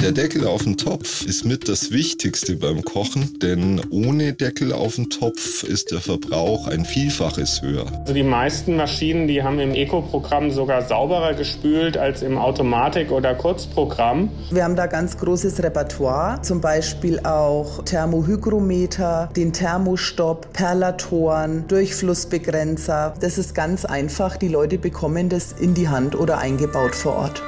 Der 0.00 0.12
Deckel 0.12 0.46
auf 0.46 0.64
dem 0.64 0.78
Topf 0.78 1.26
ist 1.26 1.44
mit 1.44 1.68
das 1.68 1.90
Wichtigste 1.90 2.56
beim 2.56 2.82
Kochen, 2.82 3.38
denn 3.40 3.82
ohne 3.90 4.32
Deckel 4.32 4.72
auf 4.72 4.94
dem 4.94 5.10
Topf 5.10 5.62
ist 5.62 5.90
der 5.92 6.00
Verbrauch 6.00 6.66
ein 6.68 6.86
Vielfaches 6.86 7.60
höher. 7.60 7.84
Also 8.00 8.14
die 8.14 8.22
meisten 8.22 8.76
Maschinen, 8.76 9.28
die 9.28 9.42
haben 9.42 9.60
im 9.60 9.74
Eco-Programm 9.74 10.50
sogar 10.52 10.82
sauberer 10.82 11.34
gespült 11.34 11.98
als 11.98 12.22
im 12.22 12.38
Automatik- 12.38 13.10
oder 13.10 13.34
Kurzprogramm. 13.34 14.30
Wir 14.50 14.64
haben 14.64 14.74
da 14.74 14.86
ganz 14.86 15.18
großes 15.18 15.62
Repertoire, 15.62 16.40
zum 16.40 16.62
Beispiel 16.62 17.20
auch 17.20 17.84
Thermohygrometer, 17.84 19.28
den 19.36 19.52
Thermostopp, 19.52 20.52
Perlatoren, 20.54 21.68
Durchflussbegrenzer. 21.68 23.14
Das 23.20 23.36
ist 23.36 23.54
ganz 23.54 23.84
einfach. 23.84 24.38
Die 24.38 24.48
Leute 24.48 24.78
bekommen 24.78 25.28
das 25.28 25.52
in 25.52 25.74
die 25.74 25.88
Hand 25.88 26.18
oder 26.18 26.38
eingebaut 26.38 26.94
vor 26.94 27.16
Ort. 27.16 27.42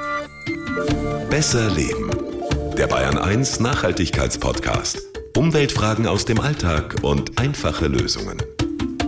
Besser 1.33 1.71
leben. 1.71 2.11
Der 2.77 2.85
Bayern 2.85 3.17
1 3.17 3.59
Nachhaltigkeitspodcast. 3.59 5.01
Umweltfragen 5.35 6.05
aus 6.05 6.25
dem 6.25 6.39
Alltag 6.39 6.97
und 7.01 7.39
einfache 7.39 7.87
Lösungen. 7.87 8.37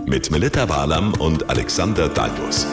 Mit 0.06 0.32
Melita 0.32 0.68
Walam 0.68 1.14
und 1.20 1.48
Alexander 1.48 2.08
Dalmus. 2.08 2.66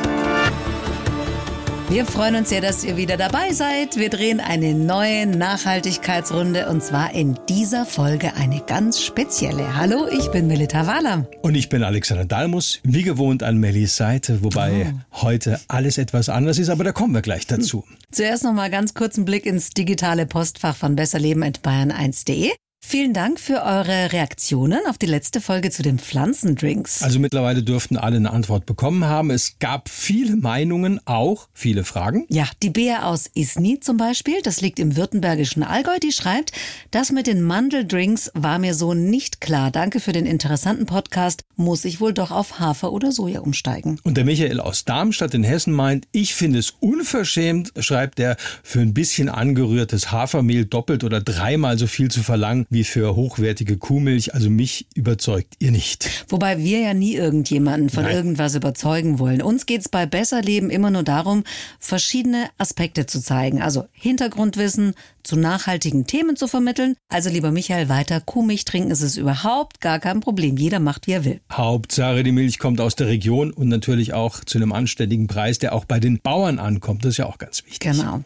Wir 1.94 2.08
freuen 2.08 2.34
uns 2.34 2.50
sehr, 2.50 2.60
dass 2.60 2.84
ihr 2.84 2.98
wieder 2.98 3.18
dabei 3.18 3.54
seid. 3.54 3.98
Wir 3.98 4.10
drehen 4.10 4.40
eine 4.40 4.74
neue 4.74 5.28
Nachhaltigkeitsrunde 5.28 6.68
und 6.68 6.84
zwar 6.84 7.14
in 7.14 7.38
dieser 7.48 7.86
Folge 7.86 8.34
eine 8.34 8.62
ganz 8.66 9.00
spezielle. 9.00 9.76
Hallo, 9.76 10.08
ich 10.08 10.32
bin 10.32 10.48
Melita 10.48 10.88
Wahlam. 10.88 11.28
Und 11.44 11.54
ich 11.54 11.70
bin 11.70 11.84
Alexander 11.84 12.26
Dalmus, 12.26 12.80
wie 12.82 13.04
gewohnt 13.04 13.44
an 13.44 13.60
Mellis 13.60 13.96
Seite, 13.96 14.42
wobei 14.42 14.92
oh. 14.92 15.22
heute 15.22 15.60
alles 15.68 16.00
etwas 16.00 16.30
anders 16.30 16.58
ist, 16.58 16.70
aber 16.70 16.84
da 16.84 16.94
kommen 16.94 17.14
wir 17.14 17.22
gleich 17.22 17.46
dazu. 17.46 17.84
Zuerst 18.12 18.44
noch 18.44 18.54
mal 18.54 18.72
ganz 18.72 18.96
kurz 18.96 19.18
einen 19.18 19.26
Blick 19.26 19.46
ins 19.46 19.70
digitale 19.70 20.26
Postfach 20.26 20.76
von 20.76 20.96
besserleben.bayern1.de. 20.96 22.54
Vielen 22.86 23.14
Dank 23.14 23.40
für 23.40 23.64
eure 23.64 24.12
Reaktionen 24.12 24.82
auf 24.88 25.00
die 25.00 25.08
letzte 25.08 25.42
Folge 25.42 25.72
zu 25.72 25.82
den 25.82 25.98
Pflanzendrinks. 25.98 27.02
Also 27.02 27.18
mittlerweile 27.18 27.64
dürften 27.64 27.98
alle 27.98 28.18
eine 28.18 28.30
Antwort 28.30 28.68
bekommen 28.68 29.06
haben. 29.06 29.32
Es 29.32 29.58
gab 29.58 29.90
viele 29.90 30.36
Meinungen, 30.36 31.00
auch 31.06 31.48
viele 31.54 31.86
Fragen. 31.86 32.26
Ja, 32.30 32.46
die 32.62 32.70
Bea 32.70 33.04
aus 33.04 33.32
Isny 33.34 33.80
zum 33.80 33.98
Beispiel, 33.98 34.42
das 34.44 34.62
liegt 34.62 34.80
im 34.80 34.96
württembergischen 34.96 35.64
Allgäu, 35.64 35.98
die 36.04 36.12
schreibt, 36.12 36.52
das 36.92 37.12
mit 37.12 37.26
den 37.26 37.42
Mandeldrinks 37.42 38.30
war 38.36 38.60
mir 38.60 38.76
so 38.76 38.94
nicht 38.94 39.42
klar. 39.42 39.72
Danke 39.72 40.00
für 40.00 40.12
den 40.12 40.28
interessanten 40.28 40.86
Podcast. 40.86 41.46
Muss 41.56 41.86
ich 41.86 42.00
wohl 42.02 42.14
doch 42.14 42.32
auf 42.32 42.60
Hafer 42.60 42.92
oder 42.92 43.12
Soja 43.12 43.40
umsteigen. 43.40 44.00
Und 44.04 44.18
der 44.18 44.26
Michael 44.26 44.60
aus 44.60 44.84
Darmstadt 44.84 45.34
in 45.34 45.44
Hessen 45.44 45.74
meint, 45.74 46.06
ich 46.12 46.36
finde 46.36 46.60
es 46.60 46.72
unverschämt, 46.82 47.72
schreibt 47.80 48.20
er, 48.20 48.36
für 48.62 48.82
ein 48.82 48.94
bisschen 48.94 49.30
angerührtes 49.30 50.12
Hafermehl 50.12 50.66
doppelt 50.66 51.04
oder 51.04 51.22
dreimal 51.22 51.80
so 51.80 51.88
viel 51.88 52.12
zu 52.12 52.22
verlangen 52.22 52.68
wie 52.74 52.84
für 52.84 53.16
hochwertige 53.16 53.78
Kuhmilch. 53.78 54.34
Also 54.34 54.50
mich 54.50 54.88
überzeugt 54.96 55.56
ihr 55.60 55.72
nicht. 55.72 56.26
Wobei 56.30 56.58
wir 56.58 56.80
ja 56.80 56.94
nie 56.94 57.14
irgendjemanden 57.16 57.90
von 57.90 58.04
Nein. 58.04 58.16
irgendwas 58.16 58.56
überzeugen 58.56 59.20
wollen. 59.20 59.42
Uns 59.42 59.66
geht 59.66 59.82
es 59.82 59.90
bei 59.90 60.06
Besserleben 60.06 60.70
immer 60.70 60.92
nur 60.92 61.04
darum, 61.04 61.44
verschiedene 61.80 62.50
Aspekte 62.58 63.06
zu 63.06 63.22
zeigen. 63.22 63.62
Also 63.62 63.86
Hintergrundwissen 63.92 64.94
zu 65.24 65.38
nachhaltigen 65.38 66.06
Themen 66.06 66.36
zu 66.36 66.48
vermitteln. 66.48 66.96
Also 67.10 67.30
lieber 67.30 67.52
Michael, 67.52 67.90
weiter 67.90 68.20
Kuhmilch 68.20 68.66
trinken 68.66 68.92
ist 68.92 69.02
es 69.02 69.18
überhaupt 69.18 69.80
gar 69.82 70.00
kein 70.00 70.20
Problem. 70.20 70.58
Jeder 70.58 70.80
macht, 70.80 71.08
wie 71.08 71.14
er 71.14 71.26
will. 71.26 71.40
Hauptsache, 71.52 72.24
die 72.24 72.32
Milch 72.32 72.60
kommt 72.60 72.82
aus 72.82 72.96
der 72.96 73.08
Region 73.08 73.52
und 73.52 73.70
natürlich 73.70 74.14
auch 74.14 74.44
zu 74.44 74.58
einem 74.58 74.74
anständigen 74.74 75.28
Preis, 75.28 75.60
der 75.60 75.74
auch 75.74 75.86
bei 75.86 76.00
den 76.00 76.20
Bauern 76.20 76.60
ankommt. 76.60 77.06
Das 77.06 77.12
ist 77.12 77.18
ja 77.18 77.26
auch 77.26 77.38
ganz 77.38 77.64
wichtig. 77.66 77.92
Genau. 77.92 78.24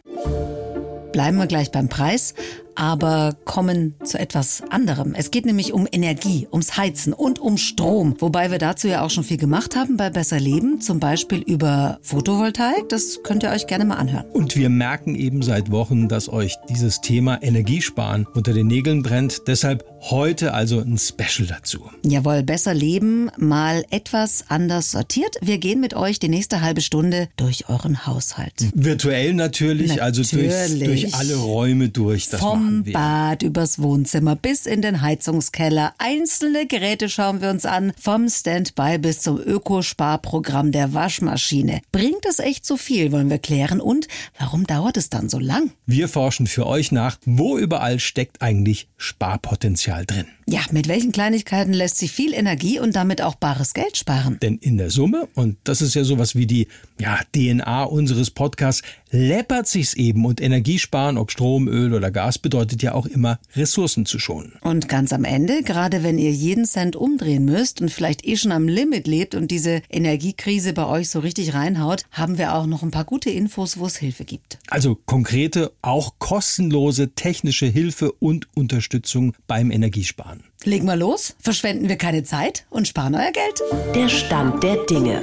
Bleiben 1.12 1.38
wir 1.38 1.46
gleich 1.46 1.72
beim 1.72 1.88
Preis 1.88 2.34
aber 2.78 3.36
kommen 3.44 3.94
zu 4.04 4.18
etwas 4.18 4.62
anderem. 4.70 5.14
Es 5.14 5.32
geht 5.32 5.44
nämlich 5.44 5.72
um 5.72 5.88
Energie, 5.90 6.46
ums 6.50 6.76
Heizen 6.76 7.12
und 7.12 7.40
um 7.40 7.56
Strom. 7.56 8.14
Wobei 8.20 8.52
wir 8.52 8.58
dazu 8.58 8.86
ja 8.86 9.02
auch 9.02 9.10
schon 9.10 9.24
viel 9.24 9.36
gemacht 9.36 9.74
haben 9.74 9.96
bei 9.96 10.10
Besser 10.10 10.38
Leben, 10.38 10.80
zum 10.80 11.00
Beispiel 11.00 11.40
über 11.40 11.98
Photovoltaik. 12.02 12.88
Das 12.88 13.22
könnt 13.24 13.42
ihr 13.42 13.50
euch 13.50 13.66
gerne 13.66 13.84
mal 13.84 13.96
anhören. 13.96 14.26
Und 14.32 14.56
wir 14.56 14.68
merken 14.68 15.16
eben 15.16 15.42
seit 15.42 15.72
Wochen, 15.72 16.08
dass 16.08 16.28
euch 16.28 16.54
dieses 16.68 17.00
Thema 17.00 17.42
Energiesparen 17.42 18.26
unter 18.34 18.52
den 18.52 18.68
Nägeln 18.68 19.02
brennt. 19.02 19.42
Deshalb 19.48 19.84
heute 20.02 20.54
also 20.54 20.78
ein 20.78 20.98
Special 20.98 21.48
dazu. 21.48 21.90
Jawohl, 22.04 22.44
Besser 22.44 22.74
Leben 22.74 23.30
mal 23.36 23.84
etwas 23.90 24.44
anders 24.48 24.92
sortiert. 24.92 25.36
Wir 25.42 25.58
gehen 25.58 25.80
mit 25.80 25.94
euch 25.94 26.20
die 26.20 26.28
nächste 26.28 26.60
halbe 26.60 26.80
Stunde 26.80 27.28
durch 27.36 27.68
euren 27.68 28.06
Haushalt. 28.06 28.52
Virtuell 28.74 29.34
natürlich, 29.34 29.96
natürlich. 29.96 30.02
also 30.02 30.22
durch, 30.22 30.84
durch 30.84 31.14
alle 31.16 31.34
Räume 31.34 31.88
durch. 31.88 32.28
Das 32.28 32.40
Vom 32.40 32.67
vom 32.68 32.84
Bad 32.84 33.42
übers 33.42 33.80
Wohnzimmer 33.80 34.36
bis 34.36 34.66
in 34.66 34.82
den 34.82 35.00
Heizungskeller. 35.00 35.94
Einzelne 35.98 36.66
Geräte 36.66 37.08
schauen 37.08 37.40
wir 37.40 37.50
uns 37.50 37.64
an, 37.64 37.92
vom 37.98 38.28
Standby 38.28 38.98
bis 38.98 39.20
zum 39.20 39.38
Ökosparprogramm 39.38 40.72
der 40.72 40.92
Waschmaschine. 40.92 41.80
Bringt 41.92 42.26
es 42.28 42.38
echt 42.38 42.66
so 42.66 42.76
viel, 42.76 43.10
wollen 43.10 43.30
wir 43.30 43.38
klären. 43.38 43.80
Und 43.80 44.06
warum 44.38 44.66
dauert 44.66 44.96
es 44.98 45.08
dann 45.08 45.28
so 45.28 45.38
lang? 45.38 45.70
Wir 45.86 46.08
forschen 46.08 46.46
für 46.46 46.66
euch 46.66 46.92
nach, 46.92 47.16
wo 47.24 47.56
überall 47.56 47.98
steckt 48.00 48.42
eigentlich 48.42 48.88
Sparpotenzial 48.96 50.04
drin. 50.04 50.26
Ja, 50.50 50.60
mit 50.70 50.88
welchen 50.88 51.12
Kleinigkeiten 51.12 51.74
lässt 51.74 51.98
sich 51.98 52.10
viel 52.10 52.32
Energie 52.32 52.80
und 52.80 52.96
damit 52.96 53.20
auch 53.20 53.34
bares 53.34 53.74
Geld 53.74 53.98
sparen? 53.98 54.38
Denn 54.40 54.56
in 54.56 54.78
der 54.78 54.88
Summe, 54.88 55.28
und 55.34 55.58
das 55.64 55.82
ist 55.82 55.94
ja 55.94 56.04
sowas 56.04 56.36
wie 56.36 56.46
die 56.46 56.68
ja, 56.98 57.20
DNA 57.34 57.84
unseres 57.84 58.30
Podcasts, 58.30 58.82
läppert 59.10 59.66
sich's 59.66 59.92
eben 59.92 60.24
und 60.24 60.40
Energiesparen, 60.40 61.18
ob 61.18 61.30
Strom, 61.30 61.68
Öl 61.68 61.92
oder 61.92 62.10
Gas, 62.10 62.38
bedeutet 62.38 62.82
ja 62.82 62.94
auch 62.94 63.04
immer 63.04 63.38
Ressourcen 63.56 64.06
zu 64.06 64.18
schonen. 64.18 64.54
Und 64.62 64.88
ganz 64.88 65.12
am 65.12 65.24
Ende, 65.24 65.62
gerade 65.62 66.02
wenn 66.02 66.16
ihr 66.16 66.32
jeden 66.32 66.64
Cent 66.64 66.96
umdrehen 66.96 67.44
müsst 67.44 67.82
und 67.82 67.90
vielleicht 67.90 68.26
eh 68.26 68.38
schon 68.38 68.52
am 68.52 68.68
Limit 68.68 69.06
lebt 69.06 69.34
und 69.34 69.50
diese 69.50 69.82
Energiekrise 69.90 70.72
bei 70.72 70.86
euch 70.86 71.10
so 71.10 71.18
richtig 71.18 71.52
reinhaut, 71.52 72.04
haben 72.10 72.38
wir 72.38 72.54
auch 72.54 72.64
noch 72.64 72.82
ein 72.82 72.90
paar 72.90 73.04
gute 73.04 73.28
Infos, 73.28 73.78
wo 73.78 73.84
es 73.84 73.98
Hilfe 73.98 74.24
gibt. 74.24 74.58
Also 74.68 74.94
konkrete, 74.94 75.72
auch 75.82 76.14
kostenlose 76.18 77.10
technische 77.10 77.66
Hilfe 77.66 78.12
und 78.12 78.48
Unterstützung 78.54 79.34
beim 79.46 79.70
Energiesparen. 79.70 80.37
Legen 80.64 80.86
wir 80.86 80.96
los, 80.96 81.36
verschwenden 81.38 81.88
wir 81.88 81.96
keine 81.96 82.24
Zeit 82.24 82.66
und 82.70 82.88
sparen 82.88 83.14
euer 83.14 83.32
Geld. 83.32 83.94
Der 83.94 84.08
Stand 84.08 84.62
der 84.62 84.76
Dinge. 84.86 85.22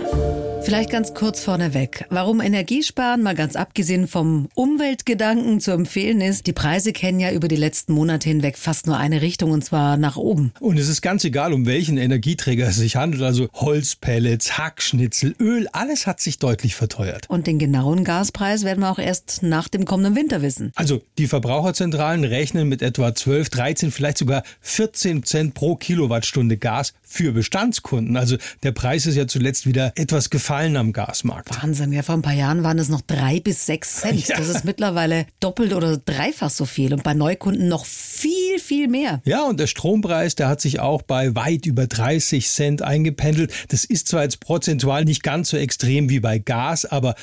Vielleicht 0.66 0.90
ganz 0.90 1.14
kurz 1.14 1.44
vorneweg. 1.44 2.08
Warum 2.10 2.42
Energiesparen, 2.42 3.22
mal 3.22 3.36
ganz 3.36 3.56
abgesehen 3.56 4.08
vom 4.08 4.50
Umweltgedanken 4.56 5.60
zu 5.60 5.70
empfehlen 5.70 6.22
ist, 6.22 6.48
die 6.48 6.54
Preise 6.54 6.92
kennen 6.92 7.20
ja 7.20 7.32
über 7.32 7.48
die 7.48 7.56
letzten 7.56 7.94
Monate 7.94 8.28
hinweg 8.30 8.58
fast 8.58 8.88
nur 8.88 8.98
eine 8.98 9.22
Richtung 9.22 9.52
und 9.52 9.64
zwar 9.64 9.96
nach 9.98 10.18
oben. 10.18 10.54
Und 10.60 10.80
es 10.80 10.90
ist 10.90 11.04
ganz 11.04 11.24
egal, 11.24 11.54
um 11.54 11.68
welchen 11.68 12.00
Energieträger 12.00 12.68
es 12.68 12.78
sich 12.78 12.96
handelt. 12.96 13.22
Also 13.22 13.48
Holzpellets, 13.54 14.58
Hackschnitzel, 14.58 15.36
Öl, 15.40 15.68
alles 15.72 16.08
hat 16.08 16.20
sich 16.20 16.40
deutlich 16.40 16.74
verteuert. 16.74 17.30
Und 17.30 17.46
den 17.46 17.60
genauen 17.60 18.04
Gaspreis 18.04 18.64
werden 18.64 18.80
wir 18.80 18.90
auch 18.90 18.98
erst 18.98 19.44
nach 19.44 19.68
dem 19.68 19.86
kommenden 19.86 20.16
Winter 20.16 20.42
wissen. 20.42 20.72
Also 20.74 21.04
die 21.20 21.28
Verbraucherzentralen 21.28 22.24
rechnen 22.24 22.68
mit 22.68 22.82
etwa 22.82 23.14
12, 23.14 23.52
13, 23.52 23.92
vielleicht 23.92 24.18
sogar 24.18 24.42
14 24.62 25.26
Cent 25.26 25.54
pro 25.54 25.76
Kilowattstunde 25.76 26.58
Gas 26.58 26.96
für 27.04 27.34
Bestandskunden. 27.34 28.18
Also 28.18 28.38
der 28.64 28.72
Preis 28.72 29.06
ist 29.06 29.16
ja 29.16 29.28
zuletzt 29.28 29.68
wieder 29.68 29.94
etwas 29.96 30.32
gefallen 30.32 30.55
am 30.56 30.94
Gasmarkt. 30.94 31.62
Wahnsinn, 31.62 31.92
ja, 31.92 32.02
vor 32.02 32.16
ein 32.16 32.22
paar 32.22 32.34
Jahren 32.34 32.64
waren 32.64 32.80
es 32.80 32.90
noch 32.90 33.02
drei 33.02 33.40
bis 33.40 33.66
sechs 33.66 33.98
Cent. 34.02 34.28
Ja. 34.28 34.38
Das 34.38 34.48
ist 34.48 34.66
mittlerweile 34.66 35.26
doppelt 35.40 35.74
oder 35.74 35.98
dreifach 35.98 36.50
so 36.50 36.66
viel 36.66 36.94
und 36.94 37.04
bei 37.04 37.14
Neukunden 37.14 37.68
noch 37.68 37.86
viel, 37.86 38.60
viel 38.60 38.88
mehr. 38.88 39.22
Ja, 39.26 39.44
und 39.44 39.60
der 39.60 39.68
Strompreis, 39.68 40.36
der 40.36 40.48
hat 40.48 40.62
sich 40.62 40.80
auch 40.80 41.02
bei 41.02 41.36
weit 41.36 41.66
über 41.66 41.88
30 41.88 42.48
Cent 42.48 42.82
eingependelt. 42.82 43.52
Das 43.70 43.86
ist 43.86 44.08
zwar 44.08 44.24
jetzt 44.24 44.40
prozentual 44.40 45.06
nicht 45.06 45.24
ganz 45.24 45.50
so 45.50 45.58
extrem 45.58 46.10
wie 46.10 46.20
bei 46.20 46.40
Gas, 46.40 46.86
aber 46.86 47.16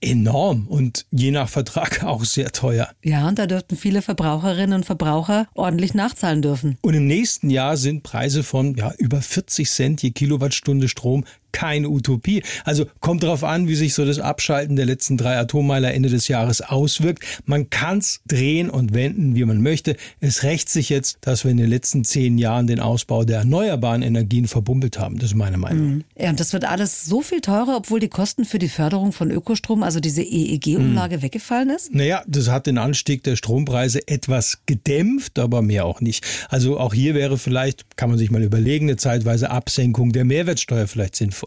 enorm 0.00 0.66
und 0.68 1.06
je 1.10 1.30
nach 1.30 1.48
Vertrag 1.48 2.04
auch 2.04 2.24
sehr 2.24 2.52
teuer. 2.52 2.88
Ja, 3.02 3.28
und 3.28 3.38
da 3.38 3.46
dürften 3.46 3.76
viele 3.76 4.02
Verbraucherinnen 4.02 4.74
und 4.74 4.84
Verbraucher 4.84 5.48
ordentlich 5.54 5.94
nachzahlen 5.94 6.42
dürfen. 6.42 6.78
Und 6.82 6.94
im 6.94 7.06
nächsten 7.06 7.50
Jahr 7.50 7.76
sind 7.76 8.02
Preise 8.02 8.42
von 8.42 8.74
ja, 8.74 8.92
über 8.98 9.20
40 9.20 9.68
Cent 9.68 10.02
je 10.02 10.10
Kilowattstunde 10.10 10.88
Strom 10.88 11.24
keine 11.52 11.88
Utopie. 11.88 12.42
Also 12.64 12.86
kommt 13.00 13.22
darauf 13.22 13.44
an, 13.44 13.68
wie 13.68 13.74
sich 13.74 13.94
so 13.94 14.04
das 14.04 14.18
Abschalten 14.18 14.76
der 14.76 14.86
letzten 14.86 15.16
drei 15.16 15.38
Atommeiler 15.38 15.92
Ende 15.92 16.08
des 16.08 16.28
Jahres 16.28 16.60
auswirkt. 16.60 17.24
Man 17.44 17.70
kann 17.70 17.98
es 17.98 18.20
drehen 18.26 18.70
und 18.70 18.94
wenden, 18.94 19.34
wie 19.34 19.44
man 19.44 19.62
möchte. 19.62 19.96
Es 20.20 20.42
rächt 20.42 20.68
sich 20.68 20.88
jetzt, 20.88 21.18
dass 21.22 21.44
wir 21.44 21.50
in 21.50 21.56
den 21.56 21.68
letzten 21.68 22.04
zehn 22.04 22.38
Jahren 22.38 22.66
den 22.66 22.80
Ausbau 22.80 23.24
der 23.24 23.38
erneuerbaren 23.38 24.02
Energien 24.02 24.46
verbummelt 24.46 24.98
haben. 24.98 25.18
Das 25.18 25.30
ist 25.30 25.36
meine 25.36 25.58
Meinung. 25.58 25.86
Mhm. 25.86 26.04
Ja, 26.18 26.30
und 26.30 26.40
das 26.40 26.52
wird 26.52 26.64
alles 26.64 27.04
so 27.04 27.22
viel 27.22 27.40
teurer, 27.40 27.76
obwohl 27.76 28.00
die 28.00 28.08
Kosten 28.08 28.44
für 28.44 28.58
die 28.58 28.68
Förderung 28.68 29.12
von 29.12 29.30
Ökostrom, 29.30 29.82
also 29.82 30.00
diese 30.00 30.22
EEG-Umlage, 30.22 31.18
mhm. 31.18 31.22
weggefallen 31.22 31.70
ist? 31.70 31.94
Naja, 31.94 32.22
das 32.26 32.48
hat 32.48 32.66
den 32.66 32.78
Anstieg 32.78 33.22
der 33.24 33.36
Strompreise 33.36 34.06
etwas 34.06 34.58
gedämpft, 34.66 35.38
aber 35.38 35.62
mehr 35.62 35.84
auch 35.84 36.00
nicht. 36.00 36.24
Also 36.48 36.78
auch 36.78 36.94
hier 36.94 37.14
wäre 37.14 37.38
vielleicht, 37.38 37.96
kann 37.96 38.10
man 38.10 38.18
sich 38.18 38.30
mal 38.30 38.42
überlegen, 38.42 38.86
eine 38.86 38.96
zeitweise 38.96 39.50
Absenkung 39.50 40.12
der 40.12 40.24
Mehrwertsteuer 40.24 40.86
vielleicht 40.86 41.16
sinnvoll. 41.16 41.37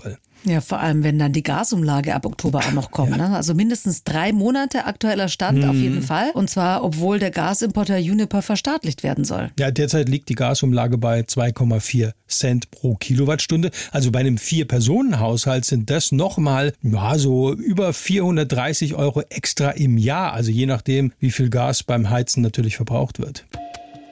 Ja, 0.44 0.60
vor 0.60 0.80
allem, 0.80 1.04
wenn 1.04 1.20
dann 1.20 1.34
die 1.34 1.44
Gasumlage 1.44 2.16
ab 2.16 2.26
Oktober 2.26 2.60
auch 2.60 2.72
noch 2.72 2.92
kommt. 2.92 3.12
Ja. 3.12 3.30
Ne? 3.30 3.36
Also 3.36 3.54
mindestens 3.54 4.04
drei 4.04 4.32
Monate 4.34 4.86
aktueller 4.86 5.28
Stand 5.28 5.60
mhm. 5.60 5.70
auf 5.70 5.76
jeden 5.76 6.02
Fall. 6.02 6.32
Und 6.32 6.50
zwar, 6.50 6.84
obwohl 6.84 7.20
der 7.20 7.32
Gasimporter 7.32 7.98
Juniper 7.98 8.42
verstaatlicht 8.42 9.04
werden 9.04 9.24
soll. 9.24 9.52
Ja, 9.60 9.70
derzeit 9.70 10.10
liegt 10.10 10.30
die 10.30 10.36
Gasumlage 10.36 10.98
bei 10.98 11.22
2,4 11.22 12.14
Cent 12.28 12.72
pro 12.72 12.96
Kilowattstunde. 12.96 13.70
Also 13.92 14.12
bei 14.12 14.20
einem 14.20 14.38
Vier-Personen-Haushalt 14.38 15.66
sind 15.66 15.90
das 15.90 16.12
nochmal 16.12 16.74
ja, 16.82 17.18
so 17.18 17.54
über 17.54 17.94
430 17.94 18.96
Euro 18.96 19.22
extra 19.30 19.72
im 19.72 19.98
Jahr. 19.98 20.34
Also 20.34 20.50
je 20.52 20.66
nachdem, 20.66 21.14
wie 21.20 21.32
viel 21.32 21.50
Gas 21.50 21.84
beim 21.84 22.10
Heizen 22.10 22.42
natürlich 22.42 22.78
verbraucht 22.78 23.20
wird. 23.20 23.46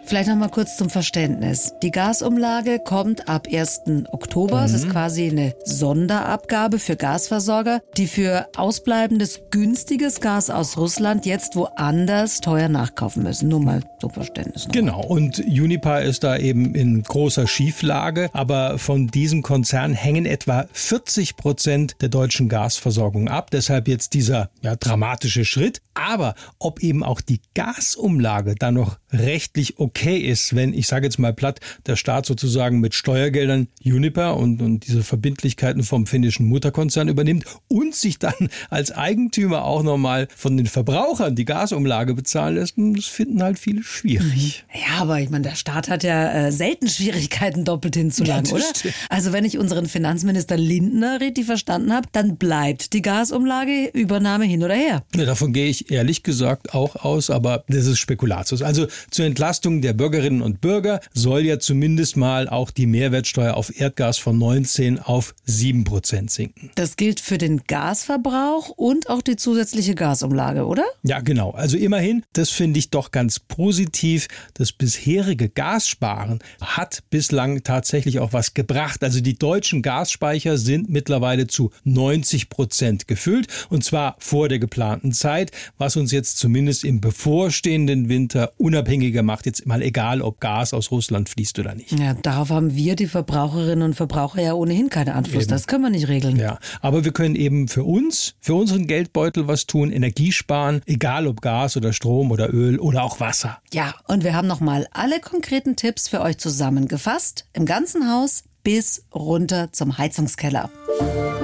Vielleicht 0.09 0.27
noch 0.29 0.37
mal 0.37 0.49
kurz 0.49 0.75
zum 0.75 0.89
Verständnis. 0.89 1.75
Die 1.83 1.91
Gasumlage 1.91 2.79
kommt 2.79 3.29
ab 3.29 3.47
1. 3.47 3.81
Oktober. 4.11 4.65
Es 4.65 4.71
mhm. 4.71 4.77
ist 4.77 4.89
quasi 4.89 5.29
eine 5.29 5.53
Sonderabgabe 5.65 6.79
für 6.79 6.95
Gasversorger, 6.95 7.83
die 7.95 8.07
für 8.07 8.47
ausbleibendes 8.57 9.41
günstiges 9.51 10.19
Gas 10.19 10.49
aus 10.49 10.77
Russland 10.77 11.27
jetzt 11.27 11.55
woanders 11.55 12.41
teuer 12.41 12.69
nachkaufen 12.69 13.21
müssen. 13.21 13.49
Nur 13.49 13.59
mal 13.59 13.83
zum 14.01 14.09
Verständnis. 14.09 14.65
Noch. 14.65 14.71
Genau. 14.71 15.05
Und 15.05 15.41
Unipa 15.41 15.99
ist 15.99 16.23
da 16.23 16.37
eben 16.37 16.73
in 16.73 17.03
großer 17.03 17.45
Schieflage. 17.45 18.31
Aber 18.33 18.79
von 18.79 19.09
diesem 19.09 19.43
Konzern 19.43 19.93
hängen 19.93 20.25
etwa 20.25 20.65
40 20.71 21.35
Prozent 21.35 21.97
der 22.01 22.09
deutschen 22.09 22.49
Gasversorgung 22.49 23.27
ab. 23.27 23.51
Deshalb 23.51 23.87
jetzt 23.87 24.15
dieser 24.15 24.49
ja, 24.63 24.75
dramatische 24.75 25.45
Schritt. 25.45 25.83
Aber 25.93 26.33
ob 26.57 26.81
eben 26.81 27.03
auch 27.03 27.21
die 27.21 27.41
Gasumlage 27.53 28.55
da 28.55 28.71
noch 28.71 28.97
rechtlich 29.11 29.79
okay 29.79 30.17
ist, 30.17 30.55
wenn, 30.55 30.73
ich 30.73 30.87
sage 30.87 31.05
jetzt 31.05 31.19
mal 31.19 31.33
platt, 31.33 31.59
der 31.85 31.95
Staat 31.95 32.25
sozusagen 32.25 32.79
mit 32.79 32.93
Steuergeldern 32.93 33.67
Uniper 33.83 34.37
und, 34.37 34.61
und 34.61 34.87
diese 34.87 35.03
Verbindlichkeiten 35.03 35.83
vom 35.83 36.05
finnischen 36.05 36.47
Mutterkonzern 36.47 37.07
übernimmt 37.07 37.45
und 37.67 37.95
sich 37.95 38.19
dann 38.19 38.49
als 38.69 38.91
Eigentümer 38.91 39.65
auch 39.65 39.83
nochmal 39.83 40.27
von 40.35 40.57
den 40.57 40.67
Verbrauchern 40.67 41.35
die 41.35 41.45
Gasumlage 41.45 42.13
bezahlen 42.13 42.55
lässt, 42.55 42.75
das 42.77 43.05
finden 43.05 43.41
halt 43.41 43.59
viele 43.59 43.83
schwierig. 43.83 44.65
Mhm. 44.73 44.79
Ja, 44.79 45.01
aber 45.01 45.19
ich 45.19 45.29
meine, 45.29 45.43
der 45.43 45.55
Staat 45.55 45.89
hat 45.89 46.03
ja 46.03 46.31
äh, 46.31 46.51
selten 46.51 46.87
Schwierigkeiten, 46.87 47.65
doppelt 47.65 47.95
hinzulangen, 47.95 48.45
ja, 48.45 48.53
oder? 48.53 48.65
Stimmt. 48.75 48.93
Also 49.09 49.33
wenn 49.33 49.45
ich 49.45 49.57
unseren 49.57 49.87
Finanzminister 49.87 50.57
Lindner 50.57 51.19
richtig 51.21 51.45
verstanden 51.45 51.93
habe, 51.93 52.07
dann 52.11 52.37
bleibt 52.37 52.93
die 52.93 53.01
Gasumlage 53.01 53.89
Übernahme 53.93 54.45
hin 54.45 54.63
oder 54.63 54.75
her. 54.75 55.03
Ja, 55.15 55.25
davon 55.25 55.53
gehe 55.53 55.67
ich 55.67 55.91
ehrlich 55.91 56.23
gesagt 56.23 56.73
auch 56.73 56.95
aus, 56.95 57.29
aber 57.29 57.63
das 57.67 57.85
ist 57.85 57.99
Spekulatius. 57.99 58.61
Also 58.61 58.87
zur 59.11 59.25
Entlastung 59.25 59.81
der 59.81 59.93
Bürgerinnen 59.93 60.41
und 60.41 60.61
Bürger 60.61 60.99
soll 61.13 61.45
ja 61.45 61.59
zumindest 61.59 62.17
mal 62.17 62.49
auch 62.49 62.71
die 62.71 62.85
Mehrwertsteuer 62.85 63.55
auf 63.55 63.79
Erdgas 63.79 64.17
von 64.17 64.37
19 64.37 64.99
auf 64.99 65.33
7 65.45 65.83
Prozent 65.83 66.31
sinken. 66.31 66.71
Das 66.75 66.95
gilt 66.95 67.19
für 67.19 67.37
den 67.37 67.63
Gasverbrauch 67.67 68.69
und 68.69 69.09
auch 69.09 69.21
die 69.21 69.35
zusätzliche 69.35 69.95
Gasumlage, 69.95 70.65
oder? 70.65 70.83
Ja, 71.03 71.19
genau. 71.19 71.51
Also 71.51 71.77
immerhin, 71.77 72.23
das 72.33 72.49
finde 72.49 72.79
ich 72.79 72.89
doch 72.89 73.11
ganz 73.11 73.39
positiv. 73.39 74.27
Das 74.53 74.71
bisherige 74.71 75.49
Gassparen 75.49 76.39
hat 76.61 77.03
bislang 77.09 77.63
tatsächlich 77.63 78.19
auch 78.19 78.33
was 78.33 78.53
gebracht. 78.53 79.03
Also 79.03 79.21
die 79.21 79.37
deutschen 79.37 79.81
Gasspeicher 79.81 80.57
sind 80.57 80.89
mittlerweile 80.89 81.47
zu 81.47 81.71
90 81.83 82.49
Prozent 82.49 83.07
gefüllt 83.07 83.47
und 83.69 83.83
zwar 83.83 84.15
vor 84.19 84.49
der 84.49 84.59
geplanten 84.59 85.11
Zeit, 85.11 85.51
was 85.77 85.95
uns 85.95 86.11
jetzt 86.11 86.37
zumindest 86.37 86.83
im 86.83 87.01
bevorstehenden 87.01 88.09
Winter 88.09 88.51
unabhängiger 88.89 89.23
macht, 89.23 89.45
jetzt 89.45 89.65
mal 89.65 89.81
egal, 89.81 90.21
ob 90.21 90.39
Gas 90.39 90.73
aus 90.73 90.91
Russland 90.91 91.29
fließt 91.29 91.59
oder 91.59 91.75
nicht. 91.75 91.91
Ja, 91.97 92.15
darauf 92.15 92.49
haben 92.49 92.75
wir, 92.75 92.95
die 92.95 93.07
Verbraucherinnen 93.07 93.83
und 93.83 93.93
Verbraucher, 93.93 94.41
ja 94.41 94.53
ohnehin 94.53 94.89
keinen 94.89 95.09
Einfluss. 95.09 95.43
Eben. 95.43 95.51
Das 95.51 95.67
können 95.67 95.83
wir 95.83 95.89
nicht 95.89 96.07
regeln. 96.07 96.37
Ja, 96.37 96.57
aber 96.81 97.05
wir 97.05 97.11
können 97.11 97.35
eben 97.35 97.67
für 97.67 97.83
uns, 97.83 98.35
für 98.39 98.55
unseren 98.55 98.87
Geldbeutel 98.87 99.47
was 99.47 99.67
tun, 99.67 99.91
Energie 99.91 100.31
sparen, 100.31 100.81
egal 100.85 101.27
ob 101.27 101.41
Gas 101.41 101.77
oder 101.77 101.93
Strom 101.93 102.31
oder 102.31 102.51
Öl 102.53 102.79
oder 102.79 103.03
auch 103.03 103.19
Wasser. 103.19 103.59
Ja, 103.71 103.93
und 104.07 104.23
wir 104.23 104.33
haben 104.33 104.47
nochmal 104.47 104.87
alle 104.91 105.19
konkreten 105.19 105.75
Tipps 105.75 106.07
für 106.07 106.21
euch 106.21 106.37
zusammengefasst. 106.37 107.45
Im 107.53 107.65
ganzen 107.65 108.11
Haus 108.11 108.43
bis 108.63 109.05
runter 109.13 109.71
zum 109.71 109.97
Heizungskeller. 109.97 110.69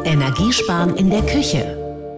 Energiesparen 0.04 0.96
in 0.98 1.10
der 1.10 1.24
Küche. 1.24 1.75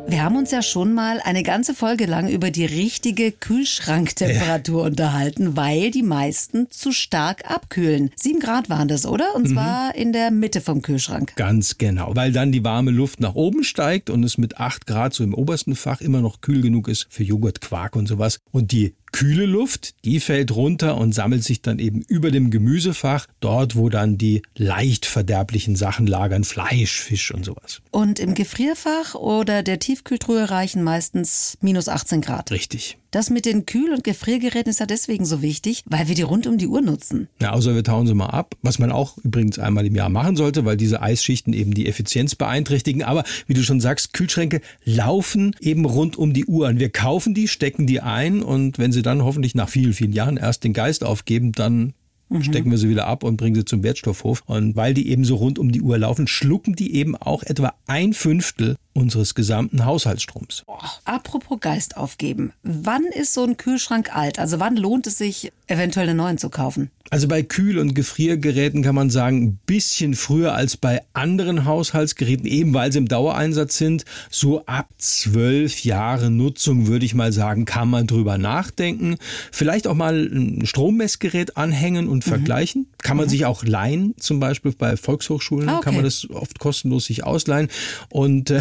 Wir 0.10 0.24
haben 0.24 0.38
uns 0.38 0.52
ja 0.52 0.62
schon 0.62 0.94
mal 0.94 1.20
eine 1.26 1.44
ganze 1.44 1.74
Folge 1.74 2.06
lang 2.06 2.30
über 2.30 2.50
die 2.50 2.66
richtige 2.66 3.34
Kühlschranktemperatur 3.34 4.82
ja. 4.82 4.88
unterhalten, 4.88 5.58
weil 5.58 5.92
die 5.92 6.02
meisten 6.02 6.72
zu 6.72 6.94
stark 6.94 7.52
abkühlen. 7.52 8.12
Sieben 8.16 8.40
Grad 8.40 8.70
waren 8.70 8.88
das, 8.88 9.06
oder? 9.06 9.36
Und 9.36 9.50
mhm. 9.50 9.54
zwar 9.54 9.96
in 9.96 10.14
der 10.14 10.32
Mitte 10.32 10.62
vom 10.62 10.82
Kühlschrank. 10.82 11.36
Ganz 11.36 11.78
genau, 11.78 12.16
weil 12.16 12.32
dann 12.32 12.54
die 12.54 12.64
warme 12.64 12.92
Luft 12.92 13.20
nach 13.20 13.36
oben 13.36 13.66
steigt 13.66 14.10
und 14.10 14.24
es 14.24 14.38
mit 14.38 14.58
acht 14.58 14.88
Grad 14.88 15.14
so 15.14 15.26
im 15.26 15.34
obersten 15.34 15.76
Fach 15.76 16.00
immer 16.00 16.22
noch 16.22 16.40
kühl 16.40 16.62
genug 16.62 16.88
ist 16.88 17.08
für 17.10 17.24
Joghurt, 17.24 17.60
Quark 17.60 17.98
und 17.98 18.08
sowas. 18.08 18.40
Und 18.52 18.72
die 18.72 18.96
kühle 19.12 19.46
Luft, 19.46 19.96
die 20.06 20.20
fällt 20.20 20.56
runter 20.56 20.98
und 20.98 21.14
sammelt 21.14 21.44
sich 21.44 21.62
dann 21.62 21.80
eben 21.80 22.02
über 22.02 22.32
dem 22.32 22.52
Gemüsefach, 22.52 23.28
dort 23.40 23.76
wo 23.76 23.90
dann 23.90 24.18
die 24.18 24.42
leicht 24.56 25.06
verderblichen 25.06 25.76
Sachen 25.76 26.08
lagern, 26.08 26.44
Fleisch, 26.44 27.02
Fisch 27.02 27.32
und 27.32 27.46
sowas. 27.46 27.82
Und 27.92 28.20
im 28.20 28.34
Gefrierfach 28.34 29.16
oder 29.16 29.64
der 29.64 29.80
Tiefkühltruhe 29.80 30.50
reichen 30.50 30.84
meistens 30.84 31.58
minus 31.62 31.90
18 31.90 32.22
Grad. 32.22 32.52
Richtig. 32.52 32.98
Das 33.12 33.30
mit 33.30 33.46
den 33.46 33.66
Kühl- 33.66 33.94
und 33.94 34.04
Gefriergeräten 34.04 34.70
ist 34.70 34.80
ja 34.80 34.86
deswegen 34.86 35.26
so 35.26 35.42
wichtig, 35.42 35.84
weil 35.86 36.08
wir 36.08 36.16
die 36.16 36.24
rund 36.24 36.46
um 36.46 36.58
die 36.58 36.68
Uhr 36.68 36.82
nutzen. 36.82 37.30
Ja, 37.42 37.54
außer 37.54 37.74
wir 37.74 37.84
tauen 37.84 38.06
sie 38.06 38.14
mal 38.14 38.28
ab, 38.28 38.56
was 38.62 38.80
man 38.80 38.92
auch 38.92 39.18
übrigens 39.20 39.60
einmal 39.60 39.86
im 39.86 39.96
Jahr 39.96 40.10
machen 40.10 40.36
sollte, 40.36 40.66
weil 40.66 40.78
diese 40.78 41.02
Eisschichten 41.02 41.54
eben 41.54 41.74
die 41.74 41.88
Effizienz 41.88 42.36
beeinträchtigen. 42.36 43.04
Aber 43.04 43.24
wie 43.48 43.54
du 43.54 43.64
schon 43.64 43.80
sagst, 43.80 44.14
Kühlschränke 44.14 44.62
laufen 44.84 45.56
eben 45.62 45.86
rund 45.86 46.18
um 46.18 46.34
die 46.34 46.46
Uhr 46.46 46.68
an. 46.68 46.80
Wir 46.80 46.90
kaufen 46.90 47.34
die, 47.34 47.48
stecken 47.48 47.88
die 47.88 48.02
ein 48.02 48.42
und 48.42 48.78
wenn 48.78 48.92
sie 48.92 49.02
dann 49.02 49.24
hoffentlich 49.24 49.56
nach 49.56 49.70
vielen, 49.70 49.94
vielen 49.94 50.14
Jahren 50.14 50.38
erst 50.38 50.64
den 50.64 50.74
Geist 50.74 51.04
aufgeben, 51.04 51.54
dann 51.54 51.94
Mhm. 52.30 52.44
stecken 52.44 52.72
wir 52.72 52.78
sie 52.78 52.90
wieder 52.90 53.08
ab 53.08 53.24
und 53.24 53.38
bringen 53.38 53.56
sie 53.56 53.66
zum 53.66 53.84
Wertstoffhof. 53.84 54.44
Und 54.46 54.76
weil 54.76 54.94
die 54.94 55.10
eben 55.10 55.24
so 55.24 55.36
rund 55.36 55.60
um 55.60 55.72
die 55.72 55.82
Uhr 55.82 55.98
laufen, 55.98 56.28
schlucken 56.28 56.76
die 56.76 56.94
eben 56.96 57.16
auch 57.16 57.44
etwa 57.44 57.74
ein 57.88 58.14
Fünftel 58.14 58.76
unseres 58.98 59.36
gesamten 59.36 59.86
Haushaltsstroms. 59.86 60.64
Oh, 60.66 60.78
apropos 61.06 61.60
Geist 61.60 61.98
aufgeben. 61.98 62.52
Wann 62.64 63.04
ist 63.04 63.34
so 63.34 63.44
ein 63.44 63.56
Kühlschrank 63.56 64.16
alt? 64.16 64.40
Also 64.40 64.60
wann 64.60 64.76
lohnt 64.76 65.06
es 65.06 65.20
sich, 65.20 65.52
eventuell 65.68 66.10
einen 66.10 66.18
neuen 66.18 66.38
zu 66.40 66.50
kaufen? 66.50 66.90
Also 67.10 67.28
bei 67.30 67.42
Kühl- 67.42 67.80
und 67.80 67.94
Gefriergeräten 67.94 68.82
kann 68.82 68.96
man 68.96 69.10
sagen, 69.10 69.44
ein 69.44 69.60
bisschen 69.66 70.14
früher 70.14 70.54
als 70.54 70.76
bei 70.76 71.02
anderen 71.14 71.64
Haushaltsgeräten, 71.64 72.46
eben 72.46 72.74
weil 72.74 72.92
sie 72.92 72.98
im 72.98 73.08
Dauereinsatz 73.08 73.78
sind. 73.78 74.04
So 74.30 74.66
ab 74.66 74.90
zwölf 74.98 75.84
Jahre 75.86 76.30
Nutzung 76.30 76.88
würde 76.88 77.06
ich 77.06 77.16
mal 77.16 77.32
sagen, 77.32 77.64
kann 77.64 77.90
man 77.90 78.08
drüber 78.08 78.38
nachdenken. 78.38 79.18
Vielleicht 79.52 79.88
auch 79.88 79.96
mal 79.96 80.16
ein 80.26 80.66
Strommessgerät 80.66 81.56
anhängen 81.56 82.10
und 82.10 82.26
mhm. 82.26 82.30
vergleichen. 82.30 82.88
Kann 83.02 83.16
man 83.16 83.28
mhm. 83.28 83.30
sich 83.30 83.46
auch 83.46 83.64
leihen, 83.64 84.14
zum 84.20 84.42
Beispiel 84.42 84.74
bei 84.78 84.98
Volkshochschulen 84.98 85.70
ah, 85.70 85.78
okay. 85.78 85.86
kann 85.86 85.96
man 85.96 86.04
das 86.04 86.30
oft 86.30 86.60
kostenlos 86.60 87.06
sich 87.06 87.24
ausleihen. 87.24 87.70
Und 88.10 88.50
äh, 88.50 88.60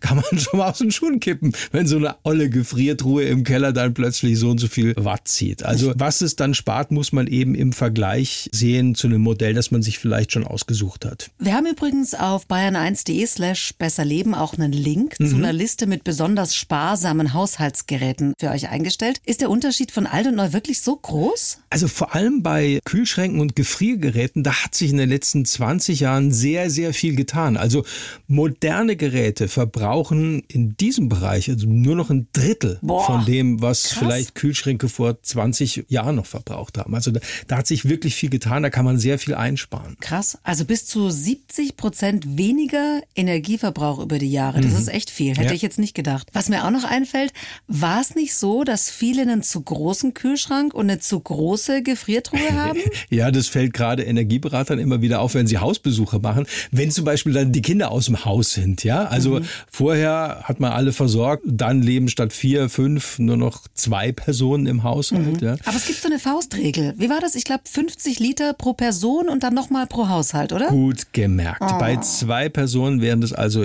kann 0.00 0.16
man 0.16 0.38
schon 0.38 0.58
mal 0.58 0.70
aus 0.70 0.78
den 0.78 0.90
Schuhen 0.90 1.20
kippen, 1.20 1.52
wenn 1.70 1.86
so 1.86 1.96
eine 1.96 2.16
olle 2.22 2.50
Gefriertruhe 2.50 3.24
im 3.24 3.44
Keller 3.44 3.72
dann 3.72 3.94
plötzlich 3.94 4.38
so 4.38 4.50
und 4.50 4.58
so 4.58 4.68
viel 4.68 4.94
Watt 4.96 5.28
zieht. 5.28 5.64
Also 5.64 5.92
was 5.96 6.20
es 6.20 6.36
dann 6.36 6.54
spart, 6.54 6.90
muss 6.90 7.12
man 7.12 7.26
eben 7.26 7.54
im 7.54 7.72
Vergleich 7.72 8.48
sehen 8.52 8.94
zu 8.94 9.06
einem 9.06 9.22
Modell, 9.22 9.54
das 9.54 9.70
man 9.70 9.82
sich 9.82 9.98
vielleicht 9.98 10.32
schon 10.32 10.46
ausgesucht 10.46 11.04
hat. 11.04 11.30
Wir 11.38 11.54
haben 11.54 11.66
übrigens 11.66 12.14
auf 12.14 12.46
bayern1.de 12.46 13.26
slash 13.26 13.74
besserleben 13.78 14.34
auch 14.34 14.54
einen 14.54 14.72
Link 14.72 15.18
mhm. 15.18 15.28
zu 15.28 15.36
einer 15.36 15.52
Liste 15.52 15.86
mit 15.86 16.04
besonders 16.04 16.54
sparsamen 16.54 17.32
Haushaltsgeräten 17.32 18.34
für 18.38 18.50
euch 18.50 18.68
eingestellt. 18.68 19.20
Ist 19.24 19.40
der 19.40 19.50
Unterschied 19.50 19.90
von 19.90 20.06
alt 20.06 20.26
und 20.26 20.36
neu 20.36 20.52
wirklich 20.52 20.80
so 20.80 20.96
groß? 20.96 21.58
Also 21.70 21.88
vor 21.88 22.14
allem 22.14 22.42
bei 22.42 22.80
Kühlschränken 22.84 23.40
und 23.40 23.56
Gefriergeräten, 23.56 24.42
da 24.42 24.64
hat 24.64 24.74
sich 24.74 24.90
in 24.90 24.96
den 24.96 25.08
letzten 25.08 25.44
20 25.44 26.00
Jahren 26.00 26.32
sehr, 26.32 26.70
sehr 26.70 26.92
viel 26.94 27.16
getan. 27.16 27.56
Also 27.56 27.84
moderne 28.26 28.96
Geräte 28.96 29.48
verbrauchen 29.52 30.42
in 30.48 30.76
diesem 30.76 31.08
Bereich 31.08 31.48
also 31.50 31.68
nur 31.68 31.94
noch 31.94 32.10
ein 32.10 32.26
Drittel 32.32 32.78
Boah, 32.82 33.06
von 33.06 33.24
dem, 33.24 33.60
was 33.60 33.84
krass. 33.84 33.98
vielleicht 33.98 34.34
Kühlschränke 34.34 34.88
vor 34.88 35.22
20 35.22 35.86
Jahren 35.88 36.16
noch 36.16 36.26
verbraucht 36.26 36.78
haben. 36.78 36.94
Also 36.94 37.10
da, 37.10 37.20
da, 37.46 37.58
hat 37.58 37.66
sich 37.66 37.88
wirklich 37.88 38.14
viel 38.14 38.30
getan, 38.30 38.62
da 38.62 38.70
kann 38.70 38.84
man 38.84 38.98
sehr 38.98 39.18
viel 39.18 39.34
einsparen. 39.34 39.96
Krass, 40.00 40.38
also 40.42 40.64
bis 40.64 40.86
zu 40.86 41.10
70 41.10 41.76
Prozent 41.76 42.38
weniger 42.38 43.00
Energieverbrauch 43.14 44.00
über 44.00 44.18
die 44.18 44.30
Jahre. 44.30 44.60
Das 44.60 44.72
mhm. 44.72 44.78
ist 44.78 44.88
echt 44.88 45.10
viel, 45.10 45.36
hätte 45.36 45.48
ja. 45.48 45.52
ich 45.52 45.62
jetzt 45.62 45.78
nicht 45.78 45.94
gedacht. 45.94 46.28
Was 46.32 46.48
mir 46.48 46.64
auch 46.64 46.70
noch 46.70 46.84
einfällt, 46.84 47.32
war 47.66 48.00
es 48.00 48.14
nicht 48.14 48.34
so, 48.34 48.64
dass 48.64 48.90
viele 48.90 49.22
einen 49.22 49.42
zu 49.42 49.60
großen 49.60 50.14
Kühlschrank 50.14 50.74
und 50.74 50.90
eine 50.90 50.98
zu 50.98 51.20
große 51.20 51.82
Gefriertruhe 51.82 52.40
haben? 52.52 52.80
ja, 53.10 53.30
das 53.30 53.48
fällt 53.48 53.74
gerade 53.74 54.02
Energieberatern 54.02 54.78
immer 54.78 55.02
wieder 55.02 55.20
auf, 55.20 55.34
wenn 55.34 55.46
sie 55.46 55.58
Hausbesuche 55.58 56.18
machen. 56.18 56.46
Wenn 56.70 56.90
zum 56.90 57.04
Beispiel 57.04 57.32
dann 57.32 57.52
die 57.52 57.62
Kinder 57.62 57.90
aus 57.90 58.06
dem 58.06 58.24
Haus 58.24 58.52
sind, 58.52 58.84
ja, 58.84 59.04
also 59.04 59.31
Also 59.36 59.44
mhm. 59.44 59.48
vorher 59.70 60.40
hat 60.44 60.60
man 60.60 60.72
alle 60.72 60.92
versorgt, 60.92 61.44
dann 61.46 61.82
leben 61.82 62.08
statt 62.08 62.32
vier, 62.32 62.68
fünf 62.68 63.18
nur 63.18 63.36
noch 63.36 63.66
zwei 63.74 64.12
Personen 64.12 64.66
im 64.66 64.82
Haushalt. 64.82 65.40
Mhm. 65.40 65.46
Ja. 65.46 65.56
Aber 65.64 65.76
es 65.76 65.86
gibt 65.86 66.00
so 66.00 66.08
eine 66.08 66.18
Faustregel. 66.18 66.94
Wie 66.96 67.10
war 67.10 67.20
das? 67.20 67.34
Ich 67.34 67.44
glaube 67.44 67.62
50 67.64 68.18
Liter 68.18 68.52
pro 68.52 68.72
Person 68.72 69.28
und 69.28 69.42
dann 69.42 69.54
nochmal 69.54 69.86
pro 69.86 70.08
Haushalt, 70.08 70.52
oder? 70.52 70.68
Gut 70.68 71.12
gemerkt. 71.12 71.62
Oh. 71.62 71.78
Bei 71.78 71.96
zwei 71.96 72.48
Personen 72.48 73.00
wären 73.00 73.20
das 73.20 73.32
also 73.32 73.62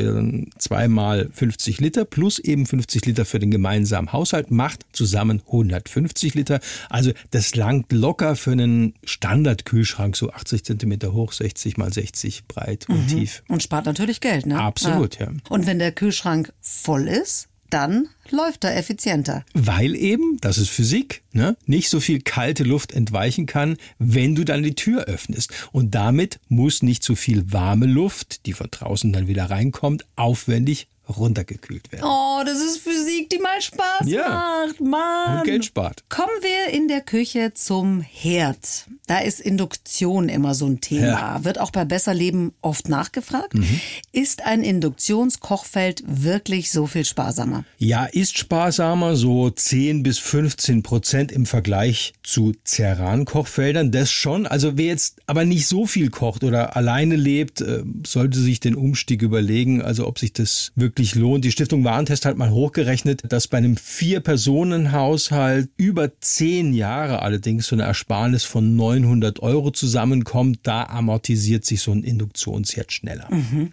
zweimal 0.57 1.29
50 1.33 1.79
Liter 1.79 2.05
plus 2.05 2.39
eben 2.39 2.65
50 2.65 3.05
Liter 3.05 3.25
für 3.25 3.39
den 3.39 3.51
gemeinsamen 3.51 4.13
Haushalt, 4.13 4.51
macht 4.51 4.85
zusammen 4.91 5.41
150 5.45 6.33
Liter. 6.35 6.59
Also 6.89 7.11
das 7.31 7.55
langt 7.55 7.91
locker 7.91 8.35
für 8.35 8.51
einen 8.51 8.93
Standardkühlschrank, 9.03 10.15
so 10.15 10.31
80 10.31 10.63
Zentimeter 10.63 11.13
hoch, 11.13 11.33
60 11.33 11.77
mal 11.77 11.91
60 11.91 12.45
breit 12.47 12.87
und 12.89 13.03
mhm. 13.03 13.07
tief. 13.07 13.43
Und 13.47 13.63
spart 13.63 13.85
natürlich 13.85 14.21
Geld, 14.21 14.45
ne? 14.45 14.59
Absolut, 14.59 15.19
ja. 15.19 15.27
ja. 15.27 15.31
Und 15.57 15.65
wenn 15.65 15.79
der 15.79 15.91
Kühlschrank 15.91 16.53
voll 16.61 17.07
ist, 17.07 17.47
dann 17.71 18.09
läuft 18.29 18.63
er 18.63 18.77
effizienter. 18.77 19.43
Weil 19.55 19.95
eben, 19.95 20.37
das 20.39 20.59
ist 20.59 20.69
Physik, 20.69 21.23
ne, 21.33 21.57
nicht 21.65 21.89
so 21.89 21.99
viel 21.99 22.21
kalte 22.21 22.63
Luft 22.63 22.91
entweichen 22.91 23.47
kann, 23.47 23.77
wenn 23.97 24.35
du 24.35 24.43
dann 24.43 24.61
die 24.61 24.75
Tür 24.75 25.05
öffnest. 25.05 25.51
Und 25.71 25.95
damit 25.95 26.39
muss 26.47 26.83
nicht 26.83 27.01
so 27.01 27.15
viel 27.15 27.51
warme 27.51 27.87
Luft, 27.87 28.45
die 28.45 28.53
von 28.53 28.67
draußen 28.69 29.11
dann 29.11 29.27
wieder 29.27 29.49
reinkommt, 29.49 30.05
aufwendig 30.15 30.89
runtergekühlt 31.09 31.91
werden. 31.91 32.05
Oh, 32.05 32.41
das 32.45 32.59
ist 32.59 32.79
Physik, 32.79 33.29
die 33.29 33.39
mal 33.39 33.61
Spaß 33.61 34.07
ja. 34.07 34.29
macht, 34.67 34.81
Mann. 34.81 35.39
Und 35.39 35.43
Geld 35.45 35.65
spart. 35.65 36.03
Kommen 36.09 36.27
wir 36.41 36.73
in 36.73 36.87
der 36.87 37.01
Küche 37.01 37.53
zum 37.53 38.01
Herd. 38.01 38.87
Da 39.07 39.19
ist 39.19 39.39
Induktion 39.39 40.27
immer 40.29 40.53
so 40.53 40.65
ein 40.65 40.81
Thema. 40.81 41.07
Ja. 41.07 41.43
Wird 41.43 41.59
auch 41.59 41.71
bei 41.71 41.85
Besserleben 41.85 42.51
oft 42.61 42.89
nachgefragt. 42.89 43.53
Mhm. 43.53 43.79
Ist 44.11 44.45
ein 44.45 44.63
Induktionskochfeld 44.63 46.03
wirklich 46.05 46.71
so 46.71 46.87
viel 46.87 47.05
sparsamer? 47.05 47.63
Ja, 47.77 48.05
ist 48.05 48.37
sparsamer, 48.37 49.15
so 49.15 49.49
10 49.49 50.03
bis 50.03 50.19
15 50.19 50.83
Prozent 50.83 51.31
im 51.31 51.45
Vergleich 51.45 52.13
zu 52.23 52.53
Ceran-Kochfeldern. 52.65 53.91
Das 53.91 54.11
schon. 54.11 54.45
Also 54.45 54.77
wer 54.77 54.87
jetzt 54.87 55.21
aber 55.25 55.45
nicht 55.45 55.67
so 55.67 55.85
viel 55.85 56.09
kocht 56.09 56.43
oder 56.43 56.75
alleine 56.75 57.15
lebt, 57.15 57.61
äh, 57.61 57.83
sollte 58.05 58.39
sich 58.39 58.59
den 58.59 58.75
Umstieg 58.75 59.21
überlegen, 59.21 59.81
also 59.81 60.07
ob 60.07 60.19
sich 60.19 60.33
das 60.33 60.71
wirklich 60.75 60.96
wirklich 60.97 61.13
lohnt. 61.13 61.45
Die 61.45 61.51
Stiftung 61.51 61.83
Warentest 61.83 62.25
hat 62.25 62.37
mal 62.37 62.49
hochgerechnet, 62.49 63.21
dass 63.29 63.47
bei 63.47 63.59
einem 63.59 63.77
Vier-Personen-Haushalt 63.77 65.69
über 65.77 66.19
zehn 66.21 66.73
Jahre 66.73 67.21
allerdings 67.21 67.67
so 67.67 67.75
eine 67.75 67.83
Ersparnis 67.83 68.45
von 68.45 68.75
900 68.75 69.43
Euro 69.43 69.69
zusammenkommt. 69.69 70.61
Da 70.63 70.85
amortisiert 70.85 71.65
sich 71.65 71.81
so 71.81 71.91
ein 71.91 72.03
Induktionsherd 72.03 72.91
schneller. 72.91 73.27
Mhm. 73.29 73.71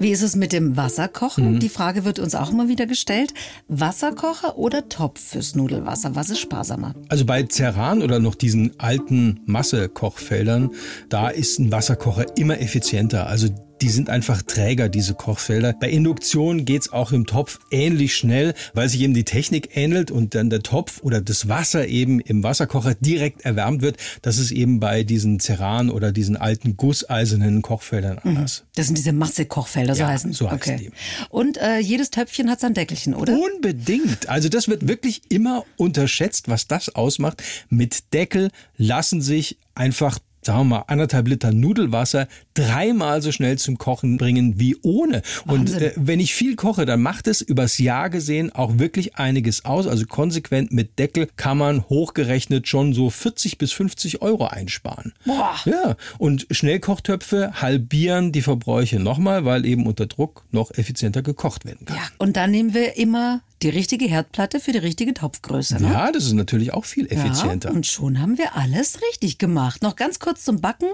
Wie 0.00 0.10
ist 0.10 0.22
es 0.22 0.34
mit 0.34 0.52
dem 0.52 0.76
Wasserkochen? 0.76 1.52
Mhm. 1.52 1.60
Die 1.60 1.68
Frage 1.68 2.04
wird 2.04 2.18
uns 2.18 2.34
auch 2.34 2.50
immer 2.50 2.66
wieder 2.66 2.86
gestellt. 2.86 3.32
Wasserkocher 3.68 4.58
oder 4.58 4.88
Topf 4.88 5.20
fürs 5.20 5.54
Nudelwasser? 5.54 6.16
Was 6.16 6.30
ist 6.30 6.40
sparsamer? 6.40 6.94
Also 7.10 7.24
bei 7.24 7.44
Ceran 7.44 8.02
oder 8.02 8.18
noch 8.18 8.34
diesen 8.34 8.72
alten 8.80 9.38
Massekochfeldern, 9.46 10.70
da 11.08 11.28
ist 11.28 11.60
ein 11.60 11.70
Wasserkocher 11.70 12.36
immer 12.36 12.60
effizienter. 12.60 13.28
Also 13.28 13.50
die 13.82 13.90
sind 13.90 14.08
einfach 14.08 14.42
Träger, 14.42 14.88
diese 14.88 15.14
Kochfelder. 15.14 15.72
Bei 15.72 15.90
Induktion 15.90 16.64
geht's 16.64 16.92
auch 16.92 17.10
im 17.10 17.26
Topf 17.26 17.58
ähnlich 17.72 18.14
schnell, 18.14 18.54
weil 18.74 18.88
sich 18.88 19.00
eben 19.00 19.12
die 19.12 19.24
Technik 19.24 19.76
ähnelt 19.76 20.12
und 20.12 20.36
dann 20.36 20.50
der 20.50 20.62
Topf 20.62 21.02
oder 21.02 21.20
das 21.20 21.48
Wasser 21.48 21.88
eben 21.88 22.20
im 22.20 22.44
Wasserkocher 22.44 22.94
direkt 22.94 23.44
erwärmt 23.44 23.82
wird. 23.82 23.96
Das 24.22 24.38
ist 24.38 24.52
eben 24.52 24.78
bei 24.78 25.02
diesen 25.02 25.40
Ceran 25.40 25.90
oder 25.90 26.12
diesen 26.12 26.36
alten 26.36 26.76
gusseisernen 26.76 27.60
Kochfeldern 27.62 28.20
mhm. 28.22 28.36
anders. 28.36 28.64
Das 28.76 28.86
sind 28.86 28.96
diese 28.96 29.12
Massekochfelder, 29.12 29.96
so 29.96 30.02
ja, 30.02 30.08
heißen. 30.08 30.32
So 30.32 30.48
heißen 30.48 30.74
okay. 30.74 30.90
die. 30.90 31.26
Und 31.28 31.58
äh, 31.58 31.78
jedes 31.78 32.10
Töpfchen 32.10 32.48
hat 32.48 32.60
sein 32.60 32.74
Deckelchen, 32.74 33.14
oder? 33.14 33.36
Unbedingt. 33.36 34.28
Also 34.28 34.48
das 34.48 34.68
wird 34.68 34.86
wirklich 34.86 35.22
immer 35.28 35.64
unterschätzt, 35.76 36.48
was 36.48 36.68
das 36.68 36.94
ausmacht. 36.94 37.42
Mit 37.68 38.12
Deckel 38.14 38.50
lassen 38.76 39.20
sich 39.20 39.58
einfach 39.74 40.20
sagen 40.42 40.60
wir 40.60 40.64
mal, 40.64 40.84
anderthalb 40.88 41.28
Liter 41.28 41.52
Nudelwasser 41.52 42.28
dreimal 42.54 43.22
so 43.22 43.32
schnell 43.32 43.58
zum 43.58 43.78
Kochen 43.78 44.18
bringen 44.18 44.58
wie 44.58 44.76
ohne. 44.82 45.22
Wahnsinn. 45.44 45.76
Und 45.76 45.82
äh, 45.82 45.92
wenn 45.96 46.20
ich 46.20 46.34
viel 46.34 46.56
koche, 46.56 46.84
dann 46.84 47.00
macht 47.00 47.26
es 47.26 47.40
übers 47.40 47.78
Jahr 47.78 48.10
gesehen 48.10 48.52
auch 48.52 48.78
wirklich 48.78 49.16
einiges 49.16 49.64
aus. 49.64 49.86
Also 49.86 50.06
konsequent 50.06 50.72
mit 50.72 50.98
Deckel 50.98 51.28
kann 51.36 51.58
man 51.58 51.88
hochgerechnet 51.88 52.68
schon 52.68 52.92
so 52.92 53.10
40 53.10 53.58
bis 53.58 53.72
50 53.72 54.22
Euro 54.22 54.46
einsparen. 54.46 55.12
Boah. 55.24 55.54
Ja, 55.64 55.96
und 56.18 56.46
Schnellkochtöpfe 56.50 57.60
halbieren 57.60 58.32
die 58.32 58.42
Verbräuche 58.42 58.98
nochmal, 58.98 59.44
weil 59.44 59.64
eben 59.64 59.86
unter 59.86 60.06
Druck 60.06 60.44
noch 60.50 60.72
effizienter 60.72 61.22
gekocht 61.22 61.64
werden 61.64 61.86
kann. 61.86 61.96
Ja, 61.96 62.02
und 62.18 62.36
dann 62.36 62.50
nehmen 62.50 62.74
wir 62.74 62.96
immer 62.96 63.42
die 63.62 63.68
richtige 63.68 64.06
Herdplatte 64.06 64.60
für 64.60 64.72
die 64.72 64.78
richtige 64.78 65.14
Topfgröße. 65.14 65.80
Ne? 65.80 65.92
Ja, 65.92 66.12
das 66.12 66.24
ist 66.24 66.32
natürlich 66.32 66.72
auch 66.74 66.84
viel 66.84 67.06
effizienter. 67.06 67.70
Ja, 67.70 67.74
und 67.74 67.86
schon 67.86 68.20
haben 68.20 68.38
wir 68.38 68.56
alles 68.56 69.00
richtig 69.10 69.38
gemacht. 69.38 69.82
Noch 69.82 69.96
ganz 69.96 70.18
kurz 70.18 70.44
zum 70.44 70.60
Backen. 70.60 70.88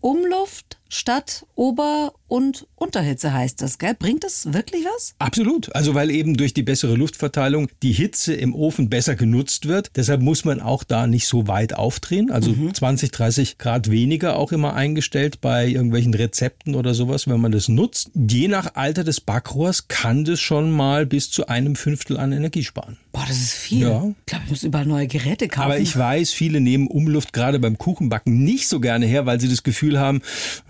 Umluft 0.00 0.77
statt 0.88 1.46
Ober- 1.54 2.12
und 2.28 2.66
Unterhitze 2.76 3.32
heißt 3.32 3.62
das, 3.62 3.78
gell? 3.78 3.94
Bringt 3.98 4.22
das 4.22 4.52
wirklich 4.52 4.84
was? 4.84 5.14
Absolut. 5.18 5.74
Also 5.74 5.94
weil 5.94 6.10
eben 6.10 6.36
durch 6.36 6.52
die 6.52 6.62
bessere 6.62 6.94
Luftverteilung 6.94 7.68
die 7.82 7.92
Hitze 7.92 8.34
im 8.34 8.54
Ofen 8.54 8.90
besser 8.90 9.16
genutzt 9.16 9.66
wird. 9.66 9.90
Deshalb 9.96 10.20
muss 10.20 10.44
man 10.44 10.60
auch 10.60 10.84
da 10.84 11.06
nicht 11.06 11.26
so 11.26 11.48
weit 11.48 11.74
aufdrehen. 11.74 12.30
Also 12.30 12.50
mhm. 12.50 12.74
20, 12.74 13.10
30 13.10 13.58
Grad 13.58 13.90
weniger 13.90 14.36
auch 14.36 14.52
immer 14.52 14.74
eingestellt 14.74 15.40
bei 15.40 15.66
irgendwelchen 15.66 16.12
Rezepten 16.12 16.74
oder 16.74 16.94
sowas, 16.94 17.26
wenn 17.26 17.40
man 17.40 17.52
das 17.52 17.68
nutzt. 17.68 18.10
Je 18.14 18.48
nach 18.48 18.74
Alter 18.74 19.04
des 19.04 19.20
Backrohrs 19.20 19.88
kann 19.88 20.24
das 20.24 20.40
schon 20.40 20.70
mal 20.70 21.06
bis 21.06 21.30
zu 21.30 21.46
einem 21.48 21.76
Fünftel 21.76 22.18
an 22.18 22.32
Energie 22.32 22.64
sparen. 22.64 22.98
Boah, 23.12 23.24
das 23.26 23.38
ist 23.38 23.54
viel. 23.54 23.80
Ja. 23.80 24.06
Ich 24.06 24.26
glaube, 24.26 24.44
ich 24.44 24.50
muss 24.50 24.62
überall 24.62 24.86
neue 24.86 25.06
Geräte 25.06 25.48
kaufen. 25.48 25.64
Aber 25.64 25.78
ich 25.78 25.96
weiß, 25.96 26.30
viele 26.30 26.60
nehmen 26.60 26.86
Umluft 26.86 27.32
gerade 27.32 27.58
beim 27.58 27.78
Kuchenbacken 27.78 28.44
nicht 28.44 28.68
so 28.68 28.80
gerne 28.80 29.06
her, 29.06 29.26
weil 29.26 29.40
sie 29.40 29.48
das 29.48 29.62
Gefühl 29.62 29.98
haben, 29.98 30.20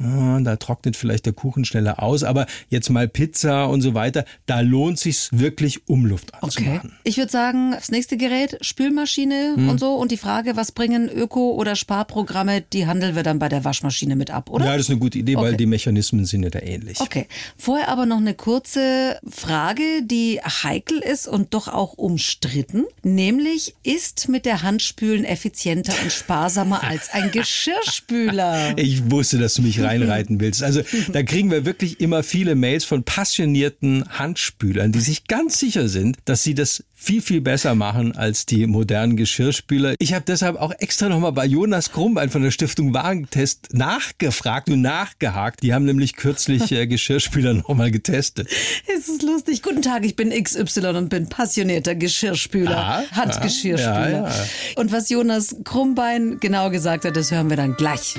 ah, 0.09 0.41
da 0.41 0.57
trocknet 0.57 0.97
vielleicht 0.97 1.27
der 1.27 1.33
Kuchen 1.33 1.65
schneller 1.65 2.03
aus. 2.03 2.25
Aber 2.25 2.47
jetzt 2.69 2.89
mal 2.91 3.09
Pizza 3.09 3.67
und 3.67 3.81
so 3.81 3.95
weiter, 3.95 4.25
da 4.47 4.61
lohnt 4.61 4.99
sich 4.99 5.29
wirklich 5.31 5.89
Umluft 5.89 6.35
anzumachen. 6.43 6.91
Okay. 6.91 7.01
Ich 7.05 7.17
würde 7.17 7.31
sagen, 7.31 7.73
das 7.73 7.91
nächste 7.91 8.17
Gerät, 8.17 8.59
Spülmaschine 8.61 9.55
hm. 9.57 9.69
und 9.69 9.81
so. 9.81 9.95
Und 9.95 10.11
die 10.11 10.17
Frage, 10.17 10.57
was 10.57 10.73
bringen 10.73 11.09
Öko- 11.09 11.55
oder 11.55 11.77
Sparprogramme, 11.77 12.63
die 12.63 12.87
handeln 12.87 13.17
wir 13.17 13.23
dann 13.23 13.39
bei 13.39 13.49
der 13.49 13.65
Waschmaschine 13.65 14.17
mit 14.17 14.31
ab, 14.31 14.51
oder? 14.51 14.67
Ja, 14.67 14.73
das 14.73 14.83
ist 14.83 14.91
eine 14.91 14.99
gute 14.99 15.19
Idee, 15.19 15.37
okay. 15.37 15.45
weil 15.47 15.57
die 15.57 15.67
Mechanismen 15.67 16.25
sind 16.25 16.43
ja 16.43 16.51
da 16.51 16.61
ähnlich. 16.61 17.01
Okay. 17.01 17.27
Vorher 17.57 17.89
aber 17.89 18.07
noch 18.07 18.19
eine 18.19 18.35
kurze 18.35 19.19
Frage, 19.29 19.83
die 20.03 20.41
heikel 20.41 20.99
ist 20.99 21.27
und 21.29 21.55
doch 21.55 21.69
auch 21.69 21.95
umstritten. 21.95 22.85
Nämlich, 23.03 23.75
ist 23.83 24.29
mit 24.29 24.47
der 24.47 24.63
Handspülen 24.63 25.25
effizienter 25.25 25.95
und 26.03 26.13
sparsamer 26.13 26.83
als 26.85 27.11
ein 27.13 27.31
Geschirrspüler? 27.33 28.77
Ich 28.77 29.11
wusste, 29.11 29.39
dass 29.39 29.55
du 29.55 29.63
mich 29.63 29.81
reinreiten 30.03 30.41
willst. 30.41 30.63
Also 30.63 30.83
da 31.13 31.23
kriegen 31.23 31.51
wir 31.51 31.65
wirklich 31.65 32.01
immer 32.01 32.23
viele 32.23 32.55
Mails 32.55 32.85
von 32.85 33.05
passionierten 33.05 34.05
Handspülern, 34.09 34.93
die 34.93 35.01
sich 35.01 35.27
ganz 35.27 35.59
sicher 35.59 35.89
sind, 35.89 36.19
dass 36.25 36.43
sie 36.43 36.55
das 36.55 36.85
viel, 37.01 37.23
viel 37.23 37.41
besser 37.41 37.77
machen 37.77 38.17
als 38.17 38.45
die 38.45 38.67
modernen 38.67 39.17
Geschirrspüler. 39.17 39.95
Ich 40.01 40.13
habe 40.15 40.25
deshalb 40.27 40.57
auch 40.57 40.73
extra 40.79 41.09
nochmal 41.09 41.33
bei 41.33 41.47
Jonas 41.47 41.93
Krumbein 41.93 42.29
von 42.29 42.43
der 42.43 42.51
Stiftung 42.51 42.93
Warentest 42.93 43.69
nachgefragt 43.73 44.69
und 44.69 44.83
nachgehakt. 44.83 45.63
Die 45.63 45.73
haben 45.73 45.85
nämlich 45.85 46.17
kürzlich 46.17 46.73
äh, 46.73 46.87
Geschirrspüler 46.89 47.55
nochmal 47.55 47.93
getestet. 47.93 48.49
Es 48.93 49.09
ist 49.09 49.23
lustig. 49.23 49.63
Guten 49.63 49.81
Tag, 49.81 50.05
ich 50.05 50.17
bin 50.17 50.31
XY 50.31 50.89
und 50.97 51.09
bin 51.09 51.29
passionierter 51.29 51.95
Geschirrspüler, 51.95 52.77
ah, 52.77 53.05
Handgeschirrspüler. 53.13 54.11
Ja, 54.11 54.29
ja. 54.29 54.35
Und 54.75 54.91
was 54.91 55.09
Jonas 55.09 55.55
Krumbein 55.63 56.39
genau 56.41 56.69
gesagt 56.69 57.05
hat, 57.05 57.17
das 57.17 57.31
hören 57.31 57.49
wir 57.49 57.57
dann 57.57 57.75
gleich. 57.75 58.17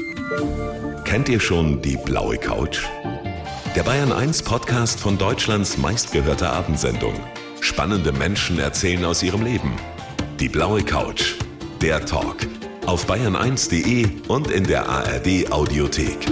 Kennt 1.03 1.27
ihr 1.27 1.41
schon 1.41 1.81
die 1.81 1.97
blaue 1.97 2.37
Couch? 2.37 2.85
Der 3.75 3.83
Bayern 3.83 4.13
1 4.13 4.43
Podcast 4.43 4.99
von 4.99 5.17
Deutschlands 5.17 5.77
meistgehörter 5.77 6.53
Abendsendung. 6.53 7.13
Spannende 7.61 8.11
Menschen 8.11 8.59
erzählen 8.59 9.05
aus 9.05 9.23
ihrem 9.23 9.43
Leben. 9.43 9.73
Die 10.39 10.49
blaue 10.49 10.83
Couch. 10.83 11.35
Der 11.81 12.05
Talk. 12.05 12.47
Auf 12.85 13.09
bayern1.de 13.09 14.07
und 14.27 14.49
in 14.49 14.63
der 14.65 14.87
ARD 14.87 15.51
Audiothek. 15.51 16.27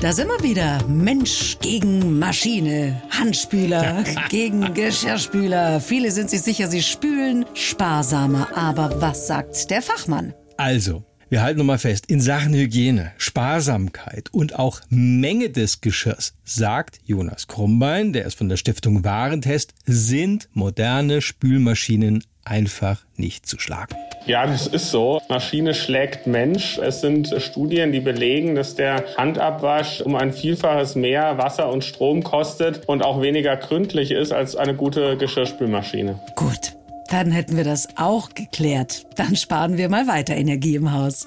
Da 0.00 0.12
sind 0.12 0.28
wir 0.28 0.42
wieder. 0.42 0.78
Mensch 0.86 1.58
gegen 1.60 2.18
Maschine. 2.18 3.02
Handspüler 3.10 4.04
gegen 4.28 4.72
Geschirrspüler. 4.74 5.80
Viele 5.80 6.10
sind 6.12 6.30
sich 6.30 6.42
sicher, 6.42 6.68
sie 6.68 6.82
spülen 6.82 7.44
sparsamer. 7.54 8.48
Aber 8.54 9.00
was 9.00 9.26
sagt 9.26 9.70
der 9.70 9.82
Fachmann? 9.82 10.34
Also, 10.56 11.04
wir 11.30 11.42
halten 11.42 11.58
nochmal 11.58 11.78
fest, 11.78 12.06
in 12.10 12.20
Sachen 12.20 12.54
Hygiene, 12.54 13.12
Sparsamkeit 13.18 14.32
und 14.32 14.58
auch 14.58 14.80
Menge 14.88 15.50
des 15.50 15.82
Geschirrs, 15.82 16.34
sagt 16.44 17.00
Jonas 17.04 17.48
Krumbein, 17.48 18.14
der 18.14 18.24
ist 18.24 18.38
von 18.38 18.48
der 18.48 18.56
Stiftung 18.56 19.04
Warentest, 19.04 19.74
sind 19.84 20.48
moderne 20.54 21.20
Spülmaschinen 21.20 22.24
einfach 22.44 23.04
nicht 23.16 23.46
zu 23.46 23.58
schlagen. 23.58 23.94
Ja, 24.24 24.46
das 24.46 24.66
ist 24.66 24.90
so. 24.90 25.20
Maschine 25.28 25.74
schlägt 25.74 26.26
Mensch. 26.26 26.78
Es 26.78 27.00
sind 27.00 27.34
Studien, 27.38 27.92
die 27.92 28.00
belegen, 28.00 28.54
dass 28.54 28.74
der 28.74 29.04
Handabwasch 29.16 30.00
um 30.00 30.16
ein 30.16 30.32
Vielfaches 30.32 30.94
mehr 30.94 31.38
Wasser 31.38 31.70
und 31.70 31.84
Strom 31.84 32.22
kostet 32.22 32.88
und 32.88 33.02
auch 33.02 33.20
weniger 33.20 33.56
gründlich 33.56 34.10
ist 34.10 34.32
als 34.32 34.56
eine 34.56 34.74
gute 34.74 35.16
Geschirrspülmaschine. 35.16 36.20
Gut, 36.36 36.77
dann 37.10 37.30
hätten 37.30 37.56
wir 37.56 37.64
das 37.64 37.88
auch 37.96 38.30
geklärt. 38.34 39.06
Dann 39.16 39.36
sparen 39.36 39.76
wir 39.76 39.88
mal 39.88 40.06
weiter 40.06 40.36
Energie 40.36 40.76
im 40.76 40.92
Haus. 40.92 41.26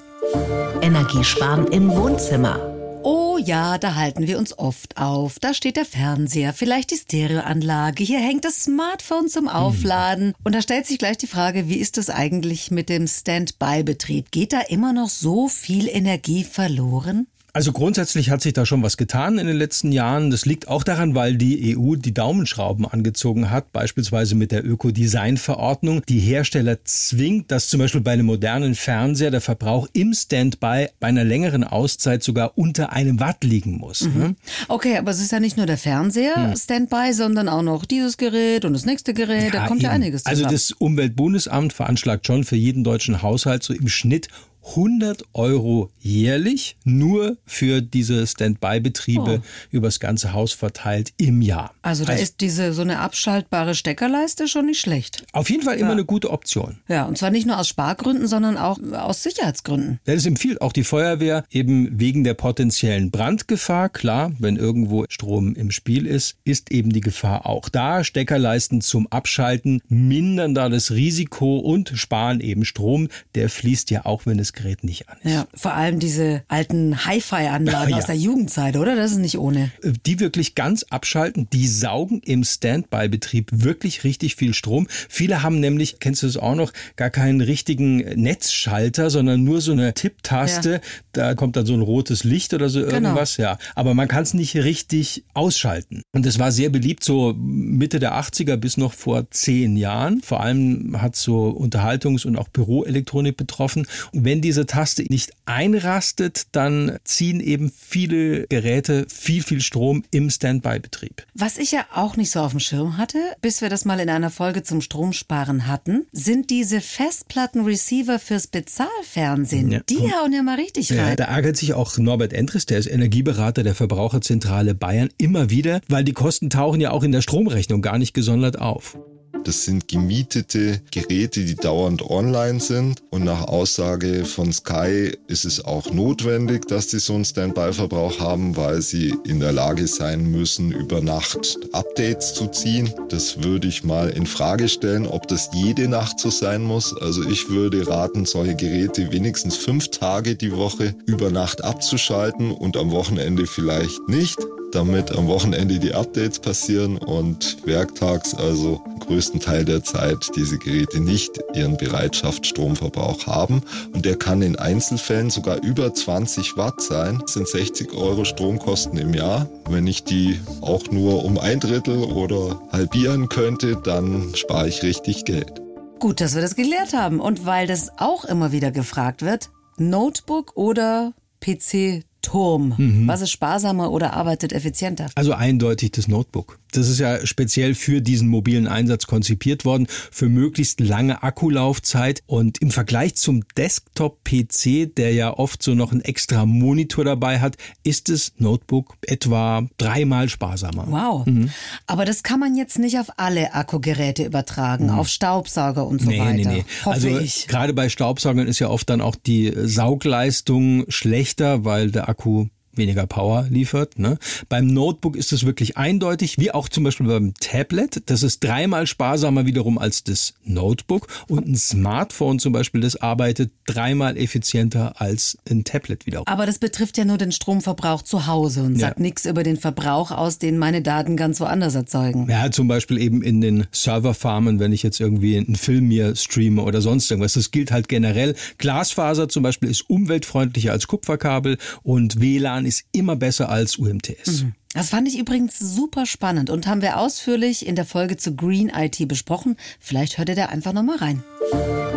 Energiesparen 0.80 1.66
im 1.68 1.90
Wohnzimmer. 1.90 2.72
Oh 3.04 3.36
ja, 3.36 3.78
da 3.78 3.96
halten 3.96 4.28
wir 4.28 4.38
uns 4.38 4.56
oft 4.56 4.96
auf. 4.96 5.40
Da 5.40 5.54
steht 5.54 5.76
der 5.76 5.84
Fernseher, 5.84 6.52
vielleicht 6.52 6.92
die 6.92 6.96
Stereoanlage, 6.96 8.04
hier 8.04 8.20
hängt 8.20 8.44
das 8.44 8.62
Smartphone 8.62 9.26
zum 9.26 9.48
Aufladen. 9.48 10.34
Und 10.44 10.54
da 10.54 10.62
stellt 10.62 10.86
sich 10.86 10.98
gleich 10.98 11.18
die 11.18 11.26
Frage, 11.26 11.68
wie 11.68 11.78
ist 11.78 11.98
es 11.98 12.10
eigentlich 12.10 12.70
mit 12.70 12.88
dem 12.88 13.08
Standby-Betrieb? 13.08 14.30
Geht 14.30 14.52
da 14.52 14.60
immer 14.60 14.92
noch 14.92 15.08
so 15.08 15.48
viel 15.48 15.88
Energie 15.88 16.44
verloren? 16.44 17.26
Also 17.54 17.72
grundsätzlich 17.72 18.30
hat 18.30 18.40
sich 18.40 18.54
da 18.54 18.64
schon 18.64 18.82
was 18.82 18.96
getan 18.96 19.36
in 19.36 19.46
den 19.46 19.56
letzten 19.56 19.92
Jahren. 19.92 20.30
Das 20.30 20.46
liegt 20.46 20.68
auch 20.68 20.82
daran, 20.82 21.14
weil 21.14 21.36
die 21.36 21.76
EU 21.76 21.96
die 21.96 22.14
Daumenschrauben 22.14 22.86
angezogen 22.86 23.50
hat, 23.50 23.72
beispielsweise 23.72 24.34
mit 24.34 24.52
der 24.52 24.64
Ökodesign-Verordnung. 24.64 26.02
Die 26.08 26.18
Hersteller 26.18 26.82
zwingt, 26.84 27.50
dass 27.50 27.68
zum 27.68 27.80
Beispiel 27.80 28.00
bei 28.00 28.12
einem 28.12 28.24
modernen 28.24 28.74
Fernseher 28.74 29.30
der 29.30 29.42
Verbrauch 29.42 29.86
im 29.92 30.14
Standby 30.14 30.88
bei 30.98 31.06
einer 31.06 31.24
längeren 31.24 31.62
Auszeit 31.62 32.22
sogar 32.22 32.56
unter 32.56 32.92
einem 32.92 33.20
Watt 33.20 33.44
liegen 33.44 33.76
muss. 33.76 34.00
Mhm. 34.00 34.36
Okay, 34.68 34.96
aber 34.96 35.10
es 35.10 35.20
ist 35.20 35.32
ja 35.32 35.38
nicht 35.38 35.58
nur 35.58 35.66
der 35.66 35.76
Fernseher 35.78 36.36
hm. 36.36 36.56
Standby, 36.56 37.12
sondern 37.12 37.50
auch 37.50 37.62
noch 37.62 37.84
dieses 37.84 38.16
Gerät 38.16 38.64
und 38.64 38.72
das 38.72 38.86
nächste 38.86 39.12
Gerät. 39.12 39.52
Ja, 39.52 39.60
da 39.60 39.66
kommt 39.66 39.80
eben. 39.80 39.88
ja 39.88 39.90
einiges 39.90 40.24
zusammen. 40.24 40.46
Also 40.46 40.50
das 40.50 40.72
Umweltbundesamt 40.72 41.74
veranschlagt 41.74 42.26
schon 42.26 42.44
für 42.44 42.56
jeden 42.56 42.82
deutschen 42.82 43.20
Haushalt 43.20 43.62
so 43.62 43.74
im 43.74 43.88
Schnitt 43.88 44.28
100 44.64 45.24
Euro 45.32 45.90
jährlich 46.00 46.76
nur 46.84 47.36
für 47.44 47.80
diese 47.80 48.26
Standby-Betriebe 48.26 49.42
oh. 49.42 49.66
übers 49.70 50.00
ganze 50.00 50.32
Haus 50.32 50.52
verteilt 50.52 51.12
im 51.16 51.42
Jahr. 51.42 51.74
Also 51.82 52.04
da 52.04 52.12
also, 52.12 52.22
ist 52.22 52.40
diese 52.40 52.72
so 52.72 52.82
eine 52.82 53.00
abschaltbare 53.00 53.74
Steckerleiste 53.74 54.48
schon 54.48 54.66
nicht 54.66 54.80
schlecht. 54.80 55.24
Auf 55.32 55.50
jeden 55.50 55.62
Fall 55.62 55.76
immer 55.76 55.88
ja. 55.88 55.92
eine 55.92 56.04
gute 56.04 56.30
Option. 56.30 56.78
Ja, 56.88 57.04
und 57.06 57.18
zwar 57.18 57.30
nicht 57.30 57.46
nur 57.46 57.58
aus 57.58 57.68
Spargründen, 57.68 58.26
sondern 58.26 58.56
auch 58.56 58.78
aus 58.92 59.22
Sicherheitsgründen. 59.22 60.00
Ja, 60.06 60.14
das 60.14 60.26
empfiehlt 60.26 60.60
auch 60.60 60.72
die 60.72 60.84
Feuerwehr 60.84 61.44
eben 61.50 61.98
wegen 61.98 62.24
der 62.24 62.34
potenziellen 62.34 63.10
Brandgefahr. 63.10 63.88
Klar, 63.88 64.32
wenn 64.38 64.56
irgendwo 64.56 65.04
Strom 65.08 65.54
im 65.54 65.70
Spiel 65.70 66.06
ist, 66.06 66.36
ist 66.44 66.70
eben 66.70 66.90
die 66.90 67.00
Gefahr 67.00 67.46
auch 67.46 67.68
da. 67.68 68.04
Steckerleisten 68.04 68.80
zum 68.80 69.06
Abschalten 69.08 69.82
mindern 69.88 70.54
da 70.54 70.68
das 70.68 70.90
Risiko 70.92 71.58
und 71.58 71.92
sparen 71.94 72.40
eben 72.40 72.64
Strom. 72.64 73.08
Der 73.34 73.48
fließt 73.48 73.90
ja 73.90 74.06
auch, 74.06 74.26
wenn 74.26 74.38
es 74.38 74.51
Gerät 74.52 74.84
nicht 74.84 75.08
an 75.08 75.18
ist. 75.22 75.32
Ja, 75.32 75.46
vor 75.54 75.74
allem 75.74 75.98
diese 75.98 76.42
alten 76.48 77.04
Hi-Fi-Anlagen 77.04 77.90
ja. 77.92 77.96
aus 77.96 78.06
der 78.06 78.16
Jugendzeit, 78.16 78.76
oder? 78.76 78.96
Das 78.96 79.12
ist 79.12 79.18
nicht 79.18 79.38
ohne. 79.38 79.70
Äh, 79.82 79.92
die 80.06 80.20
wirklich 80.20 80.54
ganz 80.54 80.84
abschalten, 80.84 81.48
die 81.52 81.66
saugen 81.66 82.20
im 82.24 82.44
Standby-Betrieb 82.44 83.50
wirklich 83.52 84.04
richtig 84.04 84.36
viel 84.36 84.54
Strom. 84.54 84.86
Viele 85.08 85.42
haben 85.42 85.60
nämlich, 85.60 85.98
kennst 86.00 86.22
du 86.22 86.26
das 86.26 86.36
auch 86.36 86.54
noch, 86.54 86.72
gar 86.96 87.10
keinen 87.10 87.40
richtigen 87.40 87.98
Netzschalter, 88.20 89.10
sondern 89.10 89.42
nur 89.44 89.60
so 89.60 89.72
eine 89.72 89.94
Tipptaste. 89.94 90.72
Ja. 90.72 90.80
Da 91.12 91.34
kommt 91.34 91.56
dann 91.56 91.66
so 91.66 91.74
ein 91.74 91.80
rotes 91.80 92.24
Licht 92.24 92.54
oder 92.54 92.68
so 92.68 92.80
genau. 92.80 92.92
irgendwas. 92.92 93.36
Ja, 93.36 93.58
aber 93.74 93.94
man 93.94 94.08
kann 94.08 94.22
es 94.22 94.34
nicht 94.34 94.56
richtig 94.56 95.24
ausschalten. 95.34 96.02
Und 96.12 96.26
es 96.26 96.38
war 96.38 96.52
sehr 96.52 96.70
beliebt, 96.70 97.04
so 97.04 97.34
Mitte 97.36 97.98
der 97.98 98.14
80er 98.14 98.56
bis 98.56 98.76
noch 98.76 98.92
vor 98.92 99.30
zehn 99.30 99.76
Jahren. 99.76 100.20
Vor 100.22 100.40
allem 100.40 101.00
hat 101.00 101.16
so 101.16 101.48
Unterhaltungs- 101.48 102.26
und 102.26 102.36
auch 102.36 102.48
Büroelektronik 102.48 103.36
betroffen. 103.36 103.86
Und 104.12 104.24
wenn 104.24 104.41
diese 104.42 104.66
Taste 104.66 105.04
nicht 105.08 105.32
einrastet, 105.46 106.48
dann 106.52 106.98
ziehen 107.04 107.40
eben 107.40 107.72
viele 107.76 108.46
Geräte 108.48 109.06
viel, 109.08 109.42
viel 109.42 109.60
Strom 109.60 110.04
im 110.10 110.30
Standby-Betrieb. 110.30 111.26
Was 111.34 111.58
ich 111.58 111.72
ja 111.72 111.86
auch 111.94 112.16
nicht 112.16 112.30
so 112.30 112.40
auf 112.40 112.50
dem 112.50 112.60
Schirm 112.60 112.96
hatte, 112.98 113.18
bis 113.40 113.62
wir 113.62 113.68
das 113.68 113.84
mal 113.84 114.00
in 114.00 114.10
einer 114.10 114.30
Folge 114.30 114.62
zum 114.62 114.80
Stromsparen 114.80 115.66
hatten, 115.66 116.06
sind 116.12 116.50
diese 116.50 116.80
Festplatten-Receiver 116.80 118.18
fürs 118.18 118.46
Bezahlfernsehen. 118.46 119.70
Ja. 119.70 119.80
Die 119.88 120.12
hauen 120.12 120.32
ja 120.32 120.42
mal 120.42 120.56
richtig 120.56 120.90
rein. 120.92 120.98
Ja, 120.98 121.16
da 121.16 121.24
ärgert 121.24 121.56
sich 121.56 121.74
auch 121.74 121.96
Norbert 121.96 122.32
Endres, 122.32 122.66
der 122.66 122.78
ist 122.78 122.86
Energieberater 122.86 123.62
der 123.62 123.74
Verbraucherzentrale 123.74 124.74
Bayern, 124.74 125.08
immer 125.18 125.50
wieder, 125.50 125.80
weil 125.88 126.04
die 126.04 126.12
Kosten 126.12 126.50
tauchen 126.50 126.80
ja 126.80 126.90
auch 126.90 127.02
in 127.02 127.12
der 127.12 127.22
Stromrechnung 127.22 127.82
gar 127.82 127.98
nicht 127.98 128.14
gesondert 128.14 128.60
auf. 128.60 128.98
Das 129.44 129.64
sind 129.64 129.88
gemietete 129.88 130.80
Geräte, 130.90 131.44
die 131.44 131.56
dauernd 131.56 132.02
online 132.02 132.60
sind. 132.60 133.02
Und 133.10 133.24
nach 133.24 133.48
Aussage 133.48 134.24
von 134.24 134.52
Sky 134.52 135.12
ist 135.26 135.44
es 135.44 135.64
auch 135.64 135.92
notwendig, 135.92 136.68
dass 136.68 136.88
die 136.88 136.98
so 136.98 137.14
einen 137.14 137.24
Standby-Verbrauch 137.24 138.20
haben, 138.20 138.56
weil 138.56 138.82
sie 138.82 139.14
in 139.24 139.40
der 139.40 139.52
Lage 139.52 139.86
sein 139.86 140.30
müssen, 140.30 140.70
über 140.72 141.00
Nacht 141.00 141.58
Updates 141.72 142.34
zu 142.34 142.46
ziehen. 142.48 142.92
Das 143.08 143.42
würde 143.42 143.68
ich 143.68 143.84
mal 143.84 144.10
in 144.10 144.26
Frage 144.26 144.68
stellen, 144.68 145.06
ob 145.06 145.26
das 145.28 145.50
jede 145.52 145.88
Nacht 145.88 146.20
so 146.20 146.30
sein 146.30 146.62
muss. 146.62 146.96
Also 146.96 147.28
ich 147.28 147.48
würde 147.48 147.86
raten, 147.88 148.24
solche 148.26 148.54
Geräte 148.54 149.12
wenigstens 149.12 149.56
fünf 149.56 149.88
Tage 149.88 150.36
die 150.36 150.56
Woche 150.56 150.94
über 151.06 151.30
Nacht 151.30 151.64
abzuschalten 151.64 152.52
und 152.52 152.76
am 152.76 152.90
Wochenende 152.90 153.46
vielleicht 153.46 154.08
nicht 154.08 154.38
damit 154.74 155.12
am 155.12 155.28
Wochenende 155.28 155.78
die 155.78 155.94
Updates 155.94 156.38
passieren 156.38 156.96
und 156.98 157.66
werktags, 157.66 158.34
also 158.34 158.82
größten 159.00 159.40
Teil 159.40 159.64
der 159.64 159.84
Zeit, 159.84 160.30
diese 160.36 160.58
Geräte 160.58 161.00
nicht 161.00 161.40
ihren 161.54 161.76
Bereitschaftsstromverbrauch 161.76 163.26
haben. 163.26 163.62
Und 163.92 164.04
der 164.04 164.16
kann 164.16 164.42
in 164.42 164.56
Einzelfällen 164.56 165.30
sogar 165.30 165.62
über 165.62 165.92
20 165.92 166.56
Watt 166.56 166.80
sein. 166.80 167.18
Das 167.20 167.34
sind 167.34 167.48
60 167.48 167.92
Euro 167.92 168.24
Stromkosten 168.24 168.98
im 168.98 169.14
Jahr. 169.14 169.48
Wenn 169.68 169.86
ich 169.86 170.04
die 170.04 170.40
auch 170.60 170.90
nur 170.90 171.24
um 171.24 171.38
ein 171.38 171.60
Drittel 171.60 172.04
oder 172.04 172.60
halbieren 172.72 173.28
könnte, 173.28 173.76
dann 173.82 174.34
spare 174.34 174.68
ich 174.68 174.82
richtig 174.82 175.24
Geld. 175.24 175.60
Gut, 175.98 176.20
dass 176.20 176.34
wir 176.34 176.42
das 176.42 176.56
gelehrt 176.56 176.94
haben. 176.94 177.20
Und 177.20 177.46
weil 177.46 177.66
das 177.66 177.92
auch 177.98 178.24
immer 178.24 178.52
wieder 178.52 178.70
gefragt 178.70 179.22
wird, 179.22 179.50
Notebook 179.76 180.56
oder 180.56 181.12
PC 181.40 182.04
Turm. 182.22 182.74
Mhm. 182.76 183.08
Was 183.08 183.20
ist 183.20 183.30
sparsamer 183.30 183.90
oder 183.90 184.14
arbeitet 184.14 184.52
effizienter? 184.52 185.08
Also 185.14 185.32
eindeutig 185.32 185.92
das 185.92 186.08
Notebook. 186.08 186.58
Das 186.72 186.88
ist 186.88 186.98
ja 186.98 187.24
speziell 187.26 187.74
für 187.74 188.00
diesen 188.00 188.28
mobilen 188.28 188.66
Einsatz 188.66 189.06
konzipiert 189.06 189.64
worden, 189.64 189.86
für 190.10 190.28
möglichst 190.28 190.80
lange 190.80 191.22
Akkulaufzeit. 191.22 192.22
Und 192.26 192.58
im 192.58 192.70
Vergleich 192.70 193.14
zum 193.14 193.44
Desktop-PC, 193.56 194.94
der 194.96 195.12
ja 195.12 195.32
oft 195.32 195.62
so 195.62 195.74
noch 195.74 195.92
einen 195.92 196.00
extra 196.00 196.46
Monitor 196.46 197.04
dabei 197.04 197.40
hat, 197.40 197.56
ist 197.84 198.08
das 198.08 198.32
Notebook 198.38 198.96
etwa 199.06 199.66
dreimal 199.78 200.28
sparsamer. 200.28 200.86
Wow. 200.88 201.26
Mhm. 201.26 201.50
Aber 201.86 202.04
das 202.04 202.22
kann 202.22 202.40
man 202.40 202.56
jetzt 202.56 202.78
nicht 202.78 202.98
auf 202.98 203.08
alle 203.16 203.54
Akkugeräte 203.54 204.24
übertragen, 204.24 204.86
mhm. 204.86 204.90
auf 204.98 205.08
Staubsauger 205.08 205.86
und 205.86 206.00
so 206.00 206.08
nee, 206.08 206.18
weiter. 206.18 206.32
Nee, 206.32 206.44
nee. 206.44 206.64
Hoffe 206.84 206.94
also 206.94 207.08
ich. 207.08 207.46
gerade 207.48 207.74
bei 207.74 207.88
Staubsaugern 207.88 208.48
ist 208.48 208.58
ja 208.58 208.68
oft 208.68 208.88
dann 208.88 209.00
auch 209.00 209.16
die 209.16 209.52
Saugleistung 209.54 210.84
schlechter, 210.88 211.64
weil 211.64 211.90
der 211.90 212.08
Akku 212.08 212.46
weniger 212.74 213.06
Power 213.06 213.46
liefert. 213.50 213.98
Ne? 213.98 214.18
Beim 214.48 214.66
Notebook 214.66 215.16
ist 215.16 215.32
es 215.32 215.44
wirklich 215.44 215.76
eindeutig, 215.76 216.38
wie 216.38 216.50
auch 216.50 216.68
zum 216.68 216.84
Beispiel 216.84 217.06
beim 217.06 217.34
Tablet. 217.34 218.02
Das 218.06 218.22
ist 218.22 218.42
dreimal 218.42 218.86
sparsamer 218.86 219.46
wiederum 219.46 219.78
als 219.78 220.04
das 220.04 220.34
Notebook. 220.44 221.08
Und 221.28 221.46
ein 221.46 221.56
Smartphone 221.56 222.38
zum 222.38 222.52
Beispiel, 222.52 222.80
das 222.80 222.96
arbeitet 222.96 223.52
dreimal 223.66 224.16
effizienter 224.16 225.00
als 225.00 225.38
ein 225.50 225.64
Tablet 225.64 226.06
wiederum. 226.06 226.26
Aber 226.26 226.46
das 226.46 226.58
betrifft 226.58 226.98
ja 226.98 227.04
nur 227.04 227.18
den 227.18 227.32
Stromverbrauch 227.32 228.02
zu 228.02 228.26
Hause 228.26 228.62
und 228.62 228.74
ja. 228.74 228.88
sagt 228.88 229.00
nichts 229.00 229.26
über 229.26 229.42
den 229.42 229.56
Verbrauch 229.56 230.10
aus, 230.10 230.38
den 230.38 230.58
meine 230.58 230.82
Daten 230.82 231.16
ganz 231.16 231.40
woanders 231.40 231.74
erzeugen. 231.74 232.28
Ja, 232.28 232.50
zum 232.50 232.68
Beispiel 232.68 232.98
eben 232.98 233.22
in 233.22 233.40
den 233.40 233.66
Serverfarmen, 233.72 234.58
wenn 234.58 234.72
ich 234.72 234.82
jetzt 234.82 235.00
irgendwie 235.00 235.36
einen 235.36 235.56
Film 235.56 235.88
mir 235.88 236.16
streame 236.16 236.62
oder 236.62 236.80
sonst 236.80 237.10
irgendwas. 237.10 237.34
Das 237.34 237.50
gilt 237.50 237.70
halt 237.70 237.88
generell. 237.88 238.34
Glasfaser 238.58 239.28
zum 239.28 239.42
Beispiel 239.42 239.70
ist 239.70 239.88
umweltfreundlicher 239.88 240.72
als 240.72 240.86
Kupferkabel 240.86 241.58
und 241.82 242.20
WLAN 242.20 242.61
WLAN 242.62 242.66
ist 242.66 242.84
immer 242.92 243.16
besser 243.16 243.48
als 243.48 243.76
UMTS. 243.76 244.42
Mhm. 244.42 244.54
Das 244.74 244.88
fand 244.88 245.06
ich 245.06 245.18
übrigens 245.18 245.58
super 245.58 246.06
spannend 246.06 246.48
und 246.48 246.66
haben 246.66 246.80
wir 246.80 246.98
ausführlich 246.98 247.66
in 247.66 247.76
der 247.76 247.84
Folge 247.84 248.16
zu 248.16 248.34
Green 248.34 248.70
IT 248.70 249.06
besprochen. 249.06 249.56
Vielleicht 249.78 250.16
hört 250.16 250.30
ihr 250.30 250.34
da 250.34 250.46
einfach 250.46 250.72
nochmal 250.72 250.96
rein. 250.96 251.22